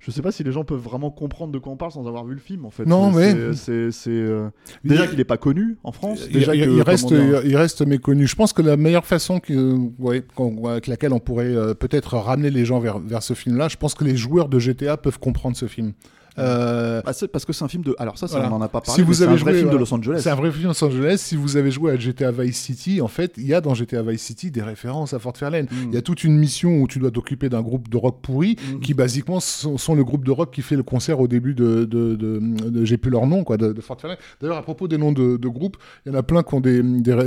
je 0.00 0.12
sais 0.12 0.22
pas 0.22 0.30
si 0.30 0.44
les 0.44 0.52
gens 0.52 0.64
peuvent 0.64 0.80
vraiment 0.80 1.10
comprendre 1.10 1.52
de 1.52 1.58
quoi 1.58 1.72
on 1.72 1.76
parle 1.76 1.90
sans 1.90 2.06
avoir 2.06 2.24
vu 2.24 2.34
le 2.34 2.40
film 2.40 2.64
en 2.64 2.70
fait. 2.70 2.86
Non 2.86 3.10
mais 3.10 3.52
c'est 3.54 3.90
euh, 4.08 4.48
déjà 4.84 5.06
qu'il 5.08 5.18
n'est 5.18 5.24
pas 5.24 5.38
connu 5.38 5.76
en 5.82 5.92
France. 5.92 6.28
Déjà 6.28 6.54
il, 6.54 6.82
reste 6.82 7.10
il 7.10 7.56
reste 7.56 7.82
méconnu. 7.82 8.26
Je 8.26 8.36
pense 8.36 8.52
que 8.52 8.62
la 8.62 8.76
meilleure 8.76 9.06
façon 9.06 9.40
que, 9.40 9.76
ouais, 9.98 10.24
avec 10.66 10.86
laquelle 10.86 11.12
on 11.12 11.18
pourrait 11.18 11.46
euh, 11.46 11.74
peut-être 11.74 12.16
ramener 12.16 12.50
les 12.50 12.64
gens 12.64 12.78
vers, 12.78 13.00
vers 13.00 13.22
ce 13.22 13.34
film-là, 13.34 13.68
je 13.68 13.76
pense 13.76 13.94
que 13.94 14.04
les 14.04 14.16
joueurs 14.16 14.48
de 14.48 14.58
GTA 14.58 14.96
peuvent 14.96 15.18
comprendre 15.18 15.56
ce 15.56 15.66
film. 15.66 15.92
Euh, 16.38 17.02
ah, 17.04 17.12
parce 17.32 17.44
que 17.44 17.52
c'est 17.52 17.64
un 17.64 17.68
film 17.68 17.82
de. 17.82 17.94
Alors, 17.98 18.18
ça, 18.18 18.26
on 18.32 18.50
n'en 18.50 18.60
a 18.60 18.68
pas 18.68 18.80
parlé. 18.80 19.00
Si 19.00 19.06
vous 19.06 19.22
avez 19.22 19.36
c'est 19.36 19.42
un 19.42 19.44
vrai 19.44 19.54
film 19.58 19.70
de 19.70 19.76
Los 19.76 19.92
Angeles. 19.92 20.20
C'est 20.22 20.30
un 20.30 20.34
vrai 20.34 20.50
film 20.50 20.64
de 20.64 20.68
Los 20.68 20.84
Angeles. 20.84 21.16
Si 21.18 21.36
vous 21.36 21.56
avez 21.56 21.70
joué 21.70 21.92
à 21.92 21.96
GTA 21.96 22.30
Vice 22.30 22.56
City, 22.56 23.00
en 23.00 23.08
fait, 23.08 23.34
il 23.36 23.46
y 23.46 23.54
a 23.54 23.60
dans 23.60 23.74
GTA 23.74 24.02
Vice 24.02 24.22
City 24.22 24.50
des 24.50 24.62
références 24.62 25.14
à 25.14 25.18
Fort 25.18 25.36
Fairlane. 25.36 25.66
Mm. 25.66 25.88
Il 25.88 25.94
y 25.94 25.96
a 25.96 26.02
toute 26.02 26.24
une 26.24 26.36
mission 26.36 26.80
où 26.80 26.86
tu 26.86 26.98
dois 26.98 27.10
t'occuper 27.10 27.48
d'un 27.48 27.62
groupe 27.62 27.88
de 27.88 27.96
rock 27.96 28.20
pourri 28.22 28.56
mm. 28.56 28.80
qui, 28.80 28.94
basiquement, 28.94 29.40
sont, 29.40 29.94
le 29.94 30.04
groupe 30.04 30.24
de 30.24 30.30
rock 30.30 30.52
qui 30.52 30.62
fait 30.62 30.76
le 30.76 30.82
concert 30.82 31.20
au 31.20 31.28
début 31.28 31.54
de. 31.54 31.84
de, 31.84 32.84
J'ai 32.84 32.96
plus 32.96 33.10
leur 33.10 33.26
nom, 33.26 33.44
quoi, 33.44 33.56
de, 33.56 33.80
Fort 33.80 34.00
Fairlane. 34.00 34.18
D'ailleurs, 34.40 34.56
à 34.56 34.62
propos 34.62 34.88
des 34.88 34.98
noms 34.98 35.12
de, 35.12 35.48
groupes, 35.48 35.76
il 36.04 36.12
y 36.12 36.14
en 36.14 36.18
a 36.18 36.22
plein 36.22 36.42
qui 36.42 36.54
ont 36.54 36.60
des. 36.60 36.82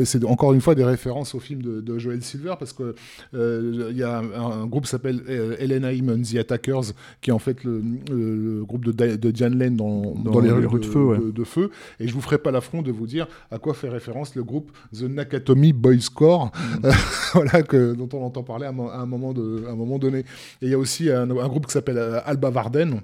c'est 0.06 0.24
encore 0.26 0.54
une 0.54 0.62
fois 0.62 0.76
des 0.76 0.84
références 0.84 1.36
au 1.36 1.40
film 1.40 1.62
de, 1.62 2.00
Joel 2.00 2.24
Silver 2.24 2.56
parce 2.58 2.74
que 2.74 2.96
euh, 3.36 3.90
il 3.92 3.98
y 3.98 4.04
a 4.04 4.20
un, 4.20 4.66
groupe 4.66 4.86
qui 4.86 4.90
s'appelle 4.90 5.22
euh, 5.30 5.92
Hyman, 5.92 6.22
The 6.22 6.38
Attackers, 6.38 6.94
qui 7.22 7.30
est 7.30 7.34
en 7.34 7.40
fait 7.40 7.64
le, 7.64 8.64
groupe 8.64 8.86
de, 8.86 8.92
de 9.08 9.36
Jan 9.36 9.50
Lane 9.50 9.76
dans, 9.76 10.14
les, 10.42 10.52
rues 10.52 10.80
de, 10.80 10.86
feu, 10.86 11.32
de, 11.34 11.44
feu. 11.44 11.72
Et 12.00 12.08
je 12.08 12.14
vous 12.14 12.22
ferai 12.22 12.38
pas 12.38 12.52
l'affront 12.52 12.82
de 12.82 12.92
vous 12.92 13.08
dire 13.08 13.28
à 13.50 13.60
quoi 13.60 13.74
fait 13.74 13.90
référence 13.90 14.36
le 14.36 14.44
groupe 14.44 14.72
The 14.94 15.04
Nakatomi 15.04 15.74
Boys 15.74 16.10
Corps, 16.14 16.52
mm. 16.84 16.90
voilà, 17.34 17.64
que, 17.64 17.94
dont 17.94 18.10
on 18.14 18.24
entend 18.24 18.44
parler 18.44 18.66
à, 18.66 18.70
un, 18.70 19.06
moment 19.06 19.34
de, 19.34 19.66
un 19.70 19.76
moment 19.76 20.00
donné. 20.00 20.20
Et 20.20 20.24
il 20.64 20.70
y 20.70 20.74
a 20.74 20.78
aussi 20.80 21.10
un, 21.10 21.30
un 21.30 21.48
groupe 21.48 21.66
qui 21.68 21.74
s'appelle 21.74 21.98
euh, 21.98 22.20
Alba 22.26 22.50
Varden. 22.50 23.02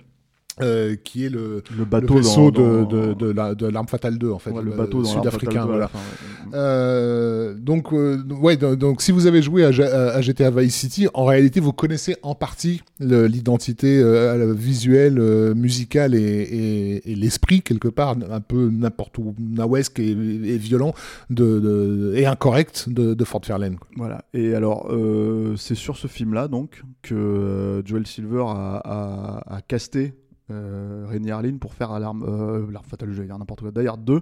Euh, 0.59 0.95
qui 0.95 1.23
est 1.23 1.29
le, 1.29 1.61
le 1.77 1.85
bateau 1.85 2.15
vaisseau 2.15 2.49
de, 2.49 2.83
de, 2.85 3.53
de, 3.53 3.67
l'arme 3.67 3.87
fatale 3.87 4.17
2 4.17 4.31
en 4.31 4.39
fait 4.39 4.49
le, 4.51 4.71
bateau 4.71 5.03
sud-africain 5.03 5.67
voilà. 5.67 5.91
euh, 6.55 7.53
donc 7.53 7.93
euh, 7.93 8.23
ouais 8.41 8.57
donc 8.57 9.03
si 9.03 9.11
vous 9.11 9.27
avez 9.27 9.43
joué 9.43 9.65
à, 9.65 9.67
à, 9.67 10.19
GTA 10.19 10.49
Vice 10.49 10.73
City 10.73 11.07
en 11.13 11.25
réalité 11.25 11.59
vous 11.59 11.73
connaissez 11.73 12.15
en 12.23 12.33
partie 12.33 12.81
l'identité 12.99 13.99
euh, 13.99 14.51
visuelle 14.55 15.19
euh, 15.19 15.53
musicale 15.53 16.15
et, 16.15 16.21
et, 16.21 17.11
et 17.11 17.15
l'esprit 17.15 17.61
quelque 17.61 17.87
part 17.87 18.15
un 18.27 18.41
peu 18.41 18.71
n'importe 18.71 19.19
où 19.19 19.35
nawesque 19.39 19.99
et, 19.99 20.09
et, 20.09 20.57
violent 20.57 20.95
de, 21.29 22.13
et 22.15 22.25
incorrect 22.25 22.89
de, 22.89 23.23
Fort 23.25 23.45
Fairlane 23.45 23.77
voilà. 23.95 24.25
Et 24.33 24.55
alors 24.55 24.91
c'est 25.55 25.75
sur 25.75 25.97
ce 25.97 26.07
film 26.07 26.33
là 26.33 26.47
donc 26.47 26.81
que 27.03 27.83
Joel 27.85 28.07
Silver 28.07 28.45
a, 28.47 28.81
a, 28.83 29.55
a 29.57 29.61
casté 29.61 30.15
euh, 30.49 31.05
Rémi 31.07 31.53
pour 31.59 31.73
faire 31.73 31.99
l'arme 31.99 32.23
euh, 32.23 32.65
fatale, 32.83 33.11
je 33.11 33.21
vais 33.21 33.27
dire 33.27 33.37
n'importe 33.37 33.61
quoi, 33.61 33.71
d'ailleurs 33.71 33.97
2. 33.97 34.21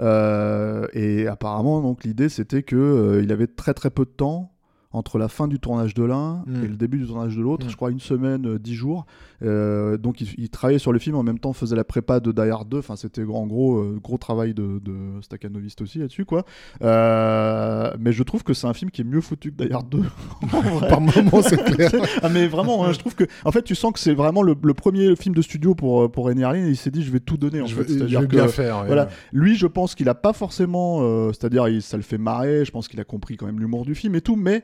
Euh, 0.00 0.86
et 0.92 1.26
apparemment, 1.26 1.80
donc 1.80 2.04
l'idée 2.04 2.28
c'était 2.28 2.62
que 2.62 2.76
euh, 2.76 3.22
il 3.22 3.32
avait 3.32 3.46
très 3.46 3.74
très 3.74 3.90
peu 3.90 4.04
de 4.04 4.10
temps 4.10 4.53
entre 4.94 5.18
la 5.18 5.28
fin 5.28 5.48
du 5.48 5.58
tournage 5.58 5.94
de 5.94 6.04
l'un 6.04 6.42
mm. 6.46 6.64
et 6.64 6.68
le 6.68 6.76
début 6.76 6.98
du 6.98 7.06
tournage 7.06 7.36
de 7.36 7.42
l'autre, 7.42 7.66
mm. 7.66 7.70
je 7.70 7.76
crois 7.76 7.90
une 7.90 8.00
semaine, 8.00 8.58
dix 8.58 8.74
jours. 8.74 9.04
Euh, 9.42 9.96
donc 9.96 10.20
il, 10.20 10.48
travaillait 10.48 10.78
sur 10.78 10.92
le 10.92 10.98
film 10.98 11.16
en 11.16 11.22
même 11.22 11.38
temps, 11.38 11.52
faisait 11.52 11.76
la 11.76 11.84
prépa 11.84 12.20
de 12.20 12.32
Die 12.32 12.40
Hard 12.50 12.68
2. 12.68 12.78
Enfin, 12.78 12.96
c'était 12.96 13.24
en 13.24 13.46
gros 13.46 13.78
euh, 13.78 14.00
gros 14.02 14.18
travail 14.18 14.54
de, 14.54 14.80
de 14.82 15.20
Stakhanoviste 15.22 15.80
aussi 15.82 15.98
là-dessus, 15.98 16.24
quoi. 16.24 16.44
Euh, 16.82 17.92
mais 17.98 18.12
je 18.12 18.22
trouve 18.22 18.42
que 18.42 18.54
c'est 18.54 18.66
un 18.66 18.74
film 18.74 18.90
qui 18.90 19.02
est 19.02 19.04
mieux 19.04 19.20
foutu 19.20 19.52
que 19.52 19.64
Die 19.64 19.72
Hard 19.72 19.88
2. 19.88 20.02
Par 20.88 21.00
moment, 21.00 21.42
c'est 21.42 21.62
clair. 21.62 21.90
ah, 22.22 22.28
mais 22.28 22.46
vraiment, 22.46 22.84
hein, 22.84 22.92
je 22.92 22.98
trouve 22.98 23.14
que, 23.14 23.24
en 23.44 23.52
fait, 23.52 23.62
tu 23.62 23.74
sens 23.74 23.92
que 23.92 23.98
c'est 23.98 24.14
vraiment 24.14 24.42
le, 24.42 24.54
premier 24.74 25.14
film 25.16 25.34
de 25.34 25.42
studio 25.42 25.74
pour 25.74 26.10
pour 26.10 26.26
René 26.26 26.44
Harlin. 26.44 26.66
Et 26.66 26.70
il 26.70 26.76
s'est 26.76 26.90
dit, 26.90 27.02
je 27.02 27.10
vais 27.10 27.20
tout 27.20 27.36
donner. 27.36 27.60
En 27.60 27.66
je 27.66 27.74
fait. 27.74 27.84
Vais, 27.84 28.26
bien 28.26 28.48
faire. 28.48 28.84
Voilà. 28.84 29.08
Lui, 29.32 29.56
je 29.56 29.66
pense 29.66 29.94
qu'il 29.94 30.08
a 30.08 30.14
pas 30.14 30.32
forcément, 30.32 31.00
c'est-à-dire, 31.32 31.66
ça 31.80 31.96
le 31.96 32.02
fait 32.02 32.18
marrer. 32.18 32.64
Je 32.64 32.70
pense 32.70 32.88
qu'il 32.88 33.00
a 33.00 33.04
compris 33.04 33.36
quand 33.36 33.46
même 33.46 33.60
l'humour 33.60 33.84
du 33.84 33.94
film 33.94 34.14
et 34.14 34.20
tout, 34.20 34.36
mais 34.36 34.62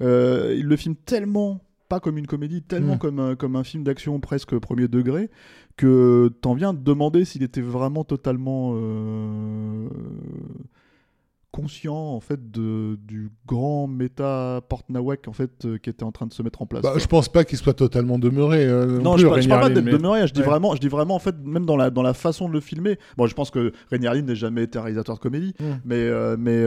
il 0.00 0.64
le 0.64 0.76
filme 0.76 0.96
tellement 0.96 1.62
pas 1.88 2.00
comme 2.00 2.18
une 2.18 2.26
comédie, 2.26 2.62
tellement 2.62 2.96
mm. 2.96 2.98
comme, 2.98 3.18
un, 3.18 3.34
comme 3.34 3.56
un 3.56 3.64
film 3.64 3.82
d'action 3.82 4.20
presque 4.20 4.56
premier 4.58 4.88
degré, 4.88 5.30
que 5.76 6.30
t'en 6.40 6.54
viens 6.54 6.74
de 6.74 6.78
demander 6.78 7.24
s'il 7.24 7.42
était 7.42 7.60
vraiment 7.60 8.04
totalement 8.04 8.72
euh, 8.74 9.57
conscient 11.58 11.96
en 11.96 12.20
fait 12.20 12.50
de, 12.50 12.96
du 13.06 13.30
grand 13.46 13.88
méta 13.88 14.60
Portnawak 14.68 15.26
en 15.26 15.32
fait 15.32 15.64
euh, 15.64 15.78
qui 15.78 15.90
était 15.90 16.04
en 16.04 16.12
train 16.12 16.26
de 16.26 16.32
se 16.32 16.42
mettre 16.42 16.62
en 16.62 16.66
place. 16.66 16.82
Bah, 16.82 16.94
je 16.96 17.06
pense 17.06 17.28
pas 17.28 17.44
qu'il 17.44 17.58
soit 17.58 17.74
totalement 17.74 18.18
demeuré. 18.18 18.64
Euh, 18.64 19.00
non, 19.00 19.16
je, 19.16 19.26
parle, 19.26 19.46
parle 19.46 19.62
pas 19.62 19.80
d'être 19.80 19.92
demeuré. 19.92 20.26
Je 20.26 20.32
dis 20.32 20.42
vraiment, 20.42 20.74
je 20.76 20.80
dis 20.80 20.88
vraiment 20.88 21.16
en 21.16 21.18
fait 21.18 21.34
même 21.42 21.66
dans 21.66 21.76
la 21.76 21.90
dans 21.90 22.02
la 22.02 22.14
façon 22.14 22.48
de 22.48 22.52
le 22.52 22.60
filmer. 22.60 22.98
Bon, 23.16 23.26
je 23.26 23.34
pense 23.34 23.50
que 23.50 23.72
Rainier 23.90 24.22
n'est 24.22 24.36
jamais 24.36 24.62
été 24.64 24.78
un 24.78 24.82
réalisateur 24.82 25.16
de 25.16 25.20
comédie, 25.20 25.54
mm. 25.58 25.64
mais 25.84 25.96
euh, 25.96 26.36
mais 26.38 26.64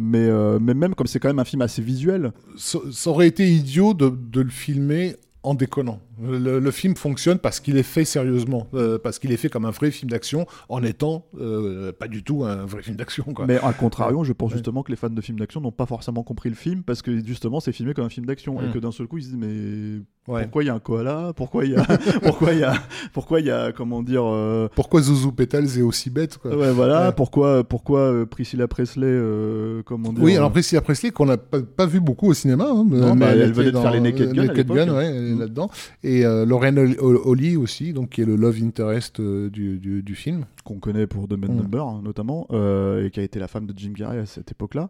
mais 0.00 0.58
mais 0.60 0.74
même 0.74 0.94
comme 0.94 1.06
c'est 1.06 1.20
quand 1.20 1.28
même 1.28 1.38
un 1.38 1.44
film 1.44 1.62
assez 1.62 1.82
visuel. 1.82 2.32
Ça, 2.56 2.78
ça 2.90 3.10
aurait 3.10 3.28
été 3.28 3.48
idiot 3.48 3.94
de, 3.94 4.08
de 4.08 4.40
le 4.40 4.50
filmer 4.50 5.16
en 5.44 5.54
déconnant. 5.54 6.00
Le, 6.20 6.70
film 6.70 6.96
fonctionne 6.96 7.38
parce 7.38 7.60
qu'il 7.60 7.76
est 7.76 7.84
fait 7.84 8.04
sérieusement, 8.04 8.66
euh, 8.74 8.98
parce 8.98 9.18
qu'il 9.18 9.30
est 9.30 9.36
fait 9.36 9.50
comme 9.50 9.66
un 9.66 9.70
vrai 9.70 9.90
film 9.90 10.10
d'action, 10.10 10.46
en 10.68 10.82
étant 10.82 11.26
euh, 11.38 11.92
pas 11.92 12.08
du 12.08 12.24
tout 12.24 12.44
un 12.44 12.64
vrai 12.64 12.82
film 12.82 12.96
d'action. 12.96 13.26
Mais 13.46 13.58
à 13.58 13.72
contrario, 13.72 14.24
je 14.24 14.32
pense 14.32 14.52
justement 14.52 14.82
que 14.82 14.90
les 14.90 14.96
fans 14.96 15.10
de 15.10 15.20
films 15.20 15.38
d'action 15.38 15.60
n'ont 15.60 15.70
pas 15.70 15.86
forcément 15.86 16.22
compris 16.22 16.48
le 16.48 16.54
film, 16.54 16.82
parce 16.82 17.02
que 17.02 17.24
justement 17.24 17.60
c'est 17.60 17.72
filmé 17.72 17.94
comme 17.94 18.06
un 18.06 18.10
film 18.10 18.26
d'action, 18.26 18.60
et 18.60 18.72
que 18.72 18.78
d'un 18.78 18.92
seul 18.92 19.06
coup 19.06 19.18
ils 19.18 19.24
se 19.24 19.28
disent 19.28 19.38
mais 19.38 20.02
Pourquoi 20.24 20.62
il 20.62 20.66
y 20.66 20.70
a 20.70 20.74
un 20.74 20.78
koala? 20.78 21.32
Pourquoi 21.36 21.64
il 21.66 21.72
y 21.72 21.76
a 21.76 21.82
pourquoi 22.22 22.52
il 22.54 22.60
y 22.60 22.64
a 22.64 22.74
pourquoi 23.12 23.40
il 23.40 23.46
y 23.46 23.50
a 23.50 23.72
comment 23.72 24.02
dire 24.02 24.24
euh, 24.24 24.68
Pourquoi 24.74 25.02
Zouzou 25.02 25.32
Petals 25.32 25.78
est 25.78 25.82
aussi 25.82 26.08
bête 26.08 26.38
quoi? 26.38 26.56
Ouais 26.56 26.72
voilà. 26.72 27.12
Pourquoi 27.12 27.62
pourquoi 27.62 28.00
euh, 28.00 28.24
Priscilla 28.24 28.66
Presley 28.66 29.06
euh, 29.06 29.82
comment 29.84 30.12
dire 30.12 30.22
Oui 30.22 30.34
alors 30.36 30.50
Priscilla 30.50 30.80
Presley 30.80 31.10
qu'on 31.10 31.26
n'a 31.26 31.36
pas, 31.36 31.86
vu 31.86 32.00
beaucoup 32.00 32.28
au 32.28 32.34
cinéma. 32.34 32.64
Hein, 32.64 32.86
non, 32.88 33.14
mais 33.14 33.26
elle, 33.26 33.52
venait 33.52 33.72
de 33.72 33.78
faire 33.78 33.90
les 33.90 34.00
Naked 34.00 34.32
Gun. 34.32 34.44
Naked 34.46 34.66
Gun 34.66 34.94
ouais, 34.94 35.06
elle 35.06 35.16
est 35.16 35.34
mm. 35.34 35.40
là-dedans. 35.40 35.70
Et 36.02 36.22
Lorraine 36.22 36.94
Holly 36.98 37.56
aussi 37.56 37.92
donc 37.92 38.10
qui 38.10 38.22
est 38.22 38.26
le 38.26 38.36
love 38.36 38.56
interest 38.62 39.20
du, 39.20 39.78
du, 39.78 40.02
du 40.02 40.14
film 40.14 40.46
qu'on 40.64 40.78
connaît 40.78 41.06
pour 41.06 41.28
The 41.28 41.32
Mad 41.32 41.50
mm. 41.50 41.56
Number 41.56 41.86
hein, 41.86 42.00
notamment 42.02 42.46
et 42.50 43.10
qui 43.10 43.20
a 43.20 43.22
été 43.22 43.38
la 43.38 43.48
femme 43.48 43.66
de 43.66 43.74
Jim 43.76 43.92
Carrey 43.96 44.18
à 44.18 44.26
cette 44.26 44.50
époque-là. 44.50 44.88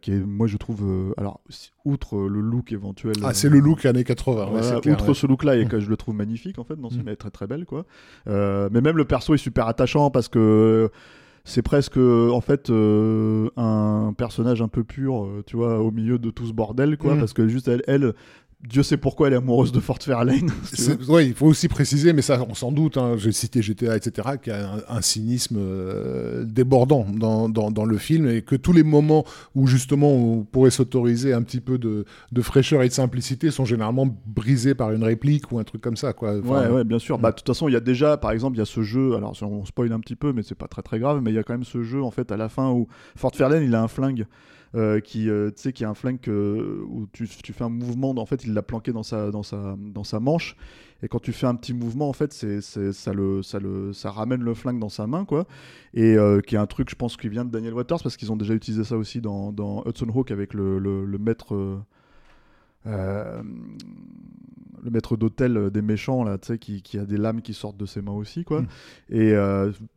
qui 0.00 0.12
est 0.12 0.26
moi 0.26 0.46
je 0.46 0.56
trouve 0.56 1.14
alors 1.16 1.40
outre 1.84 2.18
le 2.18 2.40
look 2.40 2.72
éventuel. 2.72 3.14
Ah 3.22 3.34
c'est 3.34 3.48
le 3.48 3.58
look 3.58 3.84
années 3.86 4.04
80. 4.04 4.50
outre 4.86 5.14
ce 5.14 5.26
look-là, 5.26 5.56
et 5.56 5.66
que 5.68 5.80
je 5.80 5.88
le 5.88 5.96
trouve 5.96 6.14
magnifique 6.14 6.58
en 6.58 6.64
fait, 6.64 6.76
dans 6.76 6.90
ce 6.90 6.98
mm. 6.98 7.08
est 7.08 7.16
très 7.16 7.30
très 7.30 7.46
belle 7.46 7.66
quoi. 7.66 7.84
Euh, 8.28 8.68
mais 8.72 8.80
même 8.80 8.96
le 8.96 9.04
perso 9.04 9.34
est 9.34 9.38
super 9.38 9.66
attachant 9.66 10.10
parce 10.10 10.28
que 10.28 10.90
c'est 11.44 11.62
presque 11.62 11.96
en 11.96 12.40
fait 12.40 12.70
euh, 12.70 13.50
un 13.56 14.14
personnage 14.16 14.62
un 14.62 14.68
peu 14.68 14.84
pur, 14.84 15.24
euh, 15.24 15.42
tu 15.46 15.56
vois, 15.56 15.80
au 15.80 15.90
milieu 15.90 16.18
de 16.18 16.30
tout 16.30 16.46
ce 16.46 16.52
bordel 16.52 16.96
quoi, 16.96 17.14
mm. 17.14 17.18
parce 17.18 17.32
que 17.32 17.48
juste 17.48 17.68
elle, 17.68 17.82
elle 17.86 18.12
Dieu 18.62 18.84
sait 18.84 18.96
pourquoi 18.96 19.26
elle 19.26 19.34
est 19.34 19.38
amoureuse 19.38 19.72
de 19.72 19.80
Fort 19.80 19.98
Fairlane. 20.00 20.50
oui, 21.08 21.26
il 21.26 21.34
faut 21.34 21.46
aussi 21.46 21.66
préciser, 21.66 22.12
mais 22.12 22.22
ça, 22.22 22.40
on 22.48 22.54
s'en 22.54 22.70
doute. 22.70 22.96
Hein, 22.96 23.16
J'ai 23.16 23.32
cité 23.32 23.60
GTA, 23.60 23.96
etc., 23.96 24.28
qui 24.40 24.50
a 24.52 24.76
un, 24.88 25.00
cynisme 25.00 25.56
euh, 25.58 26.44
débordant 26.44 27.04
dans, 27.12 27.48
dans, 27.48 27.84
le 27.84 27.98
film 27.98 28.28
et 28.28 28.42
que 28.42 28.54
tous 28.54 28.72
les 28.72 28.84
moments 28.84 29.24
où 29.56 29.66
justement 29.66 30.12
on 30.12 30.44
pourrait 30.44 30.70
s'autoriser 30.70 31.32
un 31.32 31.42
petit 31.42 31.60
peu 31.60 31.76
de, 31.76 32.04
de, 32.30 32.42
fraîcheur 32.42 32.82
et 32.82 32.88
de 32.88 32.92
simplicité 32.92 33.50
sont 33.50 33.64
généralement 33.64 34.06
brisés 34.26 34.74
par 34.74 34.92
une 34.92 35.02
réplique 35.02 35.50
ou 35.50 35.58
un 35.58 35.64
truc 35.64 35.80
comme 35.80 35.96
ça. 35.96 36.12
Quoi. 36.12 36.38
ouais, 36.38 36.68
ouais, 36.68 36.84
bien 36.84 37.00
sûr. 37.00 37.18
Bah, 37.18 37.32
de 37.32 37.36
toute 37.36 37.46
façon, 37.46 37.66
il 37.66 37.72
y 37.72 37.76
a 37.76 37.80
déjà, 37.80 38.16
par 38.16 38.30
exemple, 38.30 38.56
il 38.56 38.60
y 38.60 38.62
a 38.62 38.66
ce 38.66 38.82
jeu. 38.82 39.16
Alors, 39.16 39.34
on 39.42 39.64
spoil 39.64 39.92
un 39.92 40.00
petit 40.00 40.16
peu, 40.16 40.32
mais 40.32 40.42
c'est 40.44 40.54
pas 40.54 40.68
très 40.68 40.82
très 40.82 41.00
grave. 41.00 41.20
Mais 41.20 41.32
il 41.32 41.34
y 41.34 41.38
a 41.38 41.42
quand 41.42 41.54
même 41.54 41.64
ce 41.64 41.82
jeu 41.82 42.02
en 42.02 42.12
fait 42.12 42.30
à 42.30 42.36
la 42.36 42.48
fin 42.48 42.70
où 42.70 42.86
Fort 43.16 43.34
Fairlane, 43.34 43.64
il 43.64 43.74
a 43.74 43.82
un 43.82 43.88
flingue. 43.88 44.26
Euh, 44.74 45.00
qui, 45.00 45.28
euh, 45.28 45.50
tu 45.50 45.60
sais, 45.60 45.72
qui 45.74 45.84
a 45.84 45.90
un 45.90 45.94
flingue 45.94 46.18
où 46.28 47.06
tu, 47.12 47.28
tu, 47.28 47.52
fais 47.52 47.64
un 47.64 47.68
mouvement, 47.68 48.14
en 48.16 48.24
fait, 48.24 48.44
il 48.44 48.54
l'a 48.54 48.62
planqué 48.62 48.92
dans 48.92 49.02
sa, 49.02 49.30
dans, 49.30 49.42
sa, 49.42 49.76
dans 49.78 50.04
sa 50.04 50.18
manche. 50.18 50.56
Et 51.02 51.08
quand 51.08 51.18
tu 51.18 51.32
fais 51.32 51.46
un 51.46 51.54
petit 51.56 51.74
mouvement, 51.74 52.08
en 52.08 52.14
fait, 52.14 52.32
c'est, 52.32 52.62
ça, 52.62 53.12
le, 53.12 53.42
ça, 53.42 53.58
le, 53.58 53.92
ça 53.92 54.10
ramène 54.10 54.42
le 54.42 54.54
flingue 54.54 54.78
dans 54.78 54.88
sa 54.88 55.06
main, 55.06 55.26
quoi. 55.26 55.46
Et 55.92 56.16
euh, 56.16 56.40
qui 56.40 56.54
est 56.54 56.58
un 56.58 56.66
truc, 56.66 56.88
je 56.88 56.94
pense, 56.94 57.18
qui 57.18 57.28
vient 57.28 57.44
de 57.44 57.50
Daniel 57.50 57.74
Waters, 57.74 58.02
parce 58.02 58.16
qu'ils 58.16 58.32
ont 58.32 58.36
déjà 58.36 58.54
utilisé 58.54 58.82
ça 58.82 58.96
aussi 58.96 59.20
dans, 59.20 59.52
dans 59.52 59.84
Hudson 59.84 60.08
Hawk 60.08 60.30
avec 60.30 60.54
le, 60.54 60.78
le, 60.78 61.18
maître. 61.18 61.82
le 62.86 63.42
maître 64.90 65.16
d'hôtel 65.18 65.70
des 65.70 65.82
méchants 65.82 66.24
là, 66.24 66.38
qui, 66.38 66.80
qui, 66.80 66.98
a 66.98 67.04
des 67.04 67.18
lames 67.18 67.42
qui 67.42 67.52
sortent 67.52 67.76
de 67.76 67.86
ses 67.86 68.00
mains 68.00 68.12
aussi, 68.12 68.44
quoi. 68.44 68.62
Mm. 68.62 68.66
Et 69.10 69.34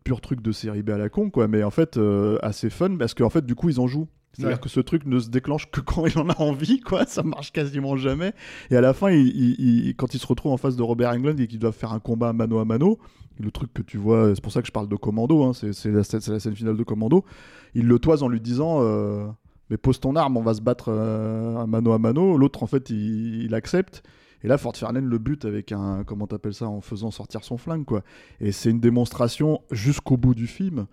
pur 0.04 0.20
truc 0.20 0.42
de 0.42 0.52
série 0.52 0.84
B 0.84 0.90
à 0.90 0.98
la 0.98 1.08
con, 1.08 1.30
quoi. 1.30 1.48
Mais 1.48 1.64
en 1.64 1.72
fait, 1.72 1.98
assez 2.42 2.70
fun 2.70 2.98
parce 2.98 3.14
qu'en 3.14 3.30
fait, 3.30 3.46
du 3.46 3.56
coup, 3.56 3.70
ils 3.70 3.80
en 3.80 3.88
jouent. 3.88 4.10
C'est-à-dire 4.36 4.60
que 4.60 4.70
ce 4.70 4.80
truc 4.80 5.06
ne 5.06 5.20
se 5.20 5.30
déclenche 5.30 5.70
que 5.72 5.80
quand 5.82 6.06
il 6.06 6.18
en 6.20 6.30
a 6.30 6.42
envie, 6.42 6.80
quoi. 6.82 7.06
Ça 7.06 7.24
marche 7.24 7.52
quasiment 7.52 7.96
jamais. 7.96 8.34
Et 8.70 8.76
à 8.76 8.82
la 8.82 8.94
fin, 8.94 9.10
il, 9.12 9.94
quand 9.98 10.14
il 10.14 10.20
se 10.20 10.28
retrouve 10.28 10.52
en 10.52 10.58
face 10.58 10.76
de 10.76 10.84
Robert 10.84 11.12
Englund 11.12 11.40
et 11.40 11.48
qu'il 11.48 11.60
doit 11.60 11.72
faire 11.72 11.94
un 11.94 12.00
combat 12.00 12.34
mano 12.34 12.60
à 12.60 12.66
mano, 12.66 13.00
le 13.40 13.52
truc 13.52 13.74
que 13.74 13.82
tu 13.82 13.98
vois, 13.98 14.34
c'est 14.36 14.42
pour 14.42 14.52
ça 14.52 14.62
que 14.62 14.68
je 14.68 14.72
parle 14.72 14.88
de 14.88 14.96
Commando, 14.96 15.44
hein, 15.44 15.54
c'est 15.54 15.86
la, 15.86 16.02
la, 16.02 16.40
scène 16.40 16.56
finale 16.56 16.78
de 16.78 16.84
Commando, 16.84 17.26
il 17.74 17.88
le 17.88 18.00
toise 18.00 18.24
en 18.24 18.28
lui 18.28 18.40
disant 18.40 18.80
euh, 18.82 19.28
Mais 19.70 19.78
pose 19.78 20.00
ton 20.00 20.16
arme, 20.16 20.38
on 20.38 20.42
va 20.42 20.54
se 20.54 20.62
battre 20.62 20.90
euh, 20.90 21.66
mano 21.66 21.92
à 21.92 22.00
mano. 22.00 22.38
L'autre, 22.38 22.64
en 22.64 22.68
fait, 22.68 22.90
il, 22.90 23.54
accepte. 23.54 24.04
Et 24.44 24.48
là, 24.48 24.58
Fort 24.58 24.76
Fairlane 24.76 25.06
le 25.06 25.18
but 25.18 25.44
avec 25.46 25.72
un, 25.72 26.04
comment 26.06 26.28
t'appelles 26.28 26.54
ça, 26.54 26.68
en 26.68 26.82
faisant 26.82 27.12
sortir 27.12 27.44
son 27.44 27.58
flingue, 27.58 27.86
quoi. 27.86 28.04
Et 28.40 28.52
c'est 28.52 28.70
une 28.70 28.80
démonstration 28.80 29.62
jusqu'au 29.72 30.18
bout 30.18 30.36
du 30.36 30.48
film 30.48 30.88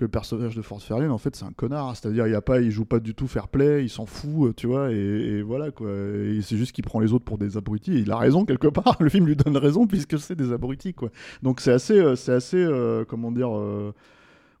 que 0.00 0.06
le 0.06 0.10
personnage 0.10 0.56
de 0.56 0.62
Fort 0.62 0.82
Fairlane 0.82 1.10
en 1.10 1.18
fait 1.18 1.36
c'est 1.36 1.44
un 1.44 1.52
connard. 1.52 1.94
C'est-à-dire 1.94 2.26
il 2.26 2.34
a 2.34 2.40
pas 2.40 2.60
il 2.60 2.70
joue 2.70 2.86
pas 2.86 3.00
du 3.00 3.14
tout 3.14 3.26
fair 3.26 3.48
play 3.48 3.84
il 3.84 3.90
s'en 3.90 4.06
fout 4.06 4.48
euh, 4.48 4.54
tu 4.54 4.66
vois 4.66 4.90
et, 4.90 5.42
voilà 5.42 5.70
quoi. 5.70 5.90
Et 5.90 6.40
c'est 6.42 6.56
juste 6.56 6.72
qu'il 6.72 6.84
prend 6.84 7.00
les 7.00 7.12
autres 7.12 7.26
pour 7.26 7.36
des 7.36 7.58
abrutis. 7.58 8.00
Il 8.00 8.10
a 8.10 8.16
raison 8.16 8.46
quelque 8.46 8.68
part. 8.80 8.96
Le 8.98 9.10
film 9.10 9.26
lui 9.26 9.36
donne 9.36 9.56
raison 9.58 9.86
puisque 9.86 10.18
c'est 10.18 10.34
des 10.34 10.52
abrutis 10.52 10.94
quoi. 10.94 11.10
Donc 11.42 11.60
c'est 11.60 11.72
assez 11.72 11.98
euh, 11.98 12.16
c'est 12.16 12.32
assez 12.32 12.56
euh, 12.56 13.04
comment 13.04 13.30
dire 13.30 13.50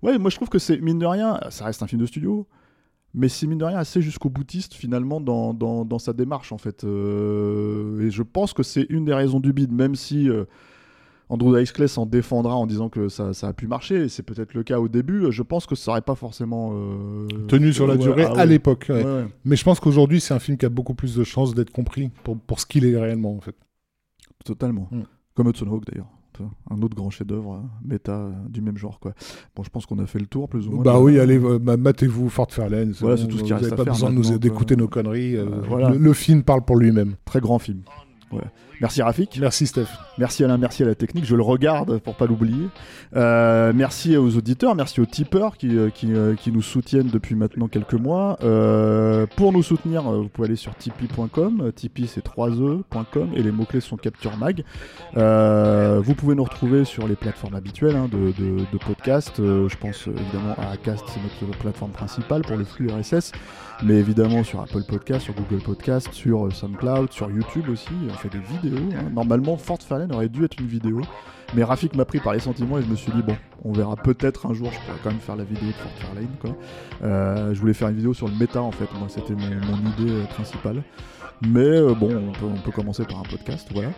ouais 0.02 0.18
moi 0.18 0.30
je 0.30 0.36
trouve 0.36 0.50
que 0.50 0.58
c'est 0.58 0.78
mine 0.78 0.98
de 0.98 1.06
rien 1.06 1.40
ça 1.48 1.64
reste 1.64 1.82
un 1.82 1.86
film 1.86 2.02
de 2.02 2.06
studio 2.06 2.46
mais 3.14 3.28
c'est 3.28 3.46
mine 3.46 3.58
de 3.58 3.64
rien 3.64 3.78
assez 3.78 4.02
jusqu'au 4.02 4.28
boutiste 4.28 4.74
finalement 4.74 5.20
dans, 5.20 5.52
dans, 5.52 5.84
dans, 5.84 5.98
sa 5.98 6.12
démarche 6.12 6.52
en 6.52 6.58
fait. 6.58 6.84
Et 6.84 8.10
je 8.10 8.22
pense 8.22 8.52
que 8.52 8.62
c'est 8.62 8.86
une 8.90 9.06
des 9.06 9.14
raisons 9.14 9.40
du 9.40 9.54
bid 9.54 9.72
même 9.72 9.96
si 9.96 10.28
Andrew 11.30 11.56
Dice 11.56 11.70
Clay 11.70 11.86
s'en 11.86 12.06
défendra 12.06 12.56
en 12.56 12.66
disant 12.66 12.88
que 12.88 13.08
ça, 13.08 13.30
a 13.42 13.52
pu 13.52 13.68
marcher, 13.68 14.08
c'est 14.08 14.24
peut-être 14.24 14.52
le 14.52 14.64
cas 14.64 14.80
au 14.80 14.88
début. 14.88 15.30
Je 15.30 15.42
pense 15.42 15.64
que 15.64 15.76
ça 15.76 15.92
n'aurait 15.92 16.02
pas 16.02 16.16
forcément 16.16 16.72
euh, 16.74 17.28
tenu 17.46 17.72
sur 17.72 17.86
la 17.86 17.96
durée 17.96 18.24
ah 18.24 18.40
à 18.40 18.44
l'époque. 18.44 18.90
Mais 19.44 19.56
je 19.56 19.64
pense 19.64 19.78
qu'aujourd'hui, 19.78 20.20
c'est 20.20 20.34
un 20.34 20.40
film 20.40 20.58
qui 20.58 20.66
a 20.66 20.70
beaucoup 20.70 20.94
plus 20.94 21.14
de 21.14 21.22
chances 21.24 21.54
d'être 21.54 21.70
compris 21.70 22.10
pour, 22.24 22.36
pour 22.36 22.58
ce 22.58 22.66
qu'il 22.66 22.84
est 22.84 22.98
réellement, 22.98 23.36
en 23.36 23.40
fait. 23.40 23.54
Totalement. 24.44 24.88
Mm. 24.90 25.02
Comme 25.34 25.48
Hudson 25.48 25.68
Hawk 25.68 25.84
d'ailleurs 25.86 26.08
un 26.70 26.80
autre 26.80 26.96
grand 26.96 27.10
chef-d'œuvre 27.10 27.52
hein, 27.52 27.70
méta 27.84 28.12
euh, 28.12 28.32
du 28.48 28.62
même 28.62 28.78
genre 28.78 28.98
quoi. 28.98 29.12
Bon, 29.54 29.62
je 29.62 29.68
pense 29.68 29.84
qu'on 29.84 29.98
a 29.98 30.06
fait 30.06 30.18
le 30.18 30.26
tour 30.26 30.48
plus 30.48 30.68
ou 30.68 30.72
moins. 30.72 30.82
Bah 30.82 30.98
oui, 30.98 31.18
allez, 31.18 31.38
euh, 31.38 31.58
matez-vous 31.58 32.30
Fort 32.30 32.50
Fairlane. 32.50 32.92
Voilà, 32.98 33.18
c'est 33.18 33.26
tout 33.28 33.36
ce 33.36 33.44
qui 33.44 33.52
reste 33.52 33.72
à 33.72 33.76
pas 33.76 33.84
besoin 33.84 34.10
d'écouter 34.38 34.74
nos 34.74 34.88
conneries. 34.88 35.36
voilà. 35.68 35.90
le, 35.90 36.12
film 36.14 36.42
parle 36.42 36.62
pour 36.64 36.76
lui-même. 36.76 37.16
Très 37.26 37.40
grand 37.40 37.58
film. 37.58 37.82
Merci 38.80 39.02
Rafik. 39.02 39.38
Merci 39.38 39.66
Steph. 39.66 39.88
Merci 40.16 40.42
Alain, 40.42 40.56
merci 40.56 40.82
à 40.82 40.86
la 40.86 40.94
technique. 40.94 41.26
Je 41.26 41.36
le 41.36 41.42
regarde 41.42 41.98
pour 41.98 42.14
pas 42.14 42.26
l'oublier. 42.26 42.68
Euh, 43.14 43.72
merci 43.74 44.16
aux 44.16 44.36
auditeurs, 44.36 44.74
merci 44.74 45.00
aux 45.00 45.06
tipeurs 45.06 45.56
qui, 45.58 45.76
euh, 45.76 45.90
euh, 46.04 46.34
qui, 46.34 46.50
nous 46.50 46.62
soutiennent 46.62 47.08
depuis 47.08 47.34
maintenant 47.34 47.68
quelques 47.68 47.94
mois. 47.94 48.36
pour 49.36 49.52
nous 49.52 49.62
soutenir, 49.62 50.02
vous 50.02 50.28
pouvez 50.28 50.48
aller 50.48 50.56
sur 50.56 50.74
tipeee.com. 50.74 51.72
Tipeee 51.74 52.06
c'est 52.06 52.24
3e.com 52.24 53.30
et 53.34 53.42
les 53.42 53.52
mots-clés 53.52 53.80
sont 53.80 53.96
Capture 53.96 54.36
Mag. 54.38 54.64
vous 55.14 56.14
pouvez 56.14 56.34
nous 56.34 56.44
retrouver 56.44 56.84
sur 56.84 57.06
les 57.06 57.16
plateformes 57.16 57.54
habituelles 57.54 57.96
hein, 57.96 58.08
de, 58.10 58.32
de, 58.38 58.78
podcast. 58.78 59.34
je 59.38 59.76
pense 59.76 60.06
évidemment 60.06 60.54
à 60.58 60.72
Acast, 60.72 61.04
c'est 61.08 61.20
notre 61.22 61.58
plateforme 61.58 61.92
principale 61.92 62.42
pour 62.42 62.56
le 62.56 62.64
flux 62.64 62.88
RSS. 62.88 63.32
Mais 63.82 63.94
évidemment 63.94 64.44
sur 64.44 64.60
Apple 64.60 64.82
Podcast, 64.86 65.24
sur 65.24 65.34
Google 65.34 65.62
Podcast, 65.62 66.12
sur 66.12 66.52
SoundCloud, 66.52 67.12
sur 67.12 67.30
YouTube 67.30 67.68
aussi. 67.70 67.88
On 68.10 68.12
fait 68.12 68.28
des 68.28 68.38
vidéos. 68.38 68.84
Hein. 68.94 69.10
Normalement, 69.14 69.56
Fort 69.56 69.80
Fairlane 69.80 70.12
aurait 70.12 70.28
dû 70.28 70.44
être 70.44 70.60
une 70.60 70.66
vidéo. 70.66 71.00
Mais 71.54 71.64
Rafik 71.64 71.96
m'a 71.96 72.04
pris 72.04 72.20
par 72.20 72.34
les 72.34 72.40
sentiments 72.40 72.78
et 72.78 72.82
je 72.82 72.86
me 72.86 72.94
suis 72.94 73.10
dit, 73.12 73.22
bon, 73.22 73.36
on 73.64 73.72
verra 73.72 73.96
peut-être 73.96 74.46
un 74.46 74.54
jour, 74.54 74.70
je 74.70 74.78
pourrais 74.78 74.98
quand 75.02 75.10
même 75.10 75.18
faire 75.18 75.36
la 75.36 75.44
vidéo 75.44 75.68
de 75.68 75.72
Fort 75.72 75.92
Fairlane. 75.96 76.36
Quoi. 76.40 76.56
Euh, 77.02 77.54
je 77.54 77.60
voulais 77.60 77.74
faire 77.74 77.88
une 77.88 77.96
vidéo 77.96 78.14
sur 78.14 78.28
le 78.28 78.34
méta 78.34 78.62
en 78.62 78.70
fait, 78.70 78.86
moi 78.98 79.08
c'était 79.08 79.34
mon, 79.34 79.76
idée 79.90 80.12
euh, 80.12 80.24
principale. 80.26 80.82
Mais 81.42 81.60
euh, 81.60 81.94
bon, 81.94 82.32
on 82.42 82.60
peut, 82.60 82.70
commencer 82.70 83.04
par 83.04 83.20
un 83.20 83.22
podcast, 83.22 83.66
voilà. 83.72 83.88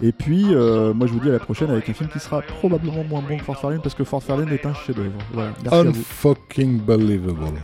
Et 0.00 0.12
puis, 0.12 0.44
moi 0.44 1.06
je 1.06 1.12
vous 1.12 1.20
dis 1.20 1.28
à 1.28 1.32
la 1.32 1.40
prochaine 1.40 1.70
avec 1.70 1.88
un 1.88 1.92
film 1.92 2.08
qui 2.08 2.20
sera 2.20 2.42
probablement 2.42 3.04
moins 3.04 3.22
bon 3.22 3.36
que 3.36 3.44
Fort 3.44 3.58
Fairlane 3.58 3.82
parce 3.82 3.94
que 3.94 4.04
Fort 4.04 4.22
Fairlane 4.22 4.52
est 4.52 4.64
un 4.64 4.74
chef-d'œuvre. 4.74 5.18
Voilà. 5.32 5.52
Unfucking 5.70 6.80
believable. 6.80 7.58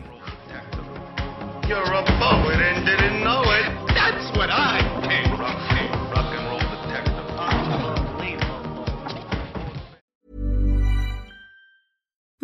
You're 1.69 1.83
a 1.83 2.03
poet 2.03 2.61
and 2.63 2.87
didn't 2.87 3.18